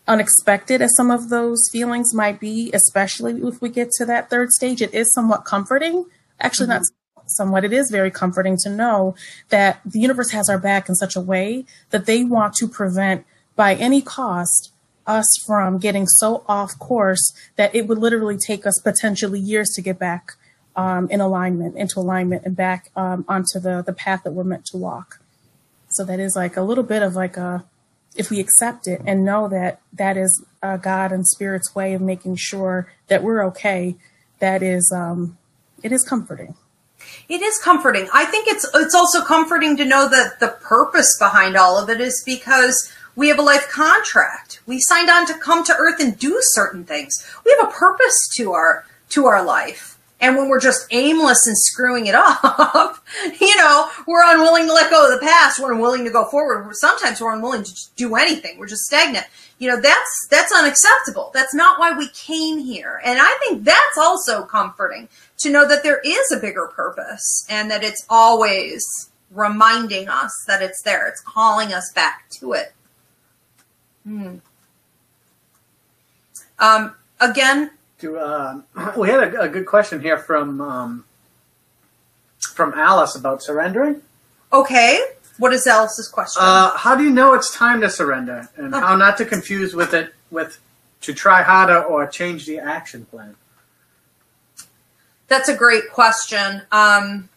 unexpected 0.09 0.83
as 0.83 0.95
some 0.97 1.11
of 1.11 1.29
those 1.29 1.69
feelings 1.71 2.15
might 2.15 2.41
be, 2.41 2.71
especially 2.73 3.41
if 3.43 3.61
we 3.61 3.69
get 3.69 3.91
to 3.93 4.05
that 4.07 4.31
third 4.31 4.51
stage, 4.51 4.83
it 4.83 4.93
is 4.95 5.13
somewhat 5.13 5.45
comforting. 5.45 6.07
Actually, 6.41 6.69
mm-hmm. 6.69 6.81
not 6.81 7.27
somewhat, 7.27 7.65
it 7.65 7.73
is 7.73 7.91
very 7.91 8.11
comforting 8.11 8.57
to 8.59 8.69
know 8.69 9.15
that 9.51 9.81
the 9.85 10.01
universe 10.01 10.31
has 10.31 10.49
our 10.49 10.59
back 10.59 10.89
in 10.89 10.95
such 10.95 11.17
a 11.17 11.21
way 11.21 11.65
that 11.91 12.07
they 12.07 12.25
want 12.25 12.55
to 12.55 12.67
prevent, 12.67 13.25
by 13.57 13.75
any 13.75 14.03
cost, 14.03 14.73
us 15.07 15.27
from 15.45 15.79
getting 15.79 16.07
so 16.07 16.45
off 16.49 16.79
course 16.79 17.35
that 17.57 17.75
it 17.75 17.89
would 17.89 17.99
literally 17.99 18.39
take 18.39 18.67
us 18.67 18.81
potentially 18.83 19.41
years 19.41 19.71
to 19.71 19.83
get 19.83 19.99
back 19.99 20.33
um, 20.77 21.09
in 21.11 21.21
alignment, 21.21 21.77
into 21.77 21.99
alignment, 21.99 22.45
and 22.45 22.57
back 22.57 22.91
um, 22.97 23.25
onto 23.29 23.59
the 23.59 23.83
the 23.83 23.93
path 23.93 24.23
that 24.25 24.33
we're 24.33 24.45
meant 24.45 24.65
to 24.67 24.77
walk. 24.77 25.21
So 25.91 26.05
that 26.05 26.21
is 26.21 26.35
like 26.37 26.57
a 26.57 26.63
little 26.63 26.85
bit 26.85 27.03
of 27.03 27.15
like 27.15 27.37
a 27.37 27.65
if 28.17 28.31
we 28.31 28.41
accept 28.41 28.87
it 28.87 29.01
and 29.07 29.25
know 29.25 29.49
that 29.49 29.81
that 29.93 30.17
is 30.17 30.45
God 30.63 31.13
and 31.13 31.27
Spirit's 31.27 31.75
way 31.75 31.95
of 31.95 32.01
making 32.01 32.37
sure 32.37 32.93
that 33.09 33.23
we're 33.23 33.43
okay, 33.47 33.97
that 34.39 34.63
is, 34.63 34.93
um, 34.95 35.39
it 35.83 35.93
is 35.93 36.05
comforting. 36.05 36.55
It 37.29 37.43
is 37.43 37.59
comforting. 37.59 38.09
I 38.13 38.25
think 38.27 38.47
it's 38.49 38.69
it's 38.75 38.95
also 38.95 39.23
comforting 39.25 39.77
to 39.77 39.85
know 39.85 40.09
that 40.09 40.39
the 40.39 40.49
purpose 40.49 41.17
behind 41.19 41.57
all 41.57 41.77
of 41.77 41.91
it 41.91 42.01
is 42.01 42.23
because 42.25 42.93
we 43.17 43.29
have 43.29 43.39
a 43.39 43.43
life 43.43 43.69
contract. 43.69 44.61
We 44.67 44.81
signed 44.81 45.11
on 45.11 45.27
to 45.27 45.35
come 45.35 45.65
to 45.65 45.77
Earth 45.77 46.01
and 46.01 46.19
do 46.19 46.39
certain 46.41 46.85
things. 46.85 47.27
We 47.45 47.55
have 47.59 47.69
a 47.69 47.73
purpose 47.73 48.29
to 48.37 48.53
our 48.53 48.85
to 49.11 49.27
our 49.27 49.45
life. 49.45 49.99
And 50.23 50.37
when 50.37 50.49
we're 50.49 50.61
just 50.61 50.87
aimless 50.93 51.49
and 51.49 51.59
screwing 51.59 52.07
it 52.07 52.15
up, 52.19 53.05
you 53.41 53.57
know, 53.57 53.89
we're 54.07 54.23
unwilling 54.25 54.67
to 54.67 54.73
let 54.73 54.89
go 54.89 55.05
of 55.05 55.21
the 55.21 55.27
past. 55.27 55.59
We're 55.59 55.73
unwilling 55.73 56.05
to 56.05 56.11
go 56.11 56.25
forward. 56.27 56.73
Sometimes 56.77 57.21
we're 57.21 57.35
unwilling 57.35 57.65
to 57.65 57.73
do 57.97 58.15
anything. 58.15 58.57
We're 58.57 58.69
just 58.69 58.85
stagnant. 58.85 59.27
You 59.59 59.69
know, 59.69 59.81
that's, 59.81 60.29
that's 60.31 60.53
unacceptable. 60.53 61.33
That's 61.35 61.55
not 61.55 61.79
why 61.81 61.97
we 61.99 62.09
came 62.11 62.59
here. 62.59 63.01
And 63.05 63.19
I 63.21 63.37
think 63.41 63.65
that's 63.65 63.99
also 63.99 64.45
comforting 64.45 65.09
to 65.39 65.51
know 65.51 65.67
that 65.67 65.83
there 65.83 66.01
is 66.05 66.33
a 66.33 66.41
bigger 66.41 66.69
purpose 66.69 67.45
and 67.51 67.69
that 67.73 67.83
it's 67.83 68.07
always 68.09 69.11
reminding 69.33 70.09
us 70.09 70.33
that 70.47 70.63
it's 70.63 70.83
there. 70.83 71.09
It's 71.09 71.21
calling 71.21 71.73
us 71.73 71.93
back 71.95 72.29
to 72.39 72.53
it. 72.53 72.73
Hmm. 74.05 74.37
Um, 76.59 76.95
again, 77.21 77.71
to 77.99 78.19
uh, 78.19 78.61
we 78.97 79.09
had 79.09 79.35
a, 79.35 79.43
a, 79.43 79.49
good 79.49 79.67
question 79.67 80.01
here 80.01 80.19
from 80.19 80.61
um, 80.61 81.05
from 82.55 82.75
Alice 82.75 83.15
about 83.17 83.43
surrendering. 83.43 84.03
Okay, 84.53 85.01
what 85.39 85.53
is 85.53 85.67
Alice's 85.67 86.09
question? 86.09 86.43
Uh, 86.45 86.77
how 86.77 86.95
do 86.95 87.05
you 87.05 87.11
know 87.11 87.35
it's 87.35 87.57
time 87.57 87.81
to 87.81 87.91
surrender, 87.91 88.49
and 88.57 88.75
how 88.75 88.97
not 88.97 89.17
to 89.19 89.25
confuse 89.25 89.75
with 89.75 89.95
it 89.95 90.13
with 90.31 90.61
to 91.03 91.15
try 91.15 91.43
harder 91.43 91.83
or 91.83 92.07
change 92.07 92.47
the 92.47 92.59
action 92.59 93.07
plan? 93.07 93.35
That's 95.29 95.49
a 95.49 95.57
great 95.57 95.91
question. 95.91 96.63
Um, 96.71 97.29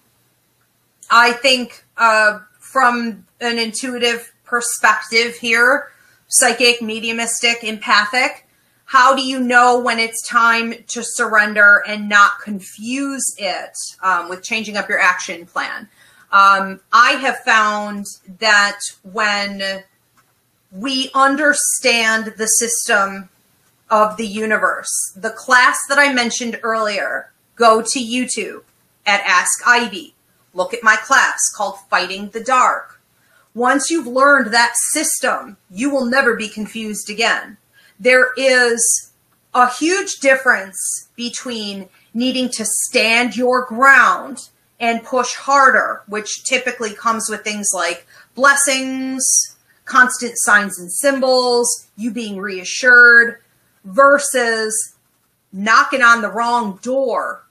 I 1.10 1.32
think 1.32 1.86
uh, 1.98 2.40
from 2.60 3.26
an 3.40 3.58
intuitive 3.58 4.34
perspective 4.44 5.36
here, 5.36 5.92
psychic, 6.28 6.82
mediumistic, 6.82 7.64
empathic 7.64 8.46
how 8.86 9.16
do 9.16 9.24
you 9.24 9.40
know 9.40 9.80
when 9.80 10.00
it's 10.00 10.28
time 10.28 10.74
to 10.88 11.04
surrender 11.04 11.84
and 11.88 12.08
not 12.08 12.40
confuse 12.40 13.36
it 13.38 13.76
um, 14.04 14.30
with 14.30 14.44
changing 14.44 14.78
up 14.78 14.88
your 14.88 15.00
action 15.00 15.46
plan? 15.46 15.90
Um, 16.32 16.82
I 16.94 17.14
have 17.14 17.40
found 17.40 18.06
that 18.40 18.80
when 19.02 19.84
we 20.72 21.10
understand 21.16 22.34
the 22.38 22.46
system 22.46 23.30
of 23.90 24.18
the 24.18 24.28
universe, 24.28 24.92
the 25.16 25.30
class 25.32 25.78
that 25.90 25.98
I 25.98 26.14
mentioned 26.14 26.60
earlier, 26.62 27.32
go 27.56 27.82
to 27.82 28.00
YouTube 28.00 28.64
at 29.06 29.22
Ask 29.22 29.66
Ivy. 29.66 30.14
Look 30.54 30.74
at 30.74 30.84
my 30.84 30.96
class 30.96 31.40
called 31.56 31.80
Fighting 31.90 32.30
the 32.30 32.44
Dark. 32.44 32.95
Once 33.56 33.90
you've 33.90 34.06
learned 34.06 34.54
that 34.54 34.74
system, 34.92 35.56
you 35.72 35.90
will 35.90 36.06
never 36.06 36.36
be 36.36 36.50
confused 36.50 37.10
again. 37.10 37.58
There 37.98 38.34
is 38.36 39.12
a 39.54 39.72
huge 39.72 40.16
difference 40.20 41.08
between 41.16 41.88
needing 42.14 42.50
to 42.50 42.66
stand 42.66 43.38
your 43.38 43.66
ground 43.66 44.50
and 44.78 45.06
push 45.06 45.36
harder, 45.36 46.04
which 46.06 46.44
typically 46.44 46.94
comes 46.94 47.30
with 47.30 47.46
things 47.46 47.70
like 47.74 48.06
blessings, 48.36 49.26
constant 49.86 50.34
signs 50.36 50.78
and 50.78 50.92
symbols, 50.92 51.88
you 51.96 52.12
being 52.12 52.38
reassured, 52.38 53.40
versus 53.86 54.96
knocking 55.54 56.02
on 56.02 56.22
the 56.22 56.32
wrong 56.32 56.78
door 56.82 57.46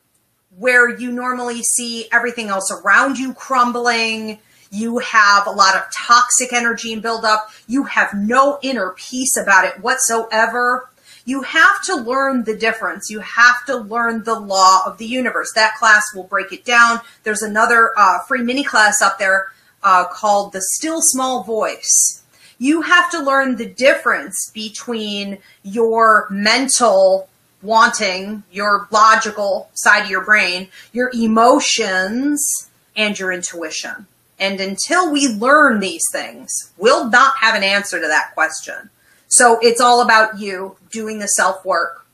where 0.57 0.89
you 0.89 1.11
normally 1.11 1.63
see 1.63 2.07
everything 2.13 2.49
else 2.49 2.71
around 2.71 3.19
you 3.19 3.33
crumbling, 3.33 4.39
you 4.71 4.99
have 4.99 5.47
a 5.47 5.51
lot 5.51 5.77
of 5.77 5.83
toxic 5.97 6.53
energy 6.53 6.93
and 6.93 7.03
buildup. 7.03 7.51
You 7.67 7.85
have 7.85 8.13
no 8.15 8.59
inner 8.63 8.95
peace 8.97 9.37
about 9.37 9.65
it 9.65 9.81
whatsoever. 9.81 10.89
You 11.25 11.43
have 11.43 11.83
to 11.85 11.97
learn 11.97 12.45
the 12.45 12.57
difference. 12.57 13.09
You 13.09 13.21
have 13.21 13.65
to 13.67 13.77
learn 13.77 14.25
the 14.25 14.39
law 14.39 14.83
of 14.85 14.99
the 14.99 15.07
universe. 15.07 15.53
That 15.55 15.77
class 15.77 16.05
will 16.15 16.25
break 16.25 16.53
it 16.53 16.65
down. 16.65 17.01
There's 17.23 17.43
another 17.43 17.93
uh, 17.97 18.21
free 18.25 18.43
mini 18.43 18.65
class 18.65 19.01
up 19.01 19.19
there 19.19 19.53
uh, 19.83 20.07
called 20.09 20.53
The 20.53 20.61
Still 20.61 21.01
Small 21.01 21.43
Voice. 21.45 22.23
You 22.59 22.83
have 22.83 23.11
to 23.11 23.21
learn 23.21 23.57
the 23.57 23.67
difference 23.67 24.51
between 24.53 25.39
your 25.63 26.29
mental 26.31 27.29
wanting, 27.63 28.43
your 28.53 28.87
logical 28.91 29.71
side 29.75 30.05
of 30.05 30.11
your 30.11 30.25
brain, 30.25 30.69
your 30.93 31.11
emotions, 31.15 32.71
and 32.95 33.19
your 33.19 33.33
intuition. 33.33 34.07
And 34.39 34.61
until 34.61 35.13
we 35.13 35.29
learn 35.29 35.81
these 35.81 36.05
things, 36.11 36.73
we'll 36.77 37.09
not 37.09 37.37
have 37.39 37.55
an 37.55 37.63
answer 37.63 38.01
to 38.01 38.07
that 38.07 38.35
question. 38.35 38.91
So 39.29 39.59
it's 39.61 39.81
all 39.81 40.01
about 40.01 40.39
you 40.39 40.77
doing 40.91 41.19
the 41.19 41.29
self 41.29 41.65
work. 41.65 42.07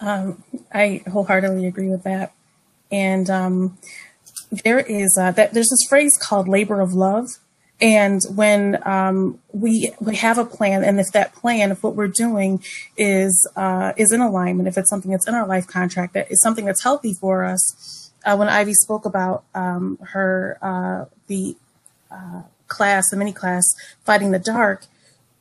Um, 0.00 0.42
I 0.72 1.02
wholeheartedly 1.10 1.66
agree 1.66 1.88
with 1.88 2.04
that. 2.04 2.32
And 2.90 3.28
um, 3.30 3.78
there 4.64 4.80
is 4.80 5.16
uh, 5.20 5.30
that 5.32 5.52
there's 5.52 5.68
this 5.68 5.86
phrase 5.88 6.16
called 6.16 6.48
labor 6.48 6.80
of 6.80 6.94
love. 6.94 7.38
And 7.82 8.20
when 8.34 8.86
um, 8.86 9.38
we 9.52 9.92
we 10.00 10.16
have 10.16 10.36
a 10.36 10.44
plan, 10.44 10.84
and 10.84 11.00
if 11.00 11.12
that 11.12 11.34
plan, 11.34 11.70
if 11.70 11.82
what 11.82 11.94
we're 11.94 12.08
doing 12.08 12.62
is 12.96 13.48
uh, 13.56 13.94
is 13.96 14.12
in 14.12 14.20
alignment, 14.20 14.68
if 14.68 14.76
it's 14.76 14.90
something 14.90 15.10
that's 15.10 15.26
in 15.26 15.34
our 15.34 15.46
life 15.46 15.66
contract, 15.66 16.12
that 16.12 16.30
is 16.30 16.42
something 16.42 16.66
that's 16.66 16.82
healthy 16.82 17.14
for 17.14 17.44
us. 17.44 18.09
Uh, 18.24 18.36
when 18.36 18.48
Ivy 18.48 18.74
spoke 18.74 19.04
about 19.04 19.44
um, 19.54 19.98
her 20.10 20.58
uh, 20.60 21.04
the 21.26 21.56
uh, 22.10 22.42
class, 22.68 23.10
the 23.10 23.16
mini 23.16 23.32
class, 23.32 23.64
fighting 24.04 24.30
the 24.30 24.38
dark, 24.38 24.84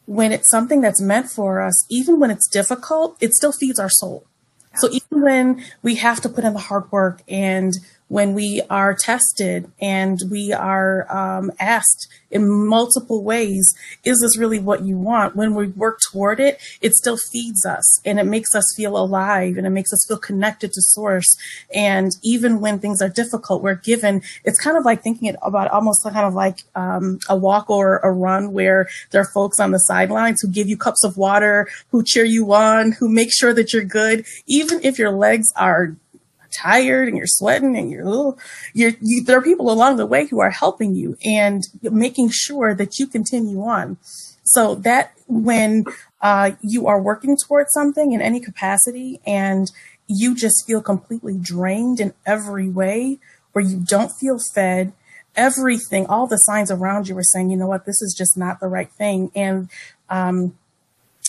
when 0.05 0.31
it's 0.31 0.49
something 0.49 0.81
that's 0.81 1.01
meant 1.01 1.29
for 1.29 1.61
us, 1.61 1.85
even 1.89 2.19
when 2.19 2.31
it's 2.31 2.47
difficult, 2.47 3.17
it 3.21 3.33
still 3.33 3.51
feeds 3.51 3.79
our 3.79 3.89
soul. 3.89 4.25
So 4.75 4.89
even 4.91 5.21
when 5.21 5.65
we 5.81 5.95
have 5.95 6.21
to 6.21 6.29
put 6.29 6.43
in 6.43 6.53
the 6.53 6.59
hard 6.59 6.91
work 6.91 7.21
and 7.27 7.73
when 8.09 8.33
we 8.33 8.61
are 8.69 8.93
tested 8.93 9.71
and 9.79 10.19
we 10.29 10.51
are 10.51 11.11
um, 11.15 11.51
asked 11.59 12.07
in 12.31 12.67
multiple 12.67 13.23
ways, 13.23 13.73
is 14.03 14.19
this 14.19 14.37
really 14.37 14.59
what 14.59 14.83
you 14.83 14.97
want? 14.97 15.35
When 15.35 15.55
we 15.55 15.67
work 15.67 15.99
toward 16.11 16.39
it, 16.39 16.59
it 16.81 16.93
still 16.93 17.17
feeds 17.17 17.65
us 17.65 18.01
and 18.05 18.19
it 18.19 18.25
makes 18.25 18.53
us 18.53 18.65
feel 18.75 18.97
alive 18.97 19.57
and 19.57 19.65
it 19.65 19.71
makes 19.71 19.93
us 19.93 20.05
feel 20.07 20.17
connected 20.17 20.73
to 20.73 20.81
source. 20.81 21.27
And 21.73 22.11
even 22.23 22.59
when 22.59 22.79
things 22.79 23.01
are 23.01 23.09
difficult, 23.09 23.63
we're 23.63 23.75
given, 23.75 24.21
it's 24.43 24.59
kind 24.59 24.77
of 24.77 24.85
like 24.85 25.01
thinking 25.01 25.35
about 25.41 25.71
almost 25.71 26.03
kind 26.03 26.17
of 26.25 26.33
like 26.33 26.63
um, 26.75 27.19
a 27.29 27.35
walk 27.35 27.69
or 27.69 27.97
a 27.99 28.11
run 28.11 28.53
where 28.53 28.87
there 29.11 29.21
are 29.21 29.31
folks 29.33 29.59
on 29.59 29.71
the 29.71 29.79
sidelines 29.79 30.41
who 30.41 30.47
give 30.47 30.67
you 30.67 30.77
cups 30.77 31.03
of 31.03 31.17
water, 31.17 31.67
who 31.91 32.03
cheer 32.03 32.25
you 32.25 32.51
on, 32.53 32.91
who 32.93 33.09
make 33.09 33.31
sure 33.31 33.53
that 33.53 33.73
you're 33.73 33.83
good, 33.83 34.25
even 34.47 34.79
if 34.83 34.97
your 34.97 35.11
legs 35.11 35.47
are 35.55 35.95
tired 36.51 37.07
and 37.07 37.17
you're 37.17 37.27
sweating 37.27 37.77
and 37.77 37.91
you're, 37.91 38.05
little, 38.05 38.37
you're 38.73 38.93
you, 39.01 39.23
there 39.23 39.37
are 39.37 39.41
people 39.41 39.71
along 39.71 39.97
the 39.97 40.05
way 40.05 40.25
who 40.25 40.39
are 40.39 40.49
helping 40.49 40.95
you 40.95 41.17
and 41.23 41.63
making 41.81 42.29
sure 42.31 42.73
that 42.75 42.99
you 42.99 43.07
continue 43.07 43.61
on. 43.61 43.97
So 44.43 44.75
that 44.75 45.13
when 45.27 45.85
uh, 46.21 46.51
you 46.61 46.87
are 46.87 47.01
working 47.01 47.37
towards 47.37 47.71
something 47.71 48.13
in 48.13 48.21
any 48.21 48.39
capacity 48.39 49.19
and 49.25 49.71
you 50.07 50.35
just 50.35 50.65
feel 50.65 50.81
completely 50.81 51.37
drained 51.37 51.99
in 51.99 52.13
every 52.25 52.69
way, 52.69 53.19
where 53.51 53.63
you 53.63 53.77
don't 53.77 54.11
feel 54.11 54.39
fed, 54.55 54.91
everything, 55.35 56.07
all 56.07 56.25
the 56.25 56.37
signs 56.37 56.71
around 56.71 57.07
you 57.07 57.17
are 57.17 57.23
saying, 57.23 57.51
you 57.51 57.57
know 57.57 57.67
what, 57.67 57.85
this 57.85 58.01
is 58.01 58.15
just 58.17 58.35
not 58.35 58.59
the 58.59 58.67
right 58.67 58.91
thing. 58.91 59.31
And, 59.35 59.69
um, 60.09 60.57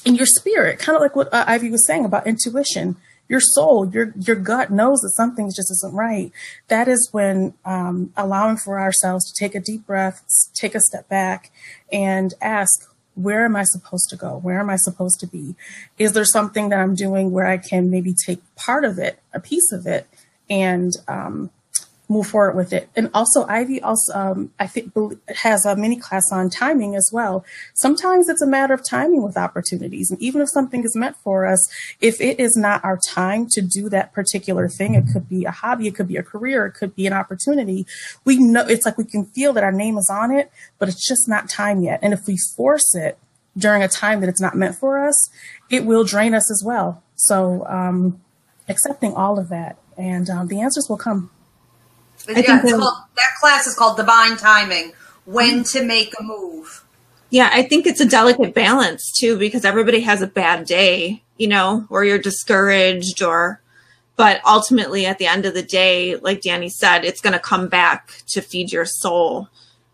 in 0.05 0.15
your 0.15 0.27
spirit, 0.27 0.79
kind 0.79 0.97
of 0.97 1.03
like 1.03 1.15
what 1.15 1.33
uh, 1.33 1.45
Ivy 1.47 1.71
was 1.71 1.87
saying 1.87 2.05
about 2.05 2.27
intuition, 2.27 2.97
your 3.31 3.41
soul, 3.41 3.89
your 3.89 4.13
your 4.19 4.35
gut 4.35 4.71
knows 4.71 4.99
that 5.01 5.13
something 5.17 5.47
just 5.47 5.71
isn't 5.71 5.95
right. 5.95 6.33
That 6.67 6.89
is 6.89 7.09
when 7.13 7.55
um, 7.65 8.13
allowing 8.17 8.57
for 8.57 8.81
ourselves 8.81 9.31
to 9.31 9.39
take 9.39 9.55
a 9.55 9.61
deep 9.61 9.87
breath, 9.87 10.27
take 10.53 10.75
a 10.75 10.81
step 10.81 11.09
back, 11.09 11.53
and 11.93 12.35
ask, 12.43 12.93
where 13.15 13.45
am 13.45 13.55
I 13.55 13.63
supposed 13.63 14.11
to 14.11 14.17
go? 14.17 14.37
Where 14.37 14.59
am 14.59 14.69
I 14.69 14.77
supposed 14.77 15.21
to 15.21 15.29
be? 15.29 15.55
Is 15.97 16.13
there 16.13 16.25
something 16.25 16.71
that 16.71 16.81
I'm 16.81 16.97
doing 16.97 17.31
where 17.31 17.47
I 17.47 17.57
can 17.57 17.89
maybe 17.89 18.13
take 18.15 18.41
part 18.57 18.85
of 18.85 18.99
it, 18.99 19.21
a 19.33 19.39
piece 19.39 19.71
of 19.71 19.87
it, 19.87 20.09
and 20.51 20.93
um, 21.07 21.51
move 22.11 22.27
forward 22.27 22.57
with 22.57 22.73
it. 22.73 22.91
And 22.97 23.09
also, 23.15 23.47
Ivy 23.47 23.81
also, 23.81 24.13
um, 24.13 24.51
I 24.59 24.67
think, 24.67 24.93
has 25.29 25.65
a 25.65 25.77
mini 25.77 25.97
class 25.97 26.25
on 26.33 26.51
timing 26.51 26.97
as 26.97 27.09
well. 27.13 27.45
Sometimes 27.75 28.29
it's 28.29 28.43
a 28.43 28.49
matter 28.49 28.75
of 28.75 28.85
timing 28.85 29.23
with 29.23 29.37
opportunities. 29.37 30.11
And 30.11 30.21
even 30.21 30.43
if 30.43 30.49
something 30.51 30.83
is 30.83 30.97
meant 30.97 31.17
for 31.19 31.47
us, 31.47 31.73
if 32.01 32.21
it 32.21 32.41
is 32.41 32.57
not 32.57 32.85
our 32.85 32.99
time 32.99 33.47
to 33.53 33.63
do 33.63 33.89
that 33.91 34.13
particular 34.13 34.69
thing, 34.69 34.95
it 34.95 35.05
could 35.13 35.29
be 35.29 35.45
a 35.45 35.53
hobby, 35.53 35.87
it 35.87 35.95
could 35.95 36.09
be 36.09 36.17
a 36.17 36.23
career, 36.23 36.67
it 36.67 36.73
could 36.73 36.97
be 36.97 37.07
an 37.07 37.13
opportunity. 37.13 37.87
We 38.25 38.39
know 38.39 38.67
it's 38.67 38.85
like 38.85 38.99
we 38.99 39.05
can 39.05 39.27
feel 39.27 39.53
that 39.53 39.63
our 39.63 39.73
name 39.73 39.97
is 39.97 40.11
on 40.11 40.33
it, 40.33 40.51
but 40.81 40.89
it's 40.89 41.07
just 41.07 41.29
not 41.29 41.49
time 41.49 41.81
yet. 41.81 42.01
And 42.03 42.13
if 42.13 42.27
we 42.27 42.37
force 42.57 42.93
it 42.97 43.19
during 43.57 43.85
a 43.85 43.89
time 43.89 44.21
that 44.21 44.29
it's 44.29 44.41
not 44.41 44.57
meant 44.57 44.75
for 44.75 44.99
us, 44.99 45.31
it 45.71 45.85
will 45.87 46.03
drain 46.03 46.35
us 46.35 46.51
as 46.51 46.63
well. 46.65 47.05
So, 47.15 47.65
um, 47.69 48.21
accepting 48.69 49.13
all 49.15 49.39
of 49.39 49.49
that 49.49 49.77
and 49.97 50.29
um, 50.31 50.49
the 50.49 50.61
answers 50.61 50.89
will 50.89 50.97
come. 50.97 51.31
I 52.37 52.41
yeah, 52.41 52.61
think 52.61 52.77
called, 52.77 53.05
that 53.17 53.31
class 53.41 53.67
is 53.67 53.75
called 53.75 53.97
divine 53.97 54.37
timing. 54.37 54.93
When 55.27 55.65
to 55.65 55.85
make 55.85 56.13
a 56.19 56.23
move. 56.23 56.85
Yeah, 57.31 57.51
I 57.53 57.63
think 57.63 57.87
it's 57.87 58.01
a 58.01 58.07
delicate 58.07 58.55
balance 58.55 59.13
too 59.13 59.39
because 59.39 59.65
everybody 59.65 60.01
has 60.01 60.23
a 60.23 60.27
bad 60.27 60.67
day, 60.67 61.23
you 61.37 61.47
know, 61.47 61.87
or 61.89 62.05
you're 62.05 62.19
discouraged 62.19 63.23
or 63.23 63.61
but 64.17 64.43
ultimately 64.45 65.07
at 65.07 65.17
the 65.17 65.27
end 65.27 65.47
of 65.47 65.55
the 65.55 65.63
day, 65.63 66.17
like 66.17 66.43
Danny 66.43 66.69
said, 66.69 67.07
it's 67.07 67.23
going 67.23 67.33
to 67.33 67.39
come 67.39 67.69
back 67.69 68.23
to 68.27 68.43
feed 68.43 68.71
your 68.71 68.85
soul. 68.85 69.49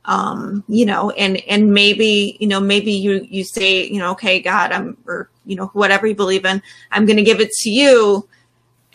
Um, 0.04 0.64
you 0.66 0.84
know, 0.84 1.10
and 1.10 1.36
and 1.48 1.72
maybe, 1.72 2.36
you 2.40 2.48
know, 2.48 2.58
maybe 2.58 2.92
you 2.92 3.26
you 3.30 3.44
say, 3.44 3.86
you 3.86 3.98
know, 3.98 4.10
okay, 4.12 4.40
God, 4.40 4.72
I'm 4.72 4.96
or 5.06 5.30
you 5.44 5.54
know, 5.54 5.66
whatever 5.74 6.06
you 6.08 6.14
believe 6.14 6.44
in, 6.44 6.60
I'm 6.90 7.06
going 7.06 7.18
to 7.18 7.22
give 7.22 7.40
it 7.40 7.50
to 7.60 7.70
you 7.70 8.28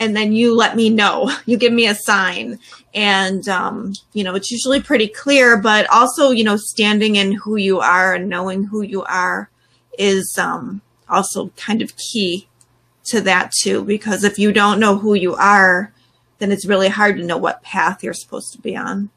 and 0.01 0.15
then 0.15 0.33
you 0.33 0.55
let 0.55 0.75
me 0.75 0.89
know. 0.89 1.31
You 1.45 1.57
give 1.57 1.73
me 1.73 1.87
a 1.87 1.95
sign. 1.95 2.59
And, 2.93 3.47
um, 3.47 3.93
you 4.13 4.23
know, 4.23 4.35
it's 4.35 4.51
usually 4.51 4.81
pretty 4.81 5.07
clear, 5.07 5.57
but 5.57 5.89
also, 5.89 6.31
you 6.31 6.43
know, 6.43 6.55
standing 6.57 7.17
in 7.17 7.33
who 7.33 7.55
you 7.55 7.79
are 7.79 8.13
and 8.13 8.29
knowing 8.29 8.63
who 8.63 8.81
you 8.81 9.03
are 9.03 9.49
is 9.97 10.37
um, 10.37 10.81
also 11.09 11.49
kind 11.57 11.81
of 11.81 11.95
key 11.97 12.47
to 13.05 13.21
that 13.21 13.51
too. 13.51 13.83
Because 13.83 14.23
if 14.23 14.39
you 14.39 14.51
don't 14.51 14.79
know 14.79 14.97
who 14.97 15.13
you 15.13 15.35
are, 15.35 15.93
then 16.39 16.51
it's 16.51 16.65
really 16.65 16.89
hard 16.89 17.17
to 17.17 17.23
know 17.23 17.37
what 17.37 17.63
path 17.63 18.03
you're 18.03 18.13
supposed 18.13 18.53
to 18.53 18.61
be 18.61 18.75
on. 18.75 19.09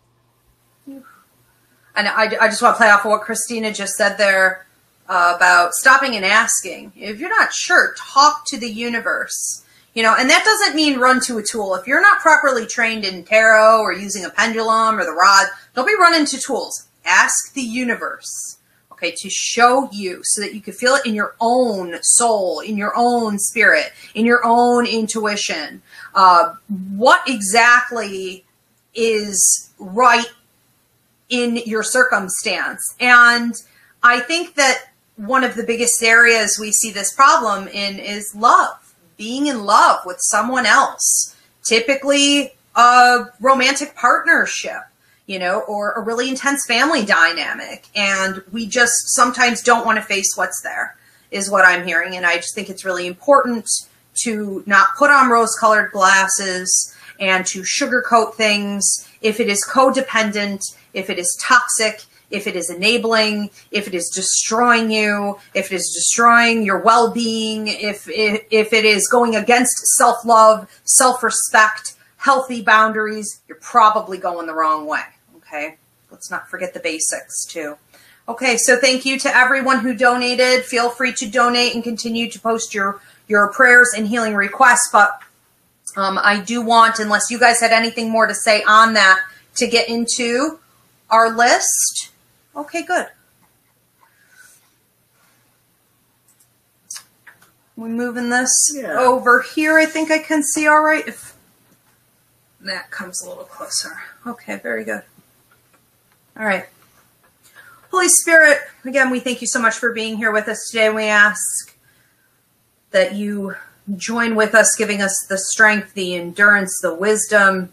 And 1.96 2.08
I, 2.08 2.24
I 2.40 2.48
just 2.48 2.60
want 2.60 2.74
to 2.74 2.78
play 2.78 2.90
off 2.90 3.04
of 3.04 3.10
what 3.10 3.22
Christina 3.22 3.72
just 3.72 3.94
said 3.94 4.16
there 4.18 4.66
uh, 5.08 5.34
about 5.36 5.72
stopping 5.74 6.16
and 6.16 6.24
asking. 6.24 6.92
If 6.96 7.20
you're 7.20 7.30
not 7.30 7.52
sure, 7.52 7.94
talk 7.96 8.44
to 8.46 8.58
the 8.58 8.70
universe 8.70 9.63
you 9.94 10.02
know, 10.02 10.14
and 10.18 10.28
that 10.28 10.44
doesn't 10.44 10.74
mean 10.74 10.98
run 10.98 11.20
to 11.20 11.38
a 11.38 11.42
tool. 11.42 11.74
If 11.76 11.86
you're 11.86 12.02
not 12.02 12.20
properly 12.20 12.66
trained 12.66 13.04
in 13.04 13.24
tarot 13.24 13.80
or 13.80 13.92
using 13.92 14.24
a 14.24 14.30
pendulum 14.30 14.98
or 14.98 15.04
the 15.04 15.12
rod, 15.12 15.46
don't 15.74 15.86
be 15.86 15.94
running 15.94 16.26
to 16.26 16.38
tools. 16.38 16.88
Ask 17.04 17.54
the 17.54 17.62
universe, 17.62 18.58
okay, 18.90 19.14
to 19.16 19.30
show 19.30 19.88
you 19.92 20.20
so 20.24 20.40
that 20.40 20.52
you 20.52 20.60
can 20.60 20.74
feel 20.74 20.94
it 20.94 21.06
in 21.06 21.14
your 21.14 21.36
own 21.40 21.96
soul, 22.02 22.58
in 22.58 22.76
your 22.76 22.92
own 22.96 23.38
spirit, 23.38 23.92
in 24.14 24.26
your 24.26 24.40
own 24.44 24.84
intuition. 24.84 25.80
Uh, 26.14 26.54
what 26.96 27.22
exactly 27.28 28.44
is 28.94 29.70
right 29.78 30.32
in 31.28 31.56
your 31.66 31.84
circumstance? 31.84 32.96
And 32.98 33.54
I 34.02 34.18
think 34.18 34.56
that 34.56 34.86
one 35.16 35.44
of 35.44 35.54
the 35.54 35.62
biggest 35.62 36.02
areas 36.02 36.58
we 36.58 36.72
see 36.72 36.90
this 36.90 37.12
problem 37.12 37.68
in 37.68 38.00
is 38.00 38.34
love 38.34 38.83
being 39.16 39.46
in 39.46 39.64
love 39.64 40.00
with 40.04 40.18
someone 40.20 40.66
else, 40.66 41.34
typically 41.66 42.54
a 42.74 43.26
romantic 43.40 43.94
partnership, 43.94 44.80
you 45.26 45.38
know, 45.38 45.60
or 45.60 45.92
a 45.92 46.00
really 46.00 46.28
intense 46.28 46.64
family 46.66 47.04
dynamic. 47.04 47.86
And 47.94 48.42
we 48.52 48.66
just 48.66 48.92
sometimes 49.14 49.62
don't 49.62 49.86
want 49.86 49.96
to 49.96 50.02
face 50.02 50.36
what's 50.36 50.60
there, 50.62 50.96
is 51.30 51.50
what 51.50 51.64
I'm 51.64 51.86
hearing. 51.86 52.16
And 52.16 52.26
I 52.26 52.36
just 52.36 52.54
think 52.54 52.68
it's 52.68 52.84
really 52.84 53.06
important 53.06 53.68
to 54.24 54.62
not 54.66 54.88
put 54.96 55.10
on 55.10 55.30
rose 55.30 55.56
colored 55.58 55.90
glasses 55.92 56.94
and 57.18 57.46
to 57.46 57.62
sugarcoat 57.62 58.34
things 58.34 59.08
if 59.22 59.40
it 59.40 59.48
is 59.48 59.66
codependent, 59.66 60.60
if 60.92 61.08
it 61.10 61.18
is 61.18 61.38
toxic, 61.40 62.04
if 62.34 62.46
it 62.46 62.56
is 62.56 62.68
enabling, 62.70 63.50
if 63.70 63.86
it 63.86 63.94
is 63.94 64.10
destroying 64.14 64.90
you, 64.90 65.38
if 65.54 65.70
it 65.70 65.76
is 65.76 65.92
destroying 65.94 66.64
your 66.64 66.78
well-being, 66.78 67.68
if 67.68 68.08
if, 68.08 68.44
if 68.50 68.72
it 68.72 68.84
is 68.84 69.08
going 69.08 69.36
against 69.36 69.76
self-love, 69.96 70.68
self-respect, 70.84 71.94
healthy 72.16 72.62
boundaries, 72.62 73.40
you're 73.48 73.58
probably 73.58 74.18
going 74.18 74.46
the 74.46 74.54
wrong 74.54 74.86
way. 74.86 75.04
Okay? 75.36 75.76
Let's 76.10 76.30
not 76.30 76.48
forget 76.48 76.74
the 76.74 76.80
basics 76.80 77.44
too. 77.44 77.76
Okay, 78.26 78.56
so 78.56 78.78
thank 78.78 79.04
you 79.04 79.18
to 79.18 79.36
everyone 79.36 79.80
who 79.80 79.94
donated. 79.94 80.64
Feel 80.64 80.88
free 80.88 81.12
to 81.12 81.26
donate 81.28 81.74
and 81.74 81.84
continue 81.84 82.30
to 82.30 82.40
post 82.40 82.74
your 82.74 83.00
your 83.28 83.52
prayers 83.52 83.92
and 83.96 84.06
healing 84.08 84.34
requests, 84.34 84.88
but 84.92 85.18
um, 85.96 86.18
I 86.22 86.40
do 86.40 86.60
want, 86.60 86.98
unless 86.98 87.30
you 87.30 87.38
guys 87.38 87.60
had 87.60 87.72
anything 87.72 88.10
more 88.10 88.26
to 88.26 88.34
say 88.34 88.62
on 88.64 88.94
that, 88.94 89.20
to 89.56 89.66
get 89.66 89.88
into 89.88 90.58
our 91.10 91.30
list. 91.34 92.10
Okay, 92.56 92.82
good. 92.82 93.06
We 97.76 97.88
moving 97.88 98.30
this 98.30 98.72
yeah. 98.74 98.96
over 98.96 99.42
here. 99.42 99.78
I 99.78 99.86
think 99.86 100.10
I 100.10 100.18
can 100.18 100.42
see 100.42 100.66
all 100.66 100.82
right. 100.82 101.06
If 101.06 101.36
that 102.60 102.90
comes 102.90 103.22
a 103.22 103.28
little 103.28 103.44
closer. 103.44 104.00
Okay, 104.26 104.56
very 104.56 104.84
good. 104.84 105.02
All 106.36 106.46
right. 106.46 106.66
Holy 107.90 108.08
Spirit, 108.08 108.58
again, 108.84 109.10
we 109.10 109.20
thank 109.20 109.40
you 109.40 109.46
so 109.46 109.60
much 109.60 109.74
for 109.74 109.92
being 109.92 110.16
here 110.16 110.32
with 110.32 110.48
us 110.48 110.68
today. 110.70 110.90
We 110.90 111.04
ask 111.04 111.76
that 112.90 113.14
you 113.14 113.56
join 113.96 114.34
with 114.34 114.54
us, 114.54 114.74
giving 114.76 115.02
us 115.02 115.26
the 115.28 115.38
strength, 115.38 115.94
the 115.94 116.14
endurance, 116.14 116.78
the 116.80 116.94
wisdom, 116.94 117.72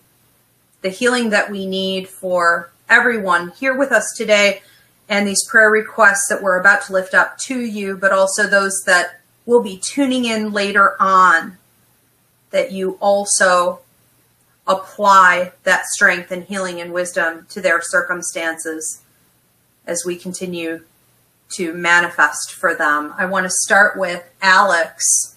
the 0.82 0.90
healing 0.90 1.30
that 1.30 1.52
we 1.52 1.66
need 1.66 2.08
for 2.08 2.72
everyone 2.90 3.50
here 3.52 3.76
with 3.76 3.92
us 3.92 4.14
today 4.18 4.62
and 5.12 5.28
these 5.28 5.46
prayer 5.46 5.70
requests 5.70 6.28
that 6.30 6.42
we're 6.42 6.58
about 6.58 6.84
to 6.84 6.94
lift 6.94 7.14
up 7.14 7.38
to 7.38 7.60
you, 7.60 7.98
but 7.98 8.14
also 8.14 8.48
those 8.48 8.82
that 8.86 9.20
will 9.46 9.62
be 9.62 9.78
tuning 9.78 10.24
in 10.24 10.54
later 10.54 10.96
on, 11.02 11.58
that 12.52 12.72
you 12.72 12.98
also 13.02 13.82
apply 14.66 15.52
that 15.64 15.86
strength 15.88 16.32
and 16.32 16.46
healing 16.46 16.80
and 16.80 16.94
wisdom 16.94 17.46
to 17.50 17.60
their 17.60 17.82
circumstances 17.82 19.02
as 19.86 20.06
we 20.06 20.16
continue 20.16 20.82
to 21.50 21.74
manifest 21.74 22.54
for 22.54 22.74
them. 22.74 23.14
I 23.18 23.26
want 23.26 23.46
to 23.46 23.52
start 23.52 23.98
with 23.98 24.24
Alex. 24.42 25.36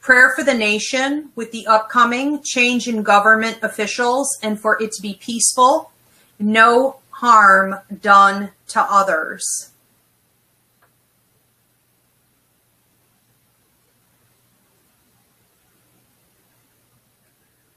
Prayer 0.00 0.32
for 0.34 0.42
the 0.42 0.54
nation 0.54 1.30
with 1.36 1.52
the 1.52 1.68
upcoming 1.68 2.42
change 2.42 2.88
in 2.88 3.04
government 3.04 3.58
officials 3.62 4.36
and 4.42 4.58
for 4.58 4.82
it 4.82 4.90
to 4.90 5.00
be 5.00 5.14
peaceful, 5.14 5.92
no 6.40 6.96
harm 7.24 7.76
done 8.02 8.50
to 8.68 8.82
others. 8.82 9.70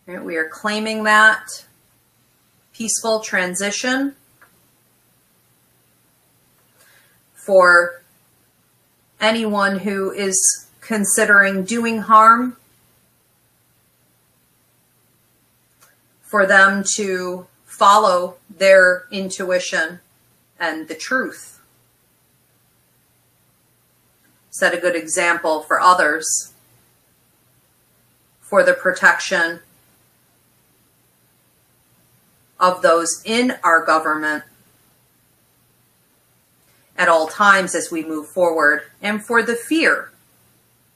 we 0.05 0.35
are 0.35 0.49
claiming 0.49 1.03
that 1.03 1.65
peaceful 2.73 3.21
transition 3.21 4.15
for 7.33 8.01
anyone 9.21 9.79
who 9.79 10.11
is 10.11 10.67
considering 10.81 11.63
doing 11.63 11.99
harm, 11.99 12.57
for 16.21 16.45
them 16.45 16.83
to 16.97 17.47
follow 17.65 18.35
their 18.57 19.05
intuition 19.11 19.99
and 20.59 20.87
the 20.87 20.95
truth. 20.95 21.59
Set 24.49 24.73
a 24.73 24.77
good 24.77 24.95
example 24.95 25.61
for 25.61 25.79
others 25.79 26.53
for 28.41 28.63
the 28.63 28.73
protection 28.73 29.59
of 32.59 32.81
those 32.81 33.21
in 33.25 33.53
our 33.63 33.85
government 33.85 34.43
at 36.97 37.07
all 37.07 37.27
times 37.27 37.75
as 37.75 37.91
we 37.91 38.03
move 38.03 38.27
forward, 38.27 38.81
and 39.03 39.23
for 39.23 39.43
the 39.43 39.55
fear 39.55 40.11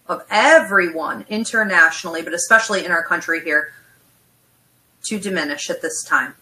of 0.08 0.26
everyone 0.32 1.24
internationally, 1.30 2.24
but 2.24 2.34
especially 2.34 2.84
in 2.84 2.92
our 2.92 3.04
country 3.04 3.40
here, 3.44 3.72
to 5.04 5.20
diminish 5.20 5.70
at 5.70 5.82
this 5.82 6.04
time. 6.04 6.34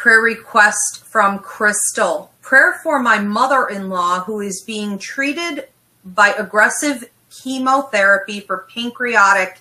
Prayer 0.00 0.22
request 0.22 1.04
from 1.04 1.40
Crystal. 1.40 2.32
Prayer 2.40 2.80
for 2.82 3.00
my 3.00 3.18
mother 3.18 3.68
in 3.68 3.90
law 3.90 4.20
who 4.20 4.40
is 4.40 4.62
being 4.62 4.98
treated 4.98 5.68
by 6.06 6.28
aggressive 6.28 7.10
chemotherapy 7.28 8.40
for 8.40 8.66
pancreatic 8.74 9.60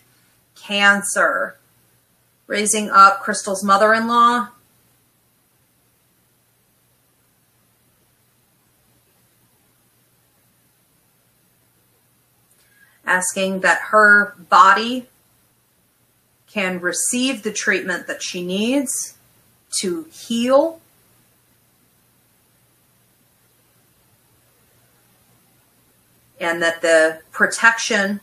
cancer. 0.56 1.58
Raising 2.48 2.90
up 2.90 3.20
Crystal's 3.20 3.66
mother 3.66 3.94
in 3.94 4.08
law. 4.08 4.48
Asking 13.06 13.60
that 13.60 13.82
her 13.90 14.36
body 14.50 15.08
can 16.48 16.80
receive 16.80 17.44
the 17.44 17.52
treatment 17.52 18.08
that 18.08 18.24
she 18.24 18.42
needs 18.42 19.16
to 19.82 20.06
heal. 20.12 20.82
And 26.40 26.62
that 26.62 26.82
the 26.82 27.22
protection 27.32 28.22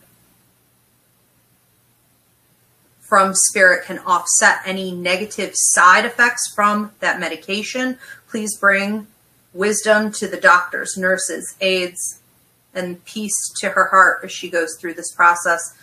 from 3.07 3.33
spirit 3.33 3.85
can 3.85 3.99
offset 3.99 4.59
any 4.65 4.91
negative 4.91 5.51
side 5.53 6.03
effects 6.03 6.51
from 6.53 6.91
that 6.99 7.19
medication. 7.19 7.97
Please 8.27 8.57
bring 8.57 9.07
wisdom 9.53 10.11
to 10.11 10.27
the 10.27 10.39
doctors, 10.39 10.97
nurses, 10.97 11.55
aides, 11.61 12.19
and 12.73 13.03
peace 13.05 13.53
to 13.59 13.69
her 13.69 13.85
heart 13.85 14.19
as 14.23 14.31
she 14.31 14.49
goes 14.49 14.75
through 14.79 14.93
this 14.93 15.11
process, 15.11 15.75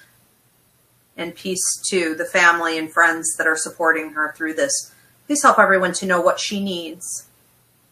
and 1.17 1.35
peace 1.35 1.81
to 1.89 2.15
the 2.15 2.25
family 2.25 2.77
and 2.77 2.93
friends 2.93 3.35
that 3.37 3.47
are 3.47 3.57
supporting 3.57 4.11
her 4.11 4.35
through 4.37 4.55
this 4.55 4.93
Please 5.27 5.43
help 5.43 5.59
everyone 5.59 5.93
to 5.95 6.07
know 6.07 6.21
what 6.21 6.39
she 6.39 6.63
needs 6.63 7.27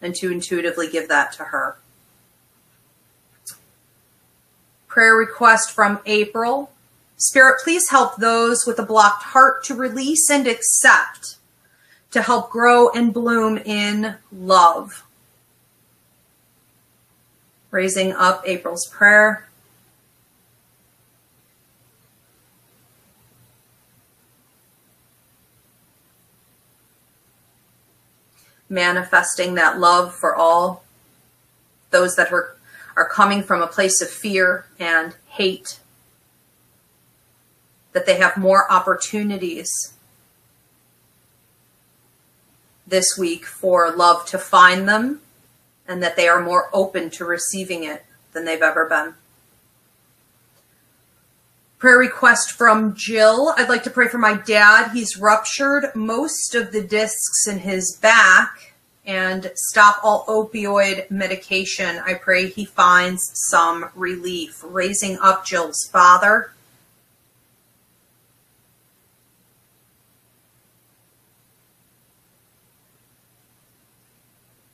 and 0.01 0.13
to 0.15 0.31
intuitively 0.31 0.89
give 0.89 1.07
that 1.07 1.31
to 1.33 1.45
her. 1.45 1.77
Prayer 4.87 5.15
request 5.15 5.71
from 5.71 5.99
April. 6.05 6.71
Spirit, 7.17 7.61
please 7.63 7.89
help 7.89 8.17
those 8.17 8.65
with 8.67 8.77
a 8.77 8.85
blocked 8.85 9.23
heart 9.23 9.63
to 9.63 9.73
release 9.73 10.29
and 10.29 10.45
accept, 10.45 11.37
to 12.11 12.21
help 12.21 12.51
grow 12.51 12.89
and 12.89 13.13
bloom 13.13 13.57
in 13.57 14.15
love. 14.31 15.03
Raising 17.71 18.11
up 18.11 18.43
April's 18.45 18.85
prayer. 18.85 19.47
Manifesting 28.73 29.53
that 29.53 29.79
love 29.79 30.13
for 30.13 30.35
all 30.35 30.83
those 31.91 32.15
that 32.15 32.33
are, 32.33 32.57
are 32.97 33.07
coming 33.07 33.43
from 33.43 33.61
a 33.61 33.67
place 33.67 34.01
of 34.01 34.09
fear 34.09 34.65
and 34.79 35.15
hate, 35.27 35.79
that 37.93 38.05
they 38.05 38.17
have 38.17 38.35
more 38.35 38.69
opportunities 38.71 39.71
this 42.85 43.17
week 43.17 43.45
for 43.45 43.91
love 43.95 44.25
to 44.25 44.37
find 44.37 44.89
them 44.89 45.21
and 45.87 46.01
that 46.01 46.15
they 46.15 46.27
are 46.27 46.41
more 46.41 46.69
open 46.73 47.09
to 47.11 47.23
receiving 47.23 47.83
it 47.83 48.03
than 48.33 48.45
they've 48.45 48.61
ever 48.61 48.87
been. 48.87 49.13
Prayer 51.83 51.97
request 51.97 52.53
from 52.53 52.95
Jill. 52.95 53.53
I'd 53.57 53.67
like 53.67 53.83
to 53.83 53.89
pray 53.89 54.07
for 54.07 54.17
my 54.17 54.35
dad. 54.35 54.91
He's 54.93 55.17
ruptured 55.17 55.93
most 55.93 56.55
of 56.55 56.71
the 56.71 56.81
discs 56.81 57.45
in 57.45 57.59
his 57.59 57.97
back 58.01 58.73
and 59.05 59.51
stop 59.53 59.99
all 60.01 60.23
opioid 60.29 61.11
medication. 61.11 61.99
I 62.05 62.13
pray 62.13 62.47
he 62.47 62.63
finds 62.63 63.29
some 63.49 63.89
relief. 63.95 64.63
Raising 64.65 65.17
up 65.19 65.45
Jill's 65.45 65.85
father. 65.91 66.53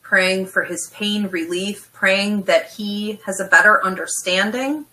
Praying 0.04 0.46
for 0.46 0.64
his 0.64 0.92
pain 0.94 1.26
relief, 1.26 1.92
praying 1.92 2.44
that 2.44 2.74
he 2.74 3.20
has 3.26 3.40
a 3.40 3.46
better 3.46 3.84
understanding 3.84 4.86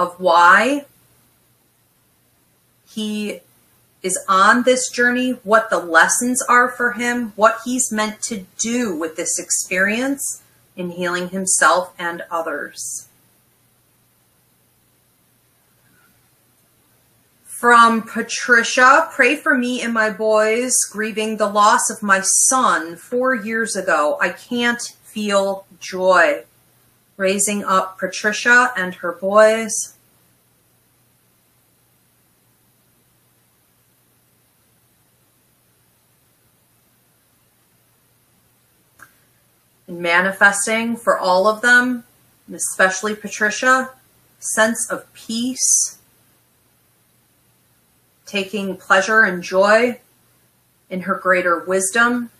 of 0.00 0.18
why 0.18 0.86
he 2.88 3.40
is 4.02 4.18
on 4.26 4.62
this 4.62 4.88
journey, 4.88 5.32
what 5.44 5.68
the 5.68 5.78
lessons 5.78 6.42
are 6.48 6.70
for 6.70 6.92
him, 6.92 7.34
what 7.36 7.60
he's 7.66 7.92
meant 7.92 8.22
to 8.22 8.46
do 8.58 8.96
with 8.96 9.16
this 9.16 9.38
experience 9.38 10.42
in 10.74 10.92
healing 10.92 11.28
himself 11.28 11.92
and 11.98 12.22
others. 12.30 13.08
From 17.44 18.00
Patricia, 18.00 19.10
pray 19.12 19.36
for 19.36 19.58
me 19.58 19.82
and 19.82 19.92
my 19.92 20.08
boys 20.08 20.72
grieving 20.90 21.36
the 21.36 21.50
loss 21.50 21.90
of 21.90 22.02
my 22.02 22.22
son 22.22 22.96
four 22.96 23.34
years 23.34 23.76
ago. 23.76 24.16
I 24.18 24.30
can't 24.30 24.80
feel 25.04 25.66
joy 25.78 26.44
raising 27.20 27.62
up 27.62 27.98
Patricia 27.98 28.72
and 28.78 28.94
her 28.94 29.12
boys. 29.12 29.94
Manifesting 39.86 40.96
for 40.96 41.18
all 41.18 41.46
of 41.46 41.60
them, 41.60 42.04
and 42.46 42.56
especially 42.56 43.14
Patricia, 43.14 43.90
sense 44.38 44.90
of 44.90 45.12
peace, 45.12 45.98
taking 48.24 48.78
pleasure 48.78 49.24
and 49.24 49.42
joy 49.42 50.00
in 50.88 51.02
her 51.02 51.16
greater 51.16 51.58
wisdom 51.58 52.30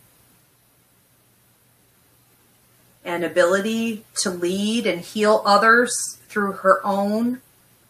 and 3.03 3.23
ability 3.23 4.03
to 4.21 4.29
lead 4.29 4.85
and 4.85 5.01
heal 5.01 5.41
others 5.45 6.19
through 6.27 6.53
her 6.53 6.85
own 6.85 7.41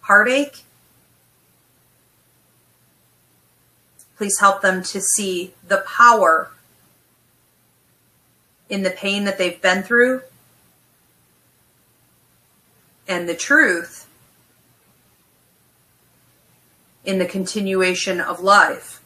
heartache. 0.02 0.64
Please 4.18 4.40
help 4.40 4.62
them 4.62 4.84
to 4.84 5.02
see 5.02 5.54
the 5.68 5.84
power 5.88 6.52
in 8.70 8.84
the 8.84 8.90
pain 8.90 9.26
that 9.26 9.38
they've 9.38 9.62
been 9.62 9.84
through 9.84 10.22
and 13.08 13.28
the 13.28 13.36
truth 13.36 14.08
in 17.04 17.20
the 17.20 17.26
continuation 17.26 18.22
of 18.22 18.40
life 18.40 19.02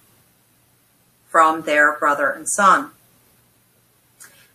from 1.30 1.64
their 1.64 1.98
brother 1.98 2.30
and 2.30 2.48
son 2.48 2.92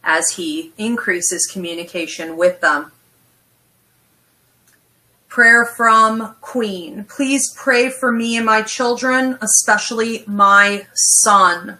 as 0.02 0.30
he 0.30 0.72
increases 0.78 1.50
communication 1.50 2.36
with 2.36 2.60
them. 2.60 2.92
Prayer 5.28 5.64
from 5.64 6.34
Queen. 6.40 7.04
Please 7.04 7.54
pray 7.56 7.88
for 7.88 8.10
me 8.10 8.36
and 8.36 8.44
my 8.44 8.62
children, 8.62 9.38
especially 9.40 10.24
my 10.26 10.86
son. 10.94 11.78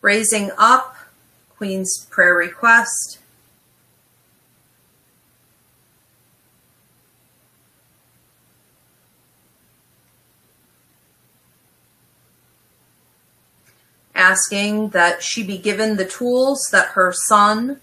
Raising 0.00 0.50
up 0.58 0.96
Queen's 1.56 2.06
prayer 2.10 2.34
request. 2.34 3.18
Asking 14.24 14.88
that 14.88 15.22
she 15.22 15.42
be 15.42 15.58
given 15.58 15.96
the 15.96 16.06
tools 16.06 16.68
that 16.72 16.88
her 16.88 17.12
son 17.12 17.78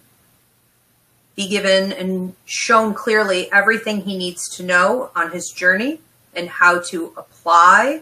be 1.35 1.47
given 1.47 1.93
and 1.93 2.35
shown 2.45 2.95
clearly 2.95 3.51
everything 3.51 4.01
he 4.01 4.17
needs 4.17 4.49
to 4.55 4.63
know 4.63 5.11
on 5.15 5.31
his 5.31 5.49
journey 5.55 5.99
and 6.33 6.49
how 6.49 6.79
to 6.79 7.13
apply 7.15 8.01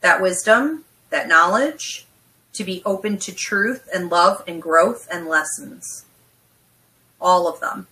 that 0.00 0.20
wisdom, 0.20 0.84
that 1.10 1.28
knowledge, 1.28 2.06
to 2.54 2.64
be 2.64 2.82
open 2.84 3.18
to 3.18 3.32
truth 3.32 3.88
and 3.94 4.10
love 4.10 4.42
and 4.48 4.60
growth 4.60 5.06
and 5.12 5.28
lessons. 5.28 6.04
All 7.20 7.46
of 7.46 7.60
them. 7.60 7.86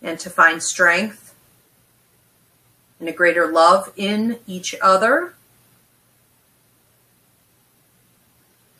And 0.00 0.20
to 0.20 0.30
find 0.30 0.62
strength 0.62 1.34
and 3.00 3.08
a 3.08 3.12
greater 3.12 3.50
love 3.50 3.92
in 3.96 4.38
each 4.46 4.76
other 4.80 5.34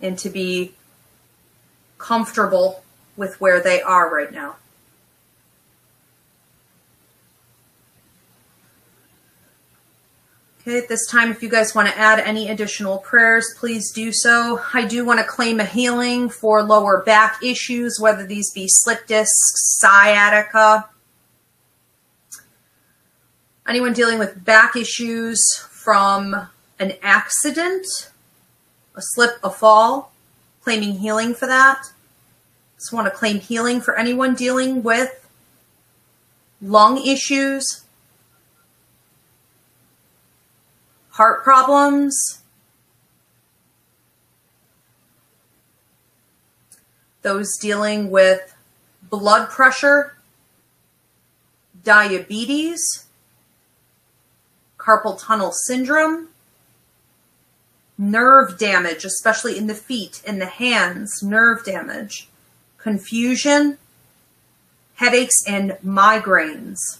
and 0.05 0.18
to 0.18 0.28
be 0.28 0.72
comfortable 1.98 2.84
with 3.16 3.40
where 3.40 3.61
they 3.61 3.80
are 3.80 4.14
right 4.14 4.32
now. 4.32 4.57
Okay, 10.61 10.78
at 10.78 10.88
this 10.88 11.07
time, 11.07 11.30
if 11.30 11.42
you 11.42 11.50
guys 11.50 11.74
want 11.74 11.88
to 11.88 11.98
add 11.98 12.20
any 12.20 12.48
additional 12.48 12.98
prayers, 12.98 13.55
please 13.59 13.92
do 13.92 14.12
so. 14.12 14.61
I 14.72 14.86
do 14.86 15.05
want 15.05 15.20
to 15.20 15.26
claim 15.26 15.61
a 15.61 15.64
healing 15.64 16.30
for 16.30 16.62
lower 16.62 17.02
back 17.02 17.42
issues, 17.42 17.98
whether 18.00 18.26
these 18.26 18.50
be 18.52 18.66
slip 18.66 19.07
discs, 19.07 19.78
sciatica. 19.78 20.88
Anyone 23.68 23.92
dealing 23.92 24.18
with 24.18 24.42
back 24.42 24.74
issues 24.74 25.42
from 25.70 26.48
an 26.78 26.94
accident, 27.02 27.86
a 28.95 29.01
slip, 29.01 29.38
a 29.42 29.51
fall, 29.51 30.12
claiming 30.62 30.99
healing 30.99 31.34
for 31.34 31.47
that. 31.47 31.90
Just 32.76 32.92
want 32.92 33.07
to 33.07 33.11
claim 33.11 33.40
healing 33.40 33.80
for 33.80 33.97
anyone 33.97 34.34
dealing 34.34 34.82
with 34.82 35.28
lung 36.61 37.05
issues, 37.05 37.84
heart 41.11 41.42
problems, 41.42 42.40
those 47.22 47.57
dealing 47.59 48.11
with 48.11 48.55
blood 49.03 49.49
pressure, 49.49 50.16
diabetes, 51.82 53.07
carpal 54.78 55.20
tunnel 55.20 55.53
syndrome, 55.53 56.28
nerve 57.97 58.59
damage, 58.59 59.05
especially 59.05 59.57
in 59.57 59.66
the 59.66 59.74
feet, 59.74 60.22
in 60.26 60.38
the 60.38 60.47
hands, 60.47 61.22
nerve 61.22 61.64
damage, 61.64 62.28
confusion, 62.78 63.78
headaches, 64.97 65.45
and 65.47 65.72
migraines. 65.84 66.99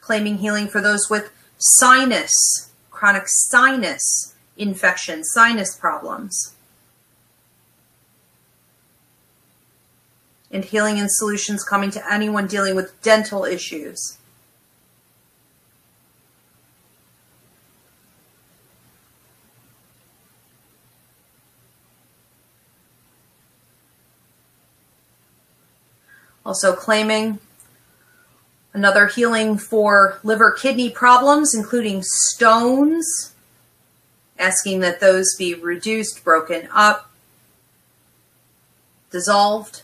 Claiming 0.00 0.38
healing 0.38 0.68
for 0.68 0.80
those 0.80 1.10
with 1.10 1.30
sinus, 1.58 2.72
chronic 2.90 3.24
sinus 3.26 4.34
infection, 4.56 5.22
sinus 5.24 5.74
problems. 5.74 6.54
And 10.50 10.64
healing 10.64 10.98
and 10.98 11.10
solutions 11.10 11.62
coming 11.62 11.90
to 11.90 12.12
anyone 12.12 12.46
dealing 12.46 12.74
with 12.74 13.00
dental 13.02 13.44
issues. 13.44 14.18
Also 26.48 26.72
claiming 26.72 27.40
another 28.72 29.06
healing 29.06 29.58
for 29.58 30.18
liver 30.22 30.50
kidney 30.50 30.88
problems, 30.88 31.54
including 31.54 32.00
stones, 32.02 33.34
asking 34.38 34.80
that 34.80 34.98
those 34.98 35.34
be 35.36 35.52
reduced, 35.52 36.24
broken 36.24 36.66
up, 36.72 37.10
dissolved. 39.10 39.82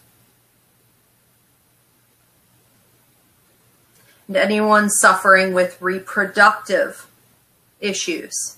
And 4.26 4.34
anyone 4.34 4.88
suffering 4.88 5.52
with 5.52 5.76
reproductive 5.82 7.06
issues, 7.78 8.56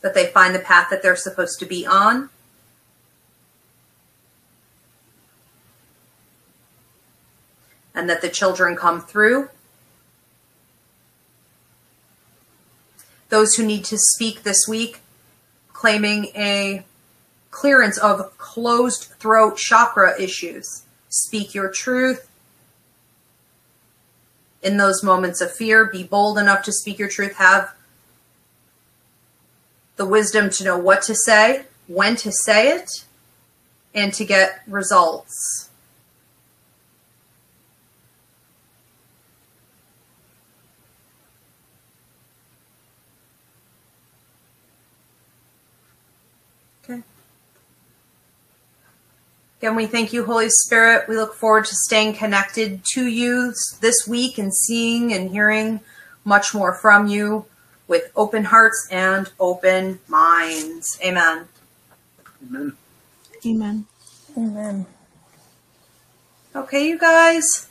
that 0.00 0.14
they 0.14 0.26
find 0.26 0.52
the 0.52 0.58
path 0.58 0.88
that 0.90 1.00
they're 1.00 1.14
supposed 1.14 1.60
to 1.60 1.64
be 1.64 1.86
on 1.86 2.28
and 7.94 8.08
that 8.08 8.22
the 8.22 8.28
children 8.28 8.76
come 8.76 9.00
through. 9.00 9.48
Those 13.28 13.54
who 13.54 13.64
need 13.64 13.84
to 13.86 13.98
speak 13.98 14.42
this 14.42 14.66
week, 14.68 15.00
claiming 15.72 16.26
a 16.36 16.84
clearance 17.50 17.98
of 17.98 18.36
closed 18.38 19.04
throat 19.18 19.56
chakra 19.56 20.20
issues. 20.20 20.82
Speak 21.08 21.54
your 21.54 21.70
truth. 21.70 22.28
In 24.62 24.76
those 24.76 25.02
moments 25.02 25.40
of 25.40 25.52
fear, 25.52 25.84
be 25.84 26.02
bold 26.02 26.38
enough 26.38 26.62
to 26.64 26.72
speak 26.72 26.98
your 26.98 27.08
truth. 27.08 27.34
Have 27.36 27.74
the 29.96 30.06
wisdom 30.06 30.50
to 30.50 30.64
know 30.64 30.78
what 30.78 31.02
to 31.02 31.14
say, 31.14 31.64
when 31.86 32.16
to 32.16 32.32
say 32.32 32.70
it, 32.70 33.04
and 33.94 34.12
to 34.14 34.24
get 34.24 34.62
results. 34.66 35.68
Again, 49.62 49.76
we 49.76 49.86
thank 49.86 50.12
you, 50.12 50.24
Holy 50.24 50.48
Spirit. 50.50 51.06
We 51.08 51.14
look 51.14 51.34
forward 51.34 51.66
to 51.66 51.74
staying 51.76 52.14
connected 52.14 52.80
to 52.94 53.06
you 53.06 53.54
this 53.80 54.08
week 54.08 54.36
and 54.36 54.52
seeing 54.52 55.12
and 55.12 55.30
hearing 55.30 55.78
much 56.24 56.52
more 56.52 56.74
from 56.74 57.06
you 57.06 57.44
with 57.86 58.10
open 58.16 58.42
hearts 58.42 58.88
and 58.90 59.30
open 59.38 60.00
minds. 60.08 60.98
Amen. 61.04 61.46
Amen. 62.44 62.72
Amen. 63.46 63.86
Amen. 64.36 64.86
Okay, 66.56 66.88
you 66.88 66.98
guys. 66.98 67.68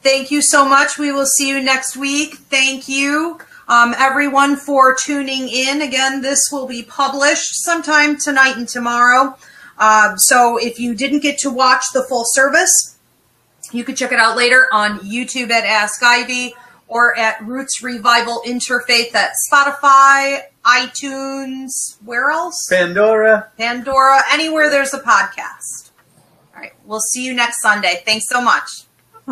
Thank 0.00 0.30
you 0.30 0.42
so 0.42 0.64
much. 0.64 0.96
We 0.96 1.10
will 1.10 1.26
see 1.26 1.48
you 1.48 1.60
next 1.60 1.96
week. 1.96 2.36
Thank 2.36 2.88
you, 2.88 3.40
um, 3.66 3.96
everyone, 3.98 4.54
for 4.54 4.94
tuning 4.94 5.48
in. 5.48 5.82
Again, 5.82 6.22
this 6.22 6.50
will 6.52 6.68
be 6.68 6.84
published 6.84 7.64
sometime 7.64 8.16
tonight 8.16 8.56
and 8.56 8.68
tomorrow. 8.68 9.36
Um, 9.78 10.18
so 10.18 10.56
if 10.56 10.78
you 10.78 10.94
didn't 10.94 11.20
get 11.20 11.38
to 11.38 11.50
watch 11.50 11.84
the 11.92 12.02
full 12.02 12.24
service, 12.26 12.98
you 13.72 13.84
can 13.84 13.96
check 13.96 14.12
it 14.12 14.18
out 14.18 14.36
later 14.36 14.66
on 14.72 15.00
YouTube 15.00 15.50
at 15.50 15.64
Ask 15.64 16.02
Ivy 16.02 16.54
or 16.86 17.16
at 17.18 17.42
Roots 17.44 17.82
Revival 17.82 18.42
Interfaith 18.46 19.14
at 19.14 19.32
Spotify, 19.50 20.42
iTunes, 20.64 21.96
where 22.04 22.30
else? 22.30 22.66
Pandora. 22.68 23.50
Pandora, 23.58 24.22
anywhere 24.30 24.70
there's 24.70 24.94
a 24.94 25.00
podcast. 25.00 25.90
All 26.54 26.60
right. 26.60 26.72
We'll 26.84 27.00
see 27.00 27.24
you 27.24 27.34
next 27.34 27.60
Sunday. 27.60 28.02
Thanks 28.04 28.26
so 28.28 28.40
much. 28.40 28.84